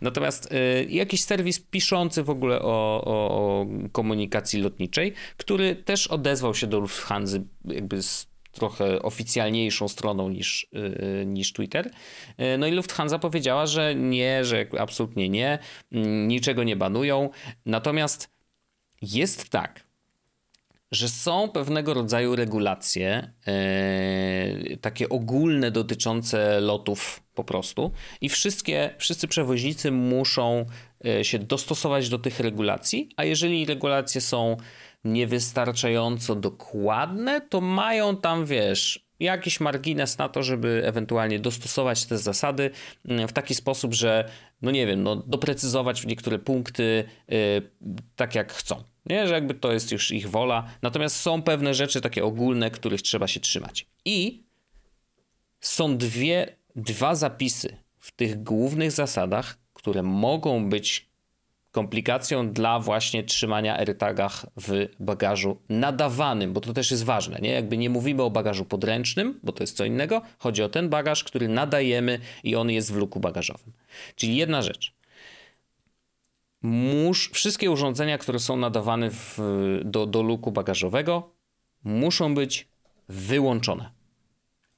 Natomiast 0.00 0.52
y, 0.52 0.86
jakiś 0.90 1.24
serwis 1.24 1.60
piszący 1.60 2.22
w 2.22 2.30
ogóle 2.30 2.62
o, 2.62 3.02
o, 3.04 3.28
o 3.30 3.66
komunikacji 3.92 4.62
lotniczej, 4.62 5.12
który 5.36 5.76
też 5.76 6.06
odezwał 6.06 6.54
się 6.54 6.66
do 6.66 6.80
Lufthansa 6.80 7.38
jakby 7.64 8.02
z 8.02 8.27
trochę 8.58 9.02
oficjalniejszą 9.02 9.88
stroną 9.88 10.28
niż, 10.28 10.66
y, 11.22 11.26
niż 11.26 11.52
Twitter. 11.52 11.86
Y, 11.86 12.58
no 12.58 12.66
i 12.66 12.72
Lufthansa 12.72 13.18
powiedziała, 13.18 13.66
że 13.66 13.94
nie, 13.94 14.44
że 14.44 14.66
absolutnie 14.78 15.28
nie, 15.28 15.58
mm, 15.92 16.28
niczego 16.28 16.64
nie 16.64 16.76
banują. 16.76 17.30
Natomiast 17.66 18.30
jest 19.02 19.48
tak, 19.48 19.88
że 20.90 21.08
są 21.08 21.48
pewnego 21.48 21.94
rodzaju 21.94 22.36
regulacje, 22.36 23.32
e, 23.46 24.76
takie 24.76 25.08
ogólne 25.08 25.70
dotyczące 25.70 26.60
lotów 26.60 27.22
po 27.34 27.44
prostu 27.44 27.92
i 28.20 28.28
wszystkie, 28.28 28.94
wszyscy 28.98 29.28
przewoźnicy 29.28 29.90
muszą 29.90 30.66
się 31.22 31.38
dostosować 31.38 32.08
do 32.08 32.18
tych 32.18 32.40
regulacji, 32.40 33.10
a 33.16 33.24
jeżeli 33.24 33.66
regulacje 33.66 34.20
są 34.20 34.56
niewystarczająco 35.04 36.34
dokładne, 36.34 37.40
to 37.40 37.60
mają 37.60 38.16
tam, 38.16 38.46
wiesz, 38.46 39.08
jakiś 39.20 39.60
margines 39.60 40.18
na 40.18 40.28
to, 40.28 40.42
żeby 40.42 40.82
ewentualnie 40.84 41.38
dostosować 41.38 42.04
te 42.06 42.18
zasady 42.18 42.70
mm, 43.04 43.28
w 43.28 43.32
taki 43.32 43.54
sposób, 43.54 43.94
że, 43.94 44.30
no 44.62 44.70
nie 44.70 44.86
wiem, 44.86 45.02
no, 45.02 45.16
doprecyzować 45.16 46.06
niektóre 46.06 46.38
punkty 46.38 47.04
yy, 47.28 47.36
tak 48.16 48.34
jak 48.34 48.52
chcą. 48.52 48.84
Nie, 49.06 49.26
że 49.26 49.34
jakby 49.34 49.54
to 49.54 49.72
jest 49.72 49.92
już 49.92 50.10
ich 50.10 50.30
wola. 50.30 50.68
Natomiast 50.82 51.16
są 51.16 51.42
pewne 51.42 51.74
rzeczy 51.74 52.00
takie 52.00 52.24
ogólne, 52.24 52.70
których 52.70 53.02
trzeba 53.02 53.28
się 53.28 53.40
trzymać. 53.40 53.86
I 54.04 54.42
są 55.60 55.96
dwie, 55.96 56.56
dwa 56.76 57.14
zapisy 57.14 57.76
w 57.98 58.12
tych 58.12 58.42
głównych 58.42 58.92
zasadach, 58.92 59.58
które 59.74 60.02
mogą 60.02 60.68
być 60.68 61.07
komplikacją 61.78 62.52
dla 62.52 62.80
właśnie 62.80 63.22
trzymania 63.22 63.76
AirTagach 63.76 64.46
w 64.56 64.88
bagażu 65.00 65.60
nadawanym, 65.68 66.52
bo 66.52 66.60
to 66.60 66.72
też 66.72 66.90
jest 66.90 67.04
ważne, 67.04 67.38
nie? 67.42 67.50
Jakby 67.50 67.76
nie 67.76 67.90
mówimy 67.90 68.22
o 68.22 68.30
bagażu 68.30 68.64
podręcznym, 68.64 69.40
bo 69.42 69.52
to 69.52 69.62
jest 69.62 69.76
co 69.76 69.84
innego, 69.84 70.22
chodzi 70.38 70.62
o 70.62 70.68
ten 70.68 70.88
bagaż, 70.88 71.24
który 71.24 71.48
nadajemy 71.48 72.18
i 72.44 72.56
on 72.56 72.70
jest 72.70 72.92
w 72.92 72.96
luku 72.96 73.20
bagażowym. 73.20 73.72
Czyli 74.16 74.36
jedna 74.36 74.62
rzecz. 74.62 74.94
Mus, 76.62 77.28
wszystkie 77.32 77.70
urządzenia, 77.70 78.18
które 78.18 78.38
są 78.38 78.56
nadawane 78.56 79.10
w, 79.10 79.38
do, 79.84 80.06
do 80.06 80.22
luku 80.22 80.52
bagażowego, 80.52 81.30
muszą 81.84 82.34
być 82.34 82.68
wyłączone. 83.08 83.90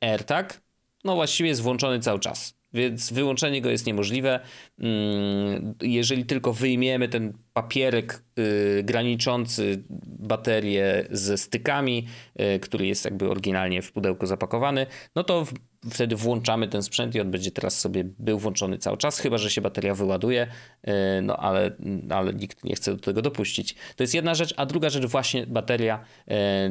AirTag, 0.01 0.61
no 1.05 1.15
właściwie 1.15 1.49
jest 1.49 1.63
włączony 1.63 2.01
cały 2.01 2.21
czas 2.21 2.60
więc 2.75 3.13
wyłączenie 3.13 3.63
go 3.63 3.71
jest 3.71 3.87
niemożliwe. 3.87 4.41
Mm, 4.79 5.75
jeżeli 5.83 6.25
tylko 6.25 6.53
wyjmiemy 6.53 7.09
ten 7.09 7.33
papierek 7.53 8.23
y, 8.39 8.83
graniczący 8.85 9.85
baterię 10.07 11.07
ze 11.11 11.39
stykami, 11.39 12.07
y, 12.41 12.59
który 12.59 12.87
jest 12.87 13.05
jakby 13.05 13.31
oryginalnie 13.31 13.83
w 13.83 13.93
pudełku 13.93 14.27
zapakowany, 14.27 14.87
no 15.15 15.25
to 15.25 15.47
wtedy 15.91 16.17
włączamy 16.17 16.69
ten 16.69 16.83
sprzęt 16.83 17.15
i 17.15 17.21
on 17.21 17.31
będzie 17.31 17.51
teraz 17.51 17.81
sobie 17.81 18.05
był 18.19 18.39
włączony 18.39 18.79
cały 18.79 18.97
czas, 18.97 19.19
chyba 19.19 19.39
że 19.39 19.51
się 19.51 19.61
bateria 19.61 19.95
wyładuje, 19.95 20.47
y, 20.89 20.91
no 21.23 21.37
ale, 21.37 21.71
ale 22.11 22.35
nikt 22.35 22.65
nie 22.65 22.75
chce 22.75 22.93
do 22.93 23.01
tego 23.01 23.23
dopuścić. 23.23 23.75
To 23.97 24.03
jest 24.03 24.15
jedna 24.15 24.35
rzecz, 24.35 24.55
a 24.57 24.67
druga 24.67 24.91
rzecz 24.91 25.07
właśnie 25.07 25.47
bateria, 25.47 26.05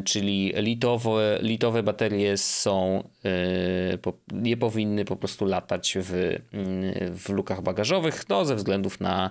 czyli 0.06 0.54
litowe, 0.56 1.40
litowe 1.42 1.84
baterie 1.84 2.38
są, 2.38 3.04
nie 4.32 4.58
powinny 4.58 5.06
po 5.06 5.16
prostu 5.16 5.46
latać 5.46 5.98
w, 6.02 6.40
w 7.18 7.30
lukach 7.30 7.62
bagażowych, 7.62 8.30
no 8.30 8.46
ze 8.46 8.56
względów 8.56 9.00
na, 9.00 9.30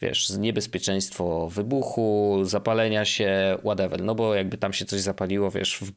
wiesz, 0.00 0.30
niebezpieczeństwo 0.30 1.48
wybuchu, 1.48 2.38
zapalenia 2.42 3.04
się, 3.04 3.58
whatever. 3.64 4.02
No 4.02 4.14
bo 4.14 4.34
jakby 4.34 4.58
tam 4.58 4.72
się 4.72 4.84
coś 4.84 5.00
zapaliło, 5.00 5.50
wiesz, 5.50 5.78
w, 5.78 5.92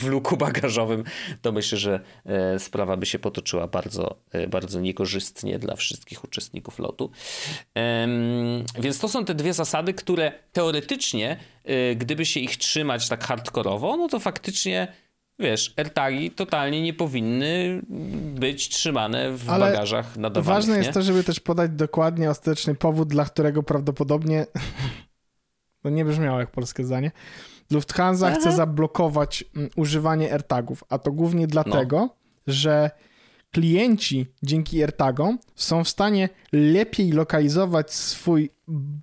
w 0.00 0.06
luku 0.06 0.36
bagażowym, 0.36 1.04
to 1.42 1.52
myślę, 1.52 1.78
że 1.78 2.00
e, 2.26 2.58
sprawa 2.64 2.96
by 2.96 3.06
się 3.06 3.18
potoczyła 3.18 3.66
bardzo, 3.66 4.16
e, 4.32 4.46
bardzo 4.46 4.80
niekorzystnie 4.80 5.58
dla 5.58 5.76
wszystkich 5.76 6.24
uczestników 6.24 6.78
lotu. 6.78 7.10
Więc 8.78 8.98
to 8.98 9.08
są 9.08 9.24
te 9.24 9.34
dwie 9.34 9.52
zasady, 9.52 9.94
które 9.94 10.32
teoretycznie, 10.52 11.36
e, 11.64 11.94
gdyby 11.94 12.26
się 12.26 12.40
ich 12.40 12.56
trzymać 12.56 13.08
tak 13.08 13.24
hardkorowo, 13.24 13.96
no 13.96 14.08
to 14.08 14.20
faktycznie 14.20 14.88
wiesz, 15.38 15.74
AirTagi 15.76 16.30
totalnie 16.30 16.82
nie 16.82 16.94
powinny 16.94 17.82
być 18.34 18.68
trzymane 18.68 19.32
w 19.32 19.50
Ale 19.50 19.66
bagażach 19.66 20.16
nadawanych. 20.16 20.56
Ważne 20.56 20.72
nie? 20.72 20.78
jest 20.78 20.92
to, 20.92 21.02
żeby 21.02 21.24
też 21.24 21.40
podać 21.40 21.70
dokładnie 21.70 22.30
ostateczny 22.30 22.74
powód, 22.74 23.08
dla 23.08 23.24
którego 23.24 23.62
prawdopodobnie 23.62 24.46
to 25.82 25.90
nie 25.90 26.04
brzmiało 26.04 26.40
jak 26.40 26.50
polskie 26.50 26.84
zdanie. 26.84 27.10
Lufthansa 27.70 28.26
Aha. 28.26 28.36
chce 28.40 28.52
zablokować 28.52 29.44
mm, 29.56 29.70
używanie 29.76 30.32
AirTagów, 30.32 30.84
a 30.88 30.98
to 30.98 31.12
głównie 31.12 31.46
dlatego, 31.46 31.96
no. 31.98 32.23
Że 32.46 32.90
klienci 33.52 34.26
dzięki 34.42 34.82
AirTagom 34.82 35.38
są 35.54 35.84
w 35.84 35.88
stanie 35.88 36.28
lepiej 36.52 37.12
lokalizować 37.12 37.94
swój 37.94 38.50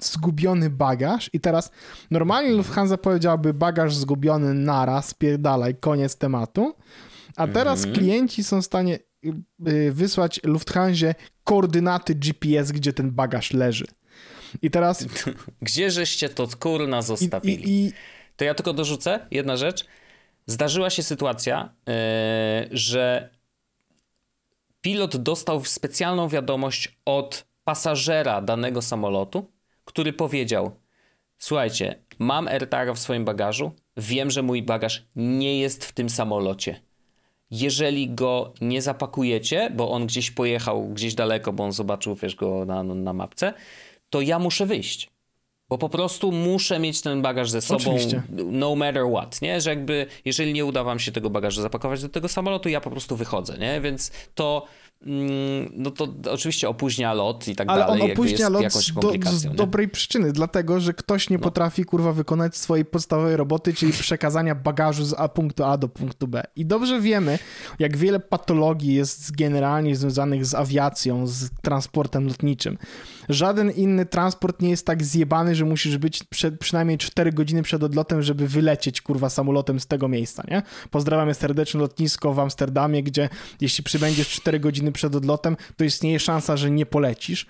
zgubiony 0.01 0.69
bagaż 0.69 1.29
i 1.33 1.39
teraz 1.39 1.71
normalnie 2.11 2.51
Lufthansa 2.51 2.97
powiedziałaby 2.97 3.53
bagaż 3.53 3.95
zgubiony 3.95 4.53
naraz, 4.53 5.13
pierdalaj, 5.13 5.75
koniec 5.75 6.17
tematu, 6.17 6.75
a 7.35 7.47
teraz 7.47 7.83
mm 7.83 7.95
-hmm. 7.95 7.97
klienci 7.99 8.43
są 8.43 8.61
w 8.61 8.65
stanie 8.65 8.99
y, 9.67 9.91
wysłać 9.91 10.39
Lufthansie 10.43 11.15
koordynaty 11.43 12.15
GPS, 12.15 12.71
gdzie 12.71 12.93
ten 12.93 13.11
bagaż 13.11 13.53
leży. 13.53 13.85
I 14.61 14.71
teraz... 14.71 15.05
Gdzie 15.61 15.91
żeście 15.91 16.29
to 16.29 16.47
kurna 16.59 17.01
zostawili? 17.01 17.69
I, 17.69 17.85
i, 17.87 17.93
to 18.35 18.45
ja 18.45 18.53
tylko 18.53 18.73
dorzucę 18.73 19.27
jedna 19.31 19.57
rzecz. 19.57 19.85
Zdarzyła 20.52 20.89
się 20.89 21.04
sytuacja, 21.04 21.70
yy, 21.88 21.93
że 22.72 23.30
pilot 24.82 25.18
dostał 25.18 25.66
specjalną 25.66 26.28
wiadomość 26.28 26.97
od 27.06 27.45
pasażera 27.64 28.41
danego 28.41 28.82
samolotu, 28.82 29.52
który 29.86 30.14
powiedział: 30.14 30.72
Słuchajcie, 31.38 31.99
mam 32.20 32.47
AirTaga 32.47 32.93
w 32.93 32.99
swoim 32.99 33.26
bagażu, 33.26 33.72
wiem, 33.97 34.32
że 34.32 34.41
mój 34.41 34.64
bagaż 34.64 35.06
nie 35.16 35.60
jest 35.60 35.86
w 35.86 35.91
tym 35.91 36.10
samolocie. 36.10 36.82
Jeżeli 37.52 38.10
go 38.10 38.54
nie 38.62 38.82
zapakujecie, 38.82 39.72
bo 39.76 39.91
on 39.91 40.08
gdzieś 40.08 40.32
pojechał 40.32 40.89
gdzieś 40.89 41.16
daleko, 41.16 41.54
bo 41.54 41.64
on 41.64 41.72
zobaczył 41.72 42.16
wiesz, 42.16 42.36
go 42.36 42.66
na, 42.66 42.84
na 42.84 43.14
mapce, 43.14 43.54
to 44.10 44.22
ja 44.22 44.39
muszę 44.39 44.66
wyjść. 44.66 45.10
Bo 45.72 45.78
po 45.78 45.89
prostu 45.89 46.32
muszę 46.32 46.80
mieć 46.80 47.01
ten 47.01 47.22
bagaż 47.22 47.49
ze 47.49 47.61
sobą 47.61 47.80
Oczywiście. 47.80 48.22
no 48.45 48.76
matter 48.76 49.03
what, 49.13 49.41
nie? 49.41 49.61
Że 49.61 49.69
jakby 49.69 50.05
jeżeli 50.26 50.53
nie 50.53 50.65
uda 50.65 50.84
wam 50.84 50.99
się 50.99 51.11
tego 51.11 51.30
bagażu 51.30 51.61
zapakować 51.61 52.01
do 52.01 52.09
tego 52.09 52.28
samolotu, 52.28 52.69
ja 52.69 52.82
po 52.82 52.91
prostu 52.91 53.15
wychodzę, 53.15 53.57
nie? 53.57 53.82
Więc 53.82 54.11
to 54.36 54.65
no 55.72 55.91
to 55.91 56.08
oczywiście 56.32 56.70
opóźnia 56.70 57.14
lot 57.14 57.47
i 57.47 57.56
tak 57.56 57.70
Ale 57.70 57.80
dalej. 57.80 58.02
Ale 58.02 58.06
on 58.06 58.12
opóźnia 58.12 58.49
lot 58.49 58.74
z, 58.74 58.93
do, 58.93 59.12
z 59.32 59.56
dobrej 59.56 59.89
przyczyny, 59.89 60.32
dlatego, 60.32 60.80
że 60.80 60.93
ktoś 60.93 61.30
nie 61.30 61.38
no. 61.38 61.43
potrafi, 61.43 61.86
kurwa, 61.86 62.14
wykonać 62.14 62.58
swojej 62.58 62.86
podstawowej 62.86 63.36
roboty, 63.36 63.74
czyli 63.74 63.91
przekazania 63.93 64.56
bagażu 64.56 65.06
z 65.06 65.14
A 65.14 65.28
punktu 65.28 65.64
A 65.64 65.78
do 65.78 65.89
punktu 65.89 66.28
B. 66.28 66.43
I 66.56 66.66
dobrze 66.66 67.02
wiemy, 67.02 67.39
jak 67.80 67.97
wiele 67.97 68.20
patologii 68.20 68.93
jest 68.93 69.36
generalnie 69.36 69.95
związanych 69.95 70.45
z 70.45 70.56
awiacją, 70.56 71.28
z 71.28 71.49
transportem 71.62 72.28
lotniczym. 72.28 72.78
Żaden 73.30 73.72
inny 73.72 74.06
transport 74.06 74.62
nie 74.62 74.70
jest 74.70 74.86
tak 74.86 75.04
zjebany, 75.04 75.56
że 75.56 75.66
musisz 75.66 75.97
być 75.97 76.24
przed, 76.24 76.60
przynajmniej 76.60 76.97
4 76.97 77.32
godziny 77.32 77.64
przed 77.64 77.84
odlotem, 77.84 78.22
żeby 78.22 78.47
wylecieć, 78.47 79.02
kurwa, 79.02 79.30
samolotem 79.30 79.80
z 79.80 79.88
tego 79.88 80.08
miejsca, 80.08 80.43
nie? 80.52 80.62
Pozdrawiam 80.91 81.34
serdecznie 81.34 81.80
lotnisko 81.80 82.34
w 82.34 82.39
Amsterdamie, 82.39 83.04
gdzie 83.04 83.30
jeśli 83.62 83.84
przybędziesz 83.84 84.30
4 84.30 84.60
godziny 84.60 84.90
przed 84.93 85.15
odlotem, 85.15 85.57
to 85.77 85.83
istnieje 85.83 86.19
szansa, 86.19 86.57
że 86.57 86.71
nie 86.71 86.85
polecisz. 86.85 87.45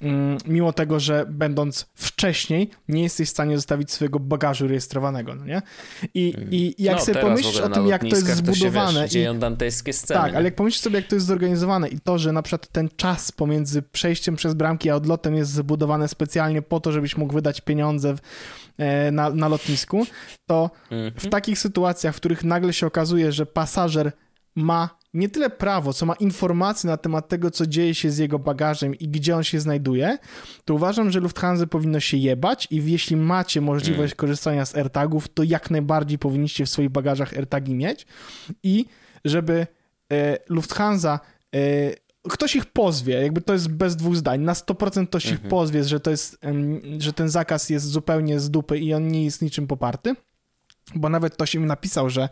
Mm, 0.00 0.38
mimo 0.46 0.72
tego, 0.72 1.00
że 1.00 1.26
będąc 1.28 1.86
wcześniej, 1.94 2.70
nie 2.88 3.02
jesteś 3.02 3.28
w 3.28 3.30
stanie 3.30 3.56
zostawić 3.56 3.92
swojego 3.92 4.20
bagażu 4.20 4.68
rejestrowanego, 4.68 5.34
no 5.34 5.44
nie? 5.44 5.62
I, 6.14 6.34
mm. 6.36 6.48
i 6.50 6.74
jak 6.78 6.96
no, 6.96 7.04
sobie 7.04 7.20
pomyślisz 7.20 7.60
o 7.60 7.68
tym, 7.68 7.86
jak 7.86 8.00
to 8.00 8.06
jest 8.06 8.26
zbudowane... 8.26 8.86
To 8.86 8.94
się, 8.94 9.02
wiesz, 9.02 9.10
dzieją 9.10 9.38
dantejskie 9.38 9.92
sceny. 9.92 10.20
Tak, 10.20 10.34
ale 10.34 10.44
jak 10.44 10.54
pomyślisz 10.54 10.82
sobie, 10.82 10.96
jak 10.96 11.06
to 11.06 11.14
jest 11.14 11.26
zorganizowane 11.26 11.88
i 11.88 12.00
to, 12.00 12.18
że 12.18 12.32
na 12.32 12.42
przykład 12.42 12.68
ten 12.68 12.88
czas 12.96 13.32
pomiędzy 13.32 13.82
przejściem 13.82 14.36
przez 14.36 14.54
bramki 14.54 14.90
a 14.90 14.94
odlotem 14.94 15.34
jest 15.34 15.50
zbudowane 15.50 16.08
specjalnie 16.08 16.62
po 16.62 16.80
to, 16.80 16.92
żebyś 16.92 17.16
mógł 17.16 17.34
wydać 17.34 17.60
pieniądze 17.60 18.14
w, 18.14 18.18
e, 18.78 19.10
na, 19.10 19.30
na 19.30 19.48
lotnisku, 19.48 20.06
to 20.46 20.70
mm 20.90 21.04
-hmm. 21.04 21.12
w 21.12 21.14
mhm. 21.14 21.30
takich 21.30 21.58
sytuacjach, 21.58 22.14
w 22.14 22.16
których 22.16 22.44
nagle 22.44 22.72
się 22.72 22.86
okazuje, 22.86 23.32
że 23.32 23.46
pasażer 23.46 24.12
ma 24.54 24.97
nie 25.14 25.28
tyle 25.28 25.50
prawo, 25.50 25.92
co 25.92 26.06
ma 26.06 26.14
informacje 26.14 26.90
na 26.90 26.96
temat 26.96 27.28
tego, 27.28 27.50
co 27.50 27.66
dzieje 27.66 27.94
się 27.94 28.10
z 28.10 28.18
jego 28.18 28.38
bagażem 28.38 28.94
i 28.94 29.08
gdzie 29.08 29.36
on 29.36 29.44
się 29.44 29.60
znajduje, 29.60 30.18
to 30.64 30.74
uważam, 30.74 31.10
że 31.10 31.20
Lufthansa 31.20 31.66
powinno 31.66 32.00
się 32.00 32.16
jebać 32.16 32.68
i 32.70 32.90
jeśli 32.92 33.16
macie 33.16 33.60
możliwość 33.60 34.12
mm. 34.12 34.16
korzystania 34.16 34.66
z 34.66 34.76
AirTagów, 34.76 35.28
to 35.28 35.42
jak 35.42 35.70
najbardziej 35.70 36.18
powinniście 36.18 36.66
w 36.66 36.68
swoich 36.68 36.90
bagażach 36.90 37.34
AirTagi 37.34 37.74
mieć 37.74 38.06
i 38.62 38.86
żeby 39.24 39.66
e, 40.12 40.38
Lufthansa 40.48 41.20
e, 41.54 41.58
ktoś 42.28 42.56
ich 42.56 42.66
pozwie, 42.66 43.22
jakby 43.22 43.40
to 43.40 43.52
jest 43.52 43.68
bez 43.68 43.96
dwóch 43.96 44.16
zdań, 44.16 44.40
na 44.40 44.52
100% 44.52 45.06
ktoś 45.06 45.24
ich 45.24 45.32
mhm. 45.32 45.50
pozwie, 45.50 45.84
że 45.84 46.00
to 46.00 46.10
jest, 46.10 46.38
że 46.98 47.12
ten 47.12 47.28
zakaz 47.28 47.70
jest 47.70 47.86
zupełnie 47.86 48.40
z 48.40 48.50
dupy 48.50 48.78
i 48.78 48.94
on 48.94 49.08
nie 49.08 49.24
jest 49.24 49.42
niczym 49.42 49.66
poparty, 49.66 50.14
bo 50.94 51.08
nawet 51.08 51.34
ktoś 51.34 51.54
im 51.54 51.66
napisał, 51.66 52.10
że 52.10 52.28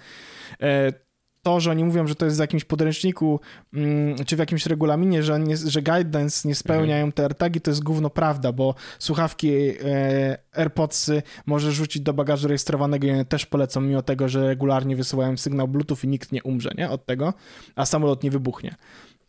e, 0.61 1.05
to, 1.47 1.61
że 1.61 1.70
oni 1.70 1.84
mówią, 1.84 2.07
że 2.07 2.14
to 2.14 2.24
jest 2.24 2.36
w 2.36 2.40
jakimś 2.40 2.64
podręczniku 2.64 3.40
mm, 3.74 4.24
czy 4.24 4.36
w 4.36 4.38
jakimś 4.38 4.66
regulaminie, 4.66 5.22
że, 5.22 5.40
nie, 5.40 5.57
że 5.57 5.82
guidance 5.82 6.49
nie 6.49 6.55
spełniają 6.55 7.12
te 7.12 7.22
AirTagi, 7.22 7.61
to 7.61 7.70
jest 7.70 7.82
gówno 7.82 8.11
prawda, 8.11 8.53
bo 8.53 8.74
słuchawki 8.99 9.49
e, 9.51 10.38
AirPodsy 10.53 11.22
może 11.47 11.72
rzucić 11.72 12.03
do 12.03 12.14
bagażu 12.14 12.49
rejestrowanego 12.49 13.07
i 13.07 13.11
one 13.11 13.24
też 13.24 13.47
polecą, 13.47 13.80
mimo 13.80 14.03
tego, 14.03 14.28
że 14.28 14.47
regularnie 14.47 14.97
wysyłają 14.97 15.36
sygnał 15.36 15.68
Bluetooth 15.68 15.99
i 16.05 16.09
nikt 16.09 16.32
nie 16.32 16.42
umrze 16.42 16.70
nie, 16.78 16.90
od 16.90 17.07
tego, 17.07 17.34
a 17.74 17.86
samolot 17.86 18.22
nie 18.22 18.30
wybuchnie. 18.30 18.74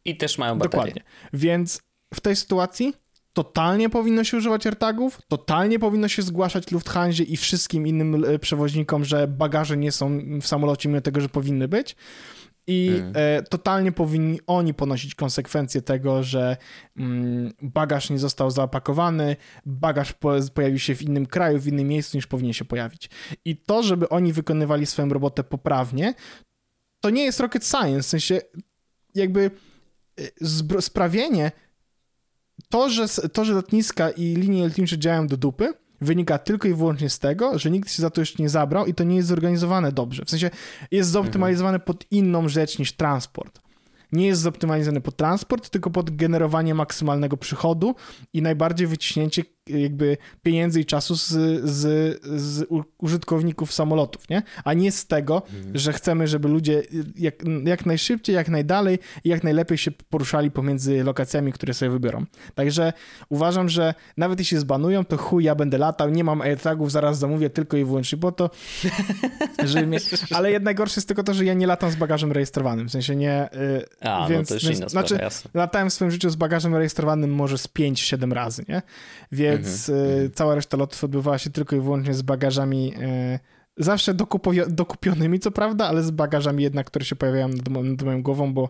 I 0.05 0.17
też 0.17 0.37
mają 0.37 0.57
baterię. 0.57 0.69
Dokładnie. 0.71 1.03
Więc 1.33 1.81
w 2.13 2.21
tej 2.21 2.35
sytuacji 2.35 2.93
totalnie 3.37 3.89
powinno 3.89 4.23
się 4.23 4.37
używać 4.37 4.65
AirTagów, 4.65 5.21
totalnie 5.27 5.79
powinno 5.79 6.07
się 6.07 6.21
zgłaszać 6.21 6.71
Lufthansa 6.71 7.23
i 7.23 7.37
wszystkim 7.37 7.87
innym 7.87 8.25
e, 8.25 8.39
przewoźnikom, 8.39 9.05
że 9.05 9.27
bagaże 9.27 9.77
nie 9.77 9.91
są 9.91 10.19
w 10.41 10.47
samolocie, 10.47 10.89
mimo 10.89 11.01
tego, 11.01 11.21
że 11.21 11.29
powinny 11.29 11.67
być. 11.67 11.95
I 12.67 12.91
mm. 12.99 13.13
e, 13.15 13.43
totalnie 13.43 13.91
powinni 13.91 14.39
oni 14.47 14.73
ponosić 14.73 15.15
konsekwencje 15.15 15.81
tego, 15.81 16.23
że 16.23 16.57
mm, 16.97 17.53
bagaż 17.61 18.09
nie 18.09 18.19
został 18.19 18.51
zaopakowany, 18.51 19.35
bagaż 19.65 20.13
po, 20.13 20.33
pojawił 20.53 20.79
się 20.79 20.95
w 20.95 21.01
innym 21.01 21.25
kraju, 21.25 21.59
w 21.59 21.67
innym 21.67 21.87
miejscu 21.87 22.17
niż 22.17 22.27
powinien 22.27 22.53
się 22.53 22.65
pojawić. 22.65 23.09
I 23.45 23.57
to, 23.57 23.83
żeby 23.83 24.09
oni 24.09 24.33
wykonywali 24.33 24.85
swoją 24.85 25.09
robotę 25.09 25.43
poprawnie, 25.43 26.13
to 26.99 27.09
nie 27.09 27.23
jest 27.23 27.39
rocket 27.39 27.65
science. 27.65 28.03
W 28.03 28.05
sensie, 28.05 28.41
jakby 29.15 29.51
e, 30.19 30.81
sprawienie, 30.81 31.51
to 32.69 32.89
że, 32.89 33.07
to, 33.07 33.45
że 33.45 33.53
lotniska 33.53 34.09
i 34.09 34.23
linie 34.23 34.63
lotnicze 34.63 34.97
działają 34.97 35.27
do 35.27 35.37
dupy, 35.37 35.73
wynika 36.01 36.37
tylko 36.37 36.67
i 36.67 36.73
wyłącznie 36.73 37.09
z 37.09 37.19
tego, 37.19 37.59
że 37.59 37.71
nikt 37.71 37.91
się 37.91 38.01
za 38.01 38.09
to 38.09 38.21
jeszcze 38.21 38.43
nie 38.43 38.49
zabrał 38.49 38.85
i 38.85 38.93
to 38.93 39.03
nie 39.03 39.15
jest 39.15 39.27
zorganizowane 39.27 39.91
dobrze. 39.91 40.25
W 40.25 40.29
sensie 40.29 40.49
jest 40.91 41.09
zoptymalizowane 41.09 41.79
pod 41.79 42.11
inną 42.11 42.49
rzecz 42.49 42.79
niż 42.79 42.93
transport 42.93 43.67
nie 44.11 44.27
jest 44.27 44.41
zoptymalizowany 44.41 45.01
pod 45.01 45.17
transport, 45.17 45.69
tylko 45.69 45.89
pod 45.89 46.15
generowanie 46.15 46.75
maksymalnego 46.75 47.37
przychodu 47.37 47.95
i 48.33 48.41
najbardziej 48.41 48.87
wyciśnięcie 48.87 49.43
jakby 49.69 50.17
pieniędzy 50.43 50.81
i 50.81 50.85
czasu 50.85 51.15
z, 51.15 51.27
z, 51.69 52.19
z 52.41 52.67
użytkowników 52.97 53.73
samolotów, 53.73 54.29
nie? 54.29 54.43
A 54.63 54.73
nie 54.73 54.91
z 54.91 55.07
tego, 55.07 55.43
mhm. 55.55 55.77
że 55.77 55.93
chcemy, 55.93 56.27
żeby 56.27 56.47
ludzie 56.47 56.83
jak, 57.15 57.35
jak 57.65 57.85
najszybciej, 57.85 58.35
jak 58.35 58.49
najdalej 58.49 58.99
i 59.23 59.29
jak 59.29 59.43
najlepiej 59.43 59.77
się 59.77 59.91
poruszali 59.91 60.51
pomiędzy 60.51 61.03
lokacjami, 61.03 61.51
które 61.51 61.73
sobie 61.73 61.91
wybiorą. 61.91 62.25
Także 62.55 62.93
uważam, 63.29 63.69
że 63.69 63.93
nawet 64.17 64.39
jeśli 64.39 64.57
zbanują, 64.57 65.05
to 65.05 65.17
chuj, 65.17 65.43
ja 65.43 65.55
będę 65.55 65.77
latał, 65.77 66.09
nie 66.09 66.23
mam 66.23 66.41
AirTagów, 66.41 66.91
zaraz 66.91 67.19
zamówię 67.19 67.49
tylko 67.49 67.77
i 67.77 67.85
wyłącznie 67.85 68.17
po 68.17 68.31
to, 68.31 68.49
żeby 69.63 69.87
mieć... 69.87 70.09
Ale 70.31 70.51
jednak 70.51 70.77
gorsze 70.77 70.99
jest 70.99 71.07
tylko 71.07 71.23
to, 71.23 71.33
że 71.33 71.45
ja 71.45 71.53
nie 71.53 71.67
latam 71.67 71.91
z 71.91 71.95
bagażem 71.95 72.31
rejestrowanym, 72.31 72.87
w 72.87 72.91
sensie 72.91 73.15
nie... 73.15 73.49
Y, 74.01 74.07
A, 74.07 74.27
więc, 74.29 74.49
no 74.49 74.53
to 74.53 74.53
już 74.53 74.63
więc, 74.63 74.77
inna 74.77 74.89
sprawa, 74.89 75.07
znaczy, 75.07 75.23
jasne. 75.23 75.51
latałem 75.53 75.89
w 75.89 75.93
swoim 75.93 76.11
życiu 76.11 76.29
z 76.29 76.35
bagażem 76.35 76.75
rejestrowanym 76.75 77.33
może 77.33 77.57
z 77.57 77.67
5-7 77.67 78.31
razy, 78.31 78.65
nie? 78.69 78.81
Więc 79.31 79.56
więc 79.63 79.89
mm-hmm. 79.89 80.33
cała 80.33 80.55
reszta 80.55 80.77
lotów 80.77 81.03
odbywała 81.03 81.37
się 81.37 81.49
tylko 81.49 81.75
i 81.75 81.79
wyłącznie 81.79 82.13
z 82.13 82.21
bagażami 82.21 82.93
e, 83.01 83.39
zawsze 83.77 84.13
dokupionymi, 84.67 85.39
co 85.39 85.51
prawda, 85.51 85.87
ale 85.87 86.03
z 86.03 86.11
bagażami 86.11 86.63
jednak, 86.63 86.87
które 86.87 87.05
się 87.05 87.15
pojawiają 87.15 87.47
nad, 87.47 87.69
nad 87.69 88.01
moją 88.01 88.23
głową, 88.23 88.53
bo 88.53 88.69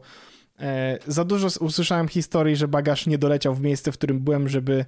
e, 0.59 0.97
za 1.07 1.25
dużo 1.25 1.47
usłyszałem 1.59 2.07
historii, 2.07 2.55
że 2.55 2.67
bagaż 2.67 3.07
nie 3.07 3.17
doleciał 3.17 3.55
w 3.55 3.61
miejsce, 3.61 3.91
w 3.91 3.97
którym 3.97 4.19
byłem, 4.19 4.49
żeby 4.49 4.85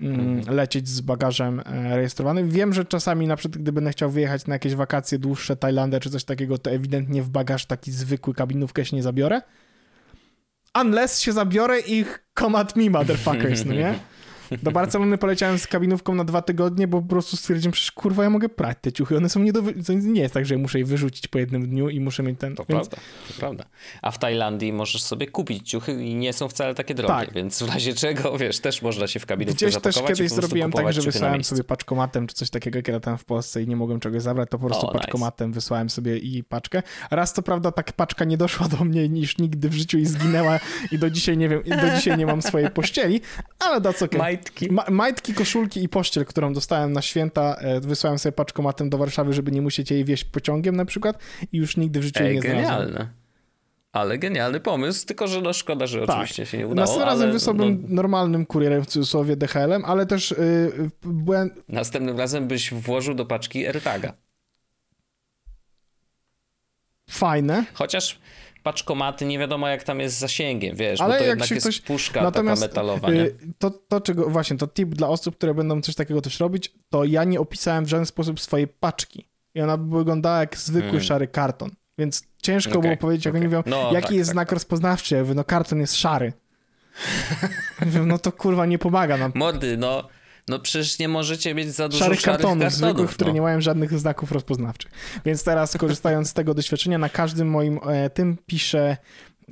mm, 0.00 0.20
mm. 0.20 0.54
lecieć 0.54 0.88
z 0.88 1.00
bagażem 1.00 1.62
rejestrowanym. 1.90 2.50
Wiem, 2.50 2.72
że 2.72 2.84
czasami 2.84 3.26
na 3.26 3.36
przykład 3.36 3.62
gdy 3.62 3.72
będę 3.72 3.90
chciał 3.90 4.10
wyjechać 4.10 4.46
na 4.46 4.54
jakieś 4.54 4.74
wakacje 4.74 5.18
dłuższe, 5.18 5.56
Tajlandę 5.56 6.00
czy 6.00 6.10
coś 6.10 6.24
takiego, 6.24 6.58
to 6.58 6.70
ewidentnie 6.70 7.22
w 7.22 7.28
bagaż 7.28 7.66
taki 7.66 7.92
zwykły 7.92 8.34
kabinówkę 8.34 8.84
się 8.84 8.96
nie 8.96 9.02
zabiorę. 9.02 9.42
Unless 10.80 11.20
się 11.20 11.32
zabiorę 11.32 11.80
i 11.80 12.04
come 12.38 12.58
at 12.58 12.76
me, 12.76 12.90
motherfuckers, 12.90 13.64
no 13.64 13.74
nie? 13.74 13.94
Do 14.62 14.70
Barcelony 14.70 15.18
poleciałem 15.18 15.58
z 15.58 15.66
kabinówką 15.66 16.14
na 16.14 16.24
dwa 16.24 16.42
tygodnie, 16.42 16.88
bo 16.88 17.02
po 17.02 17.08
prostu 17.08 17.36
stwierdziłem, 17.36 17.72
przecież 17.72 17.92
kurwa, 17.92 18.24
ja 18.24 18.30
mogę 18.30 18.48
prać 18.48 18.78
te 18.80 18.92
ciuchy, 18.92 19.16
one 19.16 19.28
są 19.28 19.40
nie 19.40 19.52
do... 19.52 19.62
Nie 20.00 20.20
jest 20.20 20.34
tak, 20.34 20.46
że 20.46 20.54
ja 20.54 20.60
muszę 20.60 20.78
je 20.78 20.84
wyrzucić 20.84 21.28
po 21.28 21.38
jednym 21.38 21.68
dniu 21.68 21.88
i 21.88 22.00
muszę 22.00 22.22
mieć 22.22 22.40
ten... 22.40 22.54
To 22.54 22.64
więc... 22.68 22.88
prawda, 22.88 23.06
to 23.28 23.34
prawda. 23.38 23.64
A 24.02 24.10
w 24.10 24.18
Tajlandii 24.18 24.72
możesz 24.72 25.02
sobie 25.02 25.26
kupić 25.26 25.70
ciuchy 25.70 25.92
i 26.04 26.14
nie 26.14 26.32
są 26.32 26.48
wcale 26.48 26.74
takie 26.74 26.94
drogie, 26.94 27.14
tak. 27.14 27.32
więc 27.32 27.62
w 27.62 27.68
razie 27.68 27.94
czego, 27.94 28.38
wiesz, 28.38 28.58
też 28.60 28.82
można 28.82 29.06
się 29.06 29.20
w 29.20 29.26
kabinówkę 29.26 29.66
Gdzieś 29.66 29.82
też 29.82 30.02
kiedyś 30.02 30.30
zrobiłem 30.30 30.72
tak, 30.72 30.92
że 30.92 31.00
wysłałem 31.00 31.44
sobie 31.44 31.64
paczkomatem 31.64 32.26
czy 32.26 32.34
coś 32.34 32.50
takiego, 32.50 32.82
kiedy 32.82 33.00
tam 33.00 33.18
w 33.18 33.24
Polsce 33.24 33.62
i 33.62 33.68
nie 33.68 33.76
mogłem 33.76 34.00
czegoś 34.00 34.22
zabrać, 34.22 34.50
to 34.50 34.58
po 34.58 34.66
prostu 34.66 34.86
o, 34.86 34.92
paczkomatem 34.92 35.48
nice. 35.48 35.54
wysłałem 35.54 35.90
sobie 35.90 36.18
i 36.18 36.44
paczkę. 36.44 36.82
Raz 37.10 37.32
to 37.32 37.42
prawda, 37.42 37.72
tak 37.72 37.92
paczka 37.92 38.24
nie 38.24 38.36
doszła 38.36 38.68
do 38.68 38.84
mnie 38.84 39.08
niż 39.08 39.38
nigdy 39.38 39.68
w 39.68 39.74
życiu 39.74 39.98
i 39.98 40.06
zginęła 40.06 40.60
i 40.92 40.98
do 40.98 41.10
dzisiaj 41.10 41.36
nie 41.36 41.48
wiem, 41.48 41.62
do 41.62 41.96
dzisiaj 41.96 42.18
nie 42.18 42.26
mam 42.26 42.42
swojej 42.42 42.70
pościeli, 42.70 43.20
ale 43.58 43.80
that's 43.80 44.04
okay. 44.04 44.37
Majtki. 44.38 44.72
Ma 44.72 44.84
majtki, 44.90 45.34
koszulki 45.34 45.82
i 45.82 45.88
pościel, 45.88 46.24
którą 46.24 46.52
dostałem 46.52 46.92
na 46.92 47.02
święta, 47.02 47.56
e, 47.60 47.80
wysłałem 47.80 48.18
sobie 48.18 48.32
paczkomatem 48.32 48.90
do 48.90 48.98
Warszawy, 48.98 49.32
żeby 49.32 49.52
nie 49.52 49.62
musieć 49.62 49.90
jej 49.90 50.04
wieść 50.04 50.24
pociągiem 50.24 50.76
na 50.76 50.84
przykład 50.84 51.18
i 51.52 51.58
już 51.58 51.76
nigdy 51.76 52.00
w 52.00 52.02
życiu 52.02 52.24
jej 52.24 52.34
nie 52.34 52.40
znalazłem. 52.40 52.68
Genialne. 52.68 53.08
Ale 53.92 54.18
genialny 54.18 54.60
pomysł, 54.60 55.06
tylko 55.06 55.26
że 55.26 55.40
no 55.40 55.52
szkoda, 55.52 55.86
że 55.86 56.06
tak. 56.06 56.16
oczywiście 56.16 56.46
się 56.46 56.58
nie 56.58 56.66
udało. 56.66 56.80
Następnym 56.80 57.08
razem 57.08 57.32
wysłałbym 57.32 57.82
no... 57.82 57.94
normalnym 57.94 58.46
kurierem, 58.46 58.84
w 58.84 58.86
cudzysłowie 58.86 59.36
DHL-em, 59.36 59.84
ale 59.84 60.06
też 60.06 60.30
yy, 60.30 60.90
byłem... 61.02 61.50
Następnym 61.68 62.18
razem 62.18 62.48
byś 62.48 62.74
włożył 62.74 63.14
do 63.14 63.26
paczki 63.26 63.66
AirTaga. 63.66 64.12
Fajne. 67.08 67.64
Chociaż 67.74 68.18
paczkomaty, 68.62 69.24
nie 69.26 69.38
wiadomo 69.38 69.68
jak 69.68 69.82
tam 69.82 70.00
jest 70.00 70.16
z 70.16 70.18
zasięgiem, 70.18 70.76
wiesz, 70.76 71.00
Ale 71.00 71.14
bo 71.14 71.18
to 71.18 71.24
jak 71.24 71.38
jednak 71.38 71.64
jest 71.64 71.82
puszka 71.82 72.22
Natomiast, 72.22 72.62
taka 72.62 72.70
metalowa, 72.70 73.10
nie? 73.10 73.20
Y, 73.20 73.36
to, 73.58 73.70
to 73.70 74.00
czego, 74.00 74.30
właśnie, 74.30 74.56
to 74.56 74.66
tip 74.66 74.88
dla 74.88 75.08
osób, 75.08 75.36
które 75.36 75.54
będą 75.54 75.80
coś 75.80 75.94
takiego 75.94 76.20
też 76.20 76.40
robić, 76.40 76.72
to 76.90 77.04
ja 77.04 77.24
nie 77.24 77.40
opisałem 77.40 77.84
w 77.84 77.88
żaden 77.88 78.06
sposób 78.06 78.40
swojej 78.40 78.68
paczki 78.68 79.28
i 79.54 79.60
ona 79.60 79.76
by 79.76 79.98
wyglądała 79.98 80.40
jak 80.40 80.56
zwykły 80.56 80.90
mm. 80.90 81.02
szary 81.02 81.28
karton, 81.28 81.70
więc 81.98 82.22
ciężko 82.42 82.70
okay, 82.70 82.82
było 82.82 82.96
powiedzieć, 82.96 83.24
jak 83.24 83.32
okay. 83.32 83.40
oni 83.40 83.48
mówią, 83.48 83.62
no, 83.66 83.92
jaki 83.92 84.06
tak, 84.06 84.16
jest 84.16 84.28
tak, 84.30 84.34
znak 84.34 84.48
tak. 84.48 84.52
rozpoznawczy, 84.52 85.14
ja 85.14 85.20
mówię, 85.20 85.34
no 85.34 85.44
karton 85.44 85.80
jest 85.80 85.96
szary. 85.96 86.32
no 88.06 88.18
to 88.18 88.32
kurwa 88.32 88.66
nie 88.66 88.78
pomaga 88.78 89.16
nam. 89.16 89.32
Mordy, 89.34 89.76
no 89.76 90.08
no 90.48 90.58
przecież 90.58 90.98
nie 90.98 91.08
możecie 91.08 91.54
mieć 91.54 91.68
za 91.70 91.88
dużo 91.88 92.04
szarych, 92.04 92.20
szarych 92.20 92.36
kartonów, 92.36 92.62
kartonów 92.62 92.74
zwykłych, 92.74 93.10
no. 93.10 93.14
które 93.14 93.32
nie 93.32 93.42
mają 93.42 93.60
żadnych 93.60 93.98
znaków 93.98 94.32
rozpoznawczych. 94.32 94.92
Więc 95.24 95.44
teraz 95.44 95.76
korzystając 95.76 96.28
z 96.28 96.32
tego 96.32 96.54
doświadczenia, 96.54 96.98
na 96.98 97.08
każdym 97.08 97.50
moim 97.50 97.80
e, 97.86 98.10
tym 98.10 98.36
piszę 98.46 98.96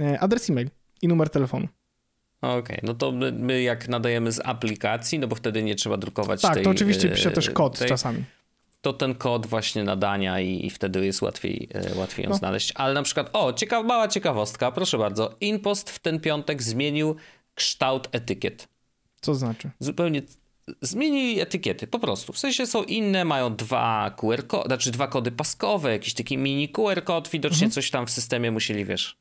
e, 0.00 0.20
adres 0.20 0.50
e-mail 0.50 0.70
i 1.02 1.08
numer 1.08 1.30
telefonu. 1.30 1.68
Okej, 2.40 2.58
okay, 2.58 2.78
no 2.82 2.94
to 2.94 3.12
my, 3.12 3.32
my, 3.32 3.62
jak 3.62 3.88
nadajemy 3.88 4.32
z 4.32 4.40
aplikacji, 4.44 5.18
no 5.18 5.28
bo 5.28 5.36
wtedy 5.36 5.62
nie 5.62 5.74
trzeba 5.74 5.96
drukować 5.96 6.42
tak, 6.42 6.54
tej... 6.54 6.64
Tak, 6.64 6.64
to 6.64 6.70
oczywiście 6.76 7.08
piszę 7.08 7.30
też 7.30 7.50
kod 7.50 7.78
tej, 7.78 7.88
czasami. 7.88 8.24
To 8.80 8.92
ten 8.92 9.14
kod 9.14 9.46
właśnie 9.46 9.84
nadania 9.84 10.40
i, 10.40 10.66
i 10.66 10.70
wtedy 10.70 11.06
jest 11.06 11.22
łatwiej, 11.22 11.68
e, 11.74 11.94
łatwiej 11.94 12.24
ją 12.24 12.30
no. 12.30 12.36
znaleźć. 12.36 12.72
Ale 12.74 12.94
na 12.94 13.02
przykład, 13.02 13.30
o, 13.32 13.52
ciekaw, 13.52 13.86
mała 13.86 14.08
ciekawostka, 14.08 14.72
proszę 14.72 14.98
bardzo. 14.98 15.36
InPost 15.40 15.90
w 15.90 15.98
ten 15.98 16.20
piątek 16.20 16.62
zmienił 16.62 17.16
kształt 17.54 18.08
etykiet. 18.12 18.68
Co 19.20 19.34
znaczy? 19.34 19.70
Zupełnie 19.80 20.22
zmienili 20.80 21.40
etykiety, 21.40 21.86
po 21.86 21.98
prostu. 21.98 22.32
W 22.32 22.38
sensie 22.38 22.66
są 22.66 22.82
inne, 22.82 23.24
mają 23.24 23.56
dwa 23.56 24.14
QR 24.16 24.46
kody, 24.46 24.66
znaczy 24.66 24.90
dwa 24.90 25.08
kody 25.08 25.30
paskowe, 25.32 25.92
jakiś 25.92 26.14
taki 26.14 26.38
mini 26.38 26.68
QR 26.68 27.04
kod, 27.04 27.28
widocznie 27.28 27.64
mhm. 27.64 27.70
coś 27.70 27.90
tam 27.90 28.06
w 28.06 28.10
systemie 28.10 28.50
musieli, 28.50 28.84
wiesz, 28.84 29.18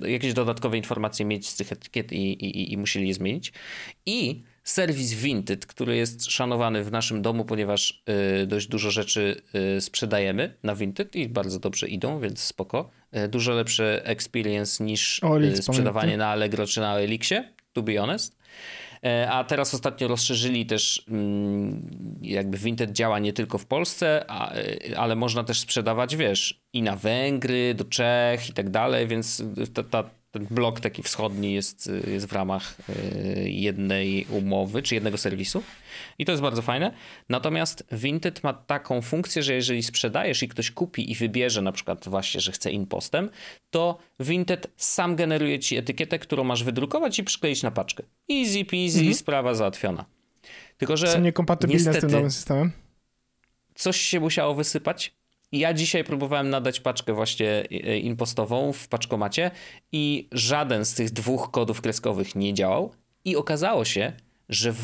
yy, 0.00 0.10
jakieś 0.10 0.32
dodatkowe 0.32 0.76
informacje 0.76 1.26
mieć 1.26 1.48
z 1.48 1.56
tych 1.56 1.72
etykiet 1.72 2.12
i, 2.12 2.32
i, 2.32 2.72
i 2.72 2.78
musieli 2.78 3.08
je 3.08 3.14
zmienić. 3.14 3.52
I 4.06 4.42
serwis 4.64 5.12
Vinted, 5.12 5.66
który 5.66 5.96
jest 5.96 6.24
szanowany 6.24 6.84
w 6.84 6.92
naszym 6.92 7.22
domu, 7.22 7.44
ponieważ 7.44 8.02
yy, 8.38 8.46
dość 8.46 8.66
dużo 8.66 8.90
rzeczy 8.90 9.42
yy, 9.52 9.80
sprzedajemy 9.80 10.56
na 10.62 10.74
Vinted 10.74 11.16
i 11.16 11.28
bardzo 11.28 11.58
dobrze 11.58 11.88
idą, 11.88 12.20
więc 12.20 12.40
spoko. 12.40 12.90
Yy, 13.12 13.28
dużo 13.28 13.52
lepszy 13.52 14.00
experience 14.04 14.84
niż 14.84 15.20
y, 15.42 15.62
sprzedawanie 15.62 16.16
na 16.16 16.28
Allegro 16.28 16.66
czy 16.66 16.80
na 16.80 16.98
Elixie, 16.98 17.54
to 17.72 17.82
be 17.82 17.96
honest. 17.96 18.36
E, 19.06 19.30
a 19.30 19.44
teraz 19.44 19.74
ostatnio 19.74 20.08
rozszerzyli 20.08 20.66
też, 20.66 21.04
mm, 21.08 21.90
jakby 22.22 22.58
Vinted 22.58 22.92
działa 22.92 23.18
nie 23.18 23.32
tylko 23.32 23.58
w 23.58 23.66
Polsce, 23.66 24.30
e, 24.30 24.98
ale 24.98 25.16
można 25.16 25.44
też 25.44 25.60
sprzedawać, 25.60 26.16
wiesz, 26.16 26.60
i 26.72 26.82
na 26.82 26.96
Węgry, 26.96 27.74
do 27.74 27.84
Czech 27.84 28.48
i 28.48 28.52
tak 28.52 28.70
dalej, 28.70 29.06
więc 29.06 29.42
ta, 29.74 29.82
ta 29.82 30.10
ten 30.38 30.46
blok 30.50 30.80
taki 30.80 31.02
wschodni 31.02 31.54
jest, 31.54 31.90
jest 32.06 32.26
w 32.26 32.32
ramach 32.32 32.76
e, 32.88 33.48
jednej 33.48 34.26
umowy 34.30 34.82
czy 34.82 34.94
jednego 34.94 35.18
serwisu 35.18 35.62
i 36.18 36.24
to 36.24 36.32
jest 36.32 36.42
bardzo 36.42 36.62
fajne. 36.62 36.92
Natomiast 37.28 37.84
Vinted 37.92 38.44
ma 38.44 38.52
taką 38.52 39.02
funkcję, 39.02 39.42
że 39.42 39.54
jeżeli 39.54 39.82
sprzedajesz 39.82 40.42
i 40.42 40.48
ktoś 40.48 40.70
kupi 40.70 41.12
i 41.12 41.14
wybierze 41.14 41.62
na 41.62 41.72
przykład 41.72 42.08
właśnie, 42.08 42.40
że 42.40 42.52
chce 42.52 42.70
impostem, 42.70 43.30
to 43.70 43.98
Vinted 44.20 44.66
sam 44.76 45.16
generuje 45.16 45.58
ci 45.58 45.76
etykietę, 45.76 46.18
którą 46.18 46.44
masz 46.44 46.64
wydrukować 46.64 47.18
i 47.18 47.24
przykleić 47.24 47.62
na 47.62 47.70
paczkę. 47.70 48.02
Easy 48.32 48.64
peasy, 48.64 48.98
mhm. 48.98 49.14
sprawa 49.14 49.54
załatwiona. 49.54 50.04
Tylko, 50.78 50.96
że 50.96 51.06
Są 51.06 51.20
niekompatybilne 51.20 51.78
niestety, 51.78 51.98
z 51.98 52.00
tym 52.00 52.10
nowym 52.10 52.30
systemem? 52.30 52.72
Coś 53.74 54.00
się 54.00 54.20
musiało 54.20 54.54
wysypać 54.54 55.15
ja 55.52 55.74
dzisiaj 55.74 56.04
próbowałem 56.04 56.50
nadać 56.50 56.80
paczkę 56.80 57.12
właśnie 57.12 57.64
e, 57.70 57.98
impostową 57.98 58.72
w 58.72 58.88
paczkomacie 58.88 59.50
i 59.92 60.28
żaden 60.32 60.84
z 60.84 60.94
tych 60.94 61.10
dwóch 61.10 61.50
kodów 61.50 61.80
kreskowych 61.80 62.34
nie 62.34 62.54
działał. 62.54 62.92
I 63.24 63.36
okazało 63.36 63.84
się, 63.84 64.12
że, 64.48 64.74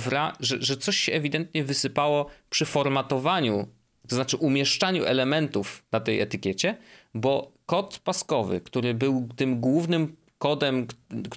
że, 0.40 0.56
że 0.60 0.76
coś 0.76 0.96
się 0.96 1.12
ewidentnie 1.12 1.64
wysypało 1.64 2.26
przy 2.50 2.64
formatowaniu, 2.64 3.68
to 4.08 4.14
znaczy 4.14 4.36
umieszczaniu 4.36 5.04
elementów 5.04 5.84
na 5.92 6.00
tej 6.00 6.20
etykiecie, 6.20 6.76
bo 7.14 7.52
kod 7.66 7.98
paskowy, 7.98 8.60
który 8.60 8.94
był 8.94 9.28
tym 9.36 9.60
głównym 9.60 10.16
kodem, 10.38 10.86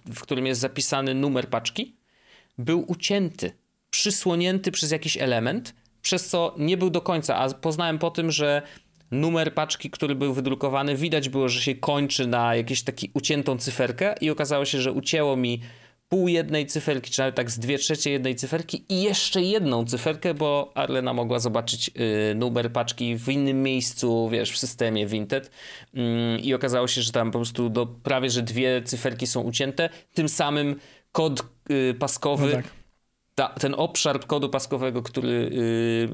w 0.06 0.22
którym 0.22 0.46
jest 0.46 0.62
zapisany 0.62 1.14
numer 1.14 1.50
paczki, 1.50 1.96
był 2.58 2.86
ucięty 2.88 3.52
przysłonięty 3.90 4.72
przez 4.72 4.92
jakiś 4.92 5.18
element, 5.18 5.76
przez 6.02 6.28
co 6.28 6.56
nie 6.58 6.78
był 6.78 6.90
do 6.90 7.02
końca, 7.02 7.36
a 7.36 7.50
poznałem 7.50 8.00
po 8.00 8.12
tym, 8.12 8.32
że 8.32 8.62
numer 9.22 9.54
paczki, 9.54 9.90
który 9.90 10.16
był 10.16 10.34
wydrukowany, 10.34 10.96
widać 10.96 11.30
było, 11.30 11.50
że 11.50 11.62
się 11.62 11.76
kończy 11.76 12.28
na 12.28 12.56
jakieś 12.56 12.84
taki 12.84 13.12
uciętą 13.14 13.58
cyferkę 13.58 14.16
i 14.22 14.30
okazało 14.30 14.66
się, 14.66 14.82
że 14.82 14.92
ucięło 14.92 15.38
mi 15.38 15.62
pół 16.10 16.28
jednej 16.28 16.66
cyferki, 16.68 17.12
czy 17.12 17.20
nawet 17.20 17.36
tak 17.36 17.52
z 17.52 17.60
dwie 17.60 17.78
trzecie 17.78 18.12
jednej 18.12 18.36
cyferki 18.36 18.86
i 18.90 19.02
jeszcze 19.02 19.42
jedną 19.42 19.86
cyferkę, 19.86 20.34
bo 20.34 20.72
Arlena 20.76 21.14
mogła 21.14 21.40
zobaczyć 21.40 21.92
y, 22.32 22.36
numer 22.36 22.72
paczki 22.72 23.18
w 23.18 23.30
innym 23.30 23.64
miejscu, 23.64 24.30
wiesz, 24.30 24.52
w 24.52 24.58
systemie 24.58 25.08
Vinted. 25.08 25.52
Mm, 25.94 26.40
i 26.40 26.54
okazało 26.54 26.88
się, 26.88 27.02
że 27.02 27.12
tam 27.12 27.32
po 27.32 27.40
prostu 27.40 27.70
do, 27.70 27.86
prawie, 27.86 28.30
że 28.30 28.42
dwie 28.42 28.82
cyferki 28.82 29.28
są 29.28 29.42
ucięte, 29.42 29.90
tym 30.14 30.30
samym 30.30 30.76
kod 31.12 31.44
y, 31.72 31.96
paskowy 32.00 32.46
No 32.46 32.52
tak. 32.52 32.85
Ta, 33.36 33.48
ten 33.50 33.76
obszar 33.78 34.20
kodu 34.28 34.50
paskowego, 34.50 35.02
który 35.02 35.30
y, 35.30 36.10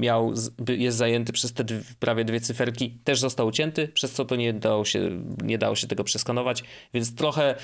miał, 0.00 0.32
jest 0.68 0.96
zajęty 0.96 1.32
przez 1.32 1.52
te 1.52 1.64
prawie 1.98 2.24
dwie 2.24 2.40
cyferki, 2.40 2.98
też 3.04 3.20
został 3.20 3.46
ucięty, 3.46 3.88
przez 3.88 4.12
co 4.12 4.24
to 4.24 4.36
nie 4.36 4.52
dało 4.52 4.84
się, 4.84 5.10
nie 5.42 5.58
dało 5.58 5.74
się 5.74 5.86
tego 5.86 6.04
przeskanować, 6.04 6.64
więc 6.94 7.14
trochę 7.14 7.54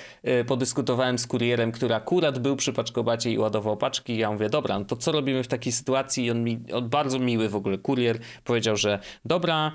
y, 0.40 0.44
podyskutowałem 0.44 1.18
z 1.18 1.26
kurierem, 1.26 1.72
który 1.72 1.94
akurat 1.94 2.38
był 2.38 2.57
przy 2.57 2.72
paczkobacie 2.72 3.30
i 3.30 3.38
ładował 3.38 3.76
paczki. 3.76 4.16
Ja 4.16 4.30
mówię, 4.30 4.48
dobra, 4.48 4.78
no 4.78 4.84
to 4.84 4.96
co 4.96 5.12
robimy 5.12 5.42
w 5.42 5.48
takiej 5.48 5.72
sytuacji? 5.72 6.24
I 6.24 6.30
on 6.30 6.44
mi, 6.44 6.61
on 6.72 6.88
bardzo 6.88 7.18
miły 7.18 7.48
w 7.48 7.57
ogóle 7.57 7.78
kurier, 7.78 8.18
powiedział, 8.44 8.76
że 8.76 8.98
dobra, 9.24 9.72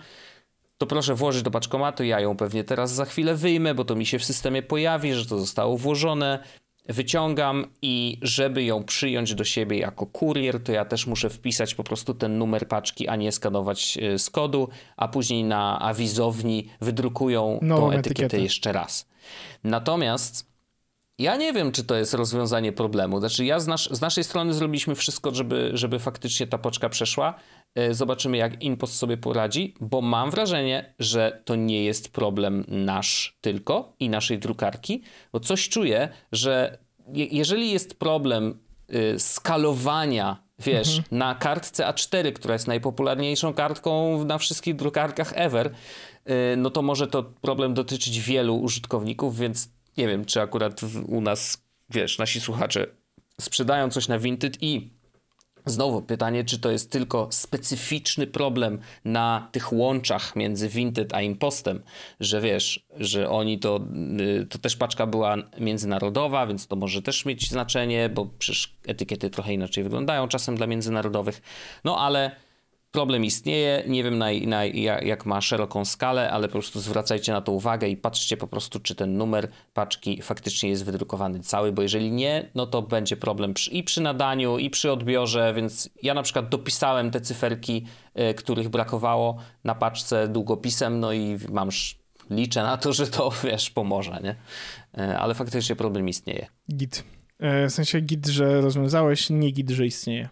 to 0.78 0.86
proszę 0.86 1.16
włożyć 1.16 1.42
do 1.44 1.52
paczkomatu, 1.52 2.04
ja 2.04 2.20
ją 2.20 2.38
pewnie 2.38 2.64
teraz 2.64 2.92
za 2.92 3.06
chwilę 3.06 3.36
wyjmę, 3.36 3.76
bo 3.76 3.86
to 3.86 3.96
mi 3.96 4.06
się 4.06 4.20
w 4.20 4.26
systemie 4.26 4.64
pojawi, 4.64 5.14
że 5.14 5.26
to 5.26 5.40
zostało 5.40 5.78
włożone. 5.78 6.40
Wyciągam 6.88 7.66
i 7.82 8.18
żeby 8.22 8.64
ją 8.64 8.84
przyjąć 8.84 9.36
do 9.36 9.44
siebie 9.44 9.78
jako 9.78 10.06
kurier, 10.06 10.64
to 10.64 10.72
ja 10.72 10.86
też 10.86 11.08
muszę 11.08 11.30
wpisać 11.30 11.76
po 11.76 11.84
prostu 11.84 12.14
ten 12.14 12.38
numer 12.38 12.68
paczki, 12.68 13.08
a 13.08 13.16
nie 13.16 13.32
skanować 13.32 13.98
y, 13.98 14.20
z 14.20 14.30
kodu, 14.30 14.70
a 14.98 15.08
później 15.08 15.44
na 15.44 15.80
awizowni 15.82 16.70
wydrukują 16.82 17.60
Nową 17.62 17.82
tą 17.82 17.92
etykietę 17.92 18.10
etykietę. 18.10 18.40
jeszcze 18.44 18.72
raz. 18.72 19.08
Natomiast 19.64 20.55
ja 21.20 21.36
nie 21.36 21.54
wiem, 21.54 21.72
czy 21.72 21.84
to 21.84 21.96
jest 21.96 22.14
rozwiązanie 22.14 22.72
problemu. 22.72 23.20
Znaczy, 23.20 23.46
ja 23.46 23.60
z, 23.60 23.90
z 23.92 24.02
naszej 24.02 24.24
strony 24.24 24.54
zrobiliśmy 24.54 24.96
wszystko, 24.96 25.36
żeby, 25.36 25.72
żeby 25.74 26.00
faktycznie 26.00 26.48
ta 26.48 26.58
poczka 26.58 26.90
przeszła. 26.90 27.34
E, 27.76 27.94
Zobaczymy, 27.94 28.38
jak 28.38 28.64
Inpost 28.64 28.96
sobie 28.96 29.18
poradzi, 29.18 29.74
bo 29.80 30.02
mam 30.02 30.32
wrażenie, 30.32 30.94
że 31.00 31.42
to 31.46 31.56
nie 31.56 31.84
jest 31.84 32.14
problem 32.14 32.66
nasz 32.68 33.38
tylko 33.42 33.94
i 34.00 34.10
naszej 34.10 34.40
drukarki, 34.40 35.02
bo 35.34 35.40
coś 35.40 35.70
czuję, 35.70 36.10
że 36.32 36.78
je, 37.14 37.26
jeżeli 37.26 37.72
jest 37.72 38.00
problem 38.00 38.60
y, 38.94 39.20
skalowania, 39.20 40.44
wiesz, 40.60 41.02
na 41.12 41.36
kartce 41.36 41.84
A4, 41.84 42.34
która 42.34 42.54
jest 42.54 42.68
najpopularniejszą 42.68 43.54
kartką 43.54 44.26
na 44.26 44.38
wszystkich 44.38 44.76
drukarkach 44.76 45.34
ever, 45.36 45.68
y, 45.68 46.58
no 46.58 46.70
to 46.70 46.82
może 46.82 47.08
to 47.08 47.24
problem 47.24 47.74
dotyczyć 47.74 48.20
wielu 48.20 48.56
użytkowników, 48.56 49.38
więc 49.38 49.70
nie 49.98 50.08
wiem, 50.08 50.26
czy 50.26 50.42
akurat 50.42 50.82
u 51.08 51.22
nas, 51.22 51.64
wiesz, 51.90 52.18
nasi 52.18 52.42
słuchacze 52.42 52.88
sprzedają 53.42 53.90
coś 53.90 54.08
na 54.08 54.20
Vinted 54.20 54.58
i 54.64 54.96
Znowu 55.68 56.02
pytanie, 56.02 56.44
czy 56.44 56.60
to 56.60 56.72
jest 56.72 56.92
tylko 56.92 57.28
specyficzny 57.32 58.28
problem 58.28 58.80
na 59.06 59.50
tych 59.52 59.74
łączach 59.74 60.36
między 60.36 60.70
Vinted 60.70 61.14
a 61.14 61.22
Impostem, 61.22 61.84
że 62.20 62.42
wiesz, 62.42 62.86
że 62.98 63.30
oni 63.30 63.60
to, 63.60 63.80
y, 64.42 64.46
to 64.46 64.58
też 64.58 64.76
paczka 64.76 65.08
była 65.08 65.38
międzynarodowa, 65.60 66.48
więc 66.48 66.68
to 66.68 66.76
może 66.76 67.02
też 67.02 67.26
mieć 67.26 67.50
znaczenie, 67.50 68.10
bo 68.10 68.26
przecież 68.40 68.76
etykiety 68.88 69.30
trochę 69.30 69.54
inaczej 69.54 69.84
wyglądają 69.84 70.28
czasem 70.28 70.58
dla 70.58 70.68
międzynarodowych. 70.68 71.42
No 71.84 71.98
ale 72.00 72.32
problem 72.96 73.26
istnieje, 73.26 73.84
nie 73.88 74.04
wiem 74.04 74.18
na, 74.18 74.26
na, 74.46 74.66
ja- 74.66 75.02
jak 75.02 75.26
ma 75.26 75.42
szeroką 75.42 75.86
skalę, 75.86 76.32
ale 76.32 76.48
po 76.48 76.52
prostu 76.52 76.80
zwracajcie 76.80 77.32
na 77.32 77.42
to 77.42 77.52
uwagę 77.52 77.88
i 77.88 77.98
patrzcie 77.98 78.38
po 78.38 78.48
prostu, 78.48 78.80
czy 78.80 78.96
ten 78.96 79.18
numer 79.18 79.48
paczki 79.74 80.22
faktycznie 80.22 80.70
jest 80.70 80.86
wydrukowany 80.86 81.40
cały, 81.40 81.72
bo 81.72 81.82
jeżeli 81.82 82.12
nie, 82.12 82.50
no 82.56 82.68
to 82.68 82.82
będzie 82.82 83.18
problem 83.18 83.54
przy, 83.54 83.72
i 83.72 83.84
przy 83.84 84.02
nadaniu, 84.02 84.58
i 84.58 84.70
przy 84.70 84.92
odbiorze, 84.92 85.54
więc 85.54 85.90
ja 86.04 86.14
na 86.14 86.24
przykład 86.24 86.50
dopisałem 86.50 87.12
te 87.12 87.22
cyferki, 87.22 87.86
y, 88.20 88.34
których 88.34 88.70
brakowało 88.70 89.38
na 89.64 89.76
paczce 89.76 90.28
długopisem, 90.28 91.00
no 91.00 91.14
i 91.14 91.38
mam 91.52 91.70
liczę 92.30 92.64
na 92.64 92.78
to, 92.78 92.94
że 92.94 93.08
to, 93.08 93.32
wiesz, 93.44 93.70
pomoże, 93.70 94.20
nie? 94.24 94.36
Y, 95.04 95.18
Ale 95.18 95.34
faktycznie 95.34 95.76
problem 95.76 96.10
istnieje. 96.10 96.48
Git. 96.76 97.04
E, 97.40 97.68
W 97.70 97.72
sensie 97.74 98.00
git, 98.02 98.28
że 98.28 98.62
rozwiązałeś, 98.62 99.30
nie 99.30 99.52
git, 99.52 99.70
że 99.70 99.86
istnieje. 99.86 100.30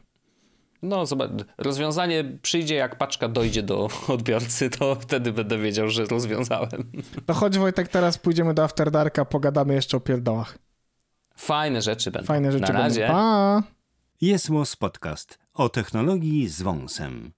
No, 0.83 1.05
zobacz, 1.05 1.31
rozwiązanie 1.57 2.23
przyjdzie, 2.41 2.75
jak 2.75 2.97
paczka 2.97 3.27
dojdzie 3.27 3.63
do 3.63 3.89
odbiorcy, 4.07 4.69
to 4.69 4.95
wtedy 4.95 5.31
będę 5.31 5.57
wiedział, 5.57 5.89
że 5.89 6.05
rozwiązałem. 6.05 6.91
To 7.25 7.33
chodź 7.33 7.57
Wojtek, 7.57 7.87
teraz 7.87 8.17
pójdziemy 8.17 8.53
do 8.53 8.63
After 8.63 8.91
Darka, 8.91 9.25
pogadamy 9.25 9.73
jeszcze 9.73 9.97
o 9.97 9.99
pierdołach. 9.99 10.57
Fajne 11.35 11.81
rzeczy 11.81 12.11
będą. 12.11 12.27
Fajne 12.27 12.51
rzeczy 12.51 12.73
Na 12.73 12.79
razie. 12.79 12.99
będą. 12.99 13.13
Pa! 13.13 13.63
Jest 14.21 14.49
Podcast 14.79 15.39
o 15.53 15.69
technologii 15.69 16.47
z 16.47 16.61
wąsem. 16.61 17.31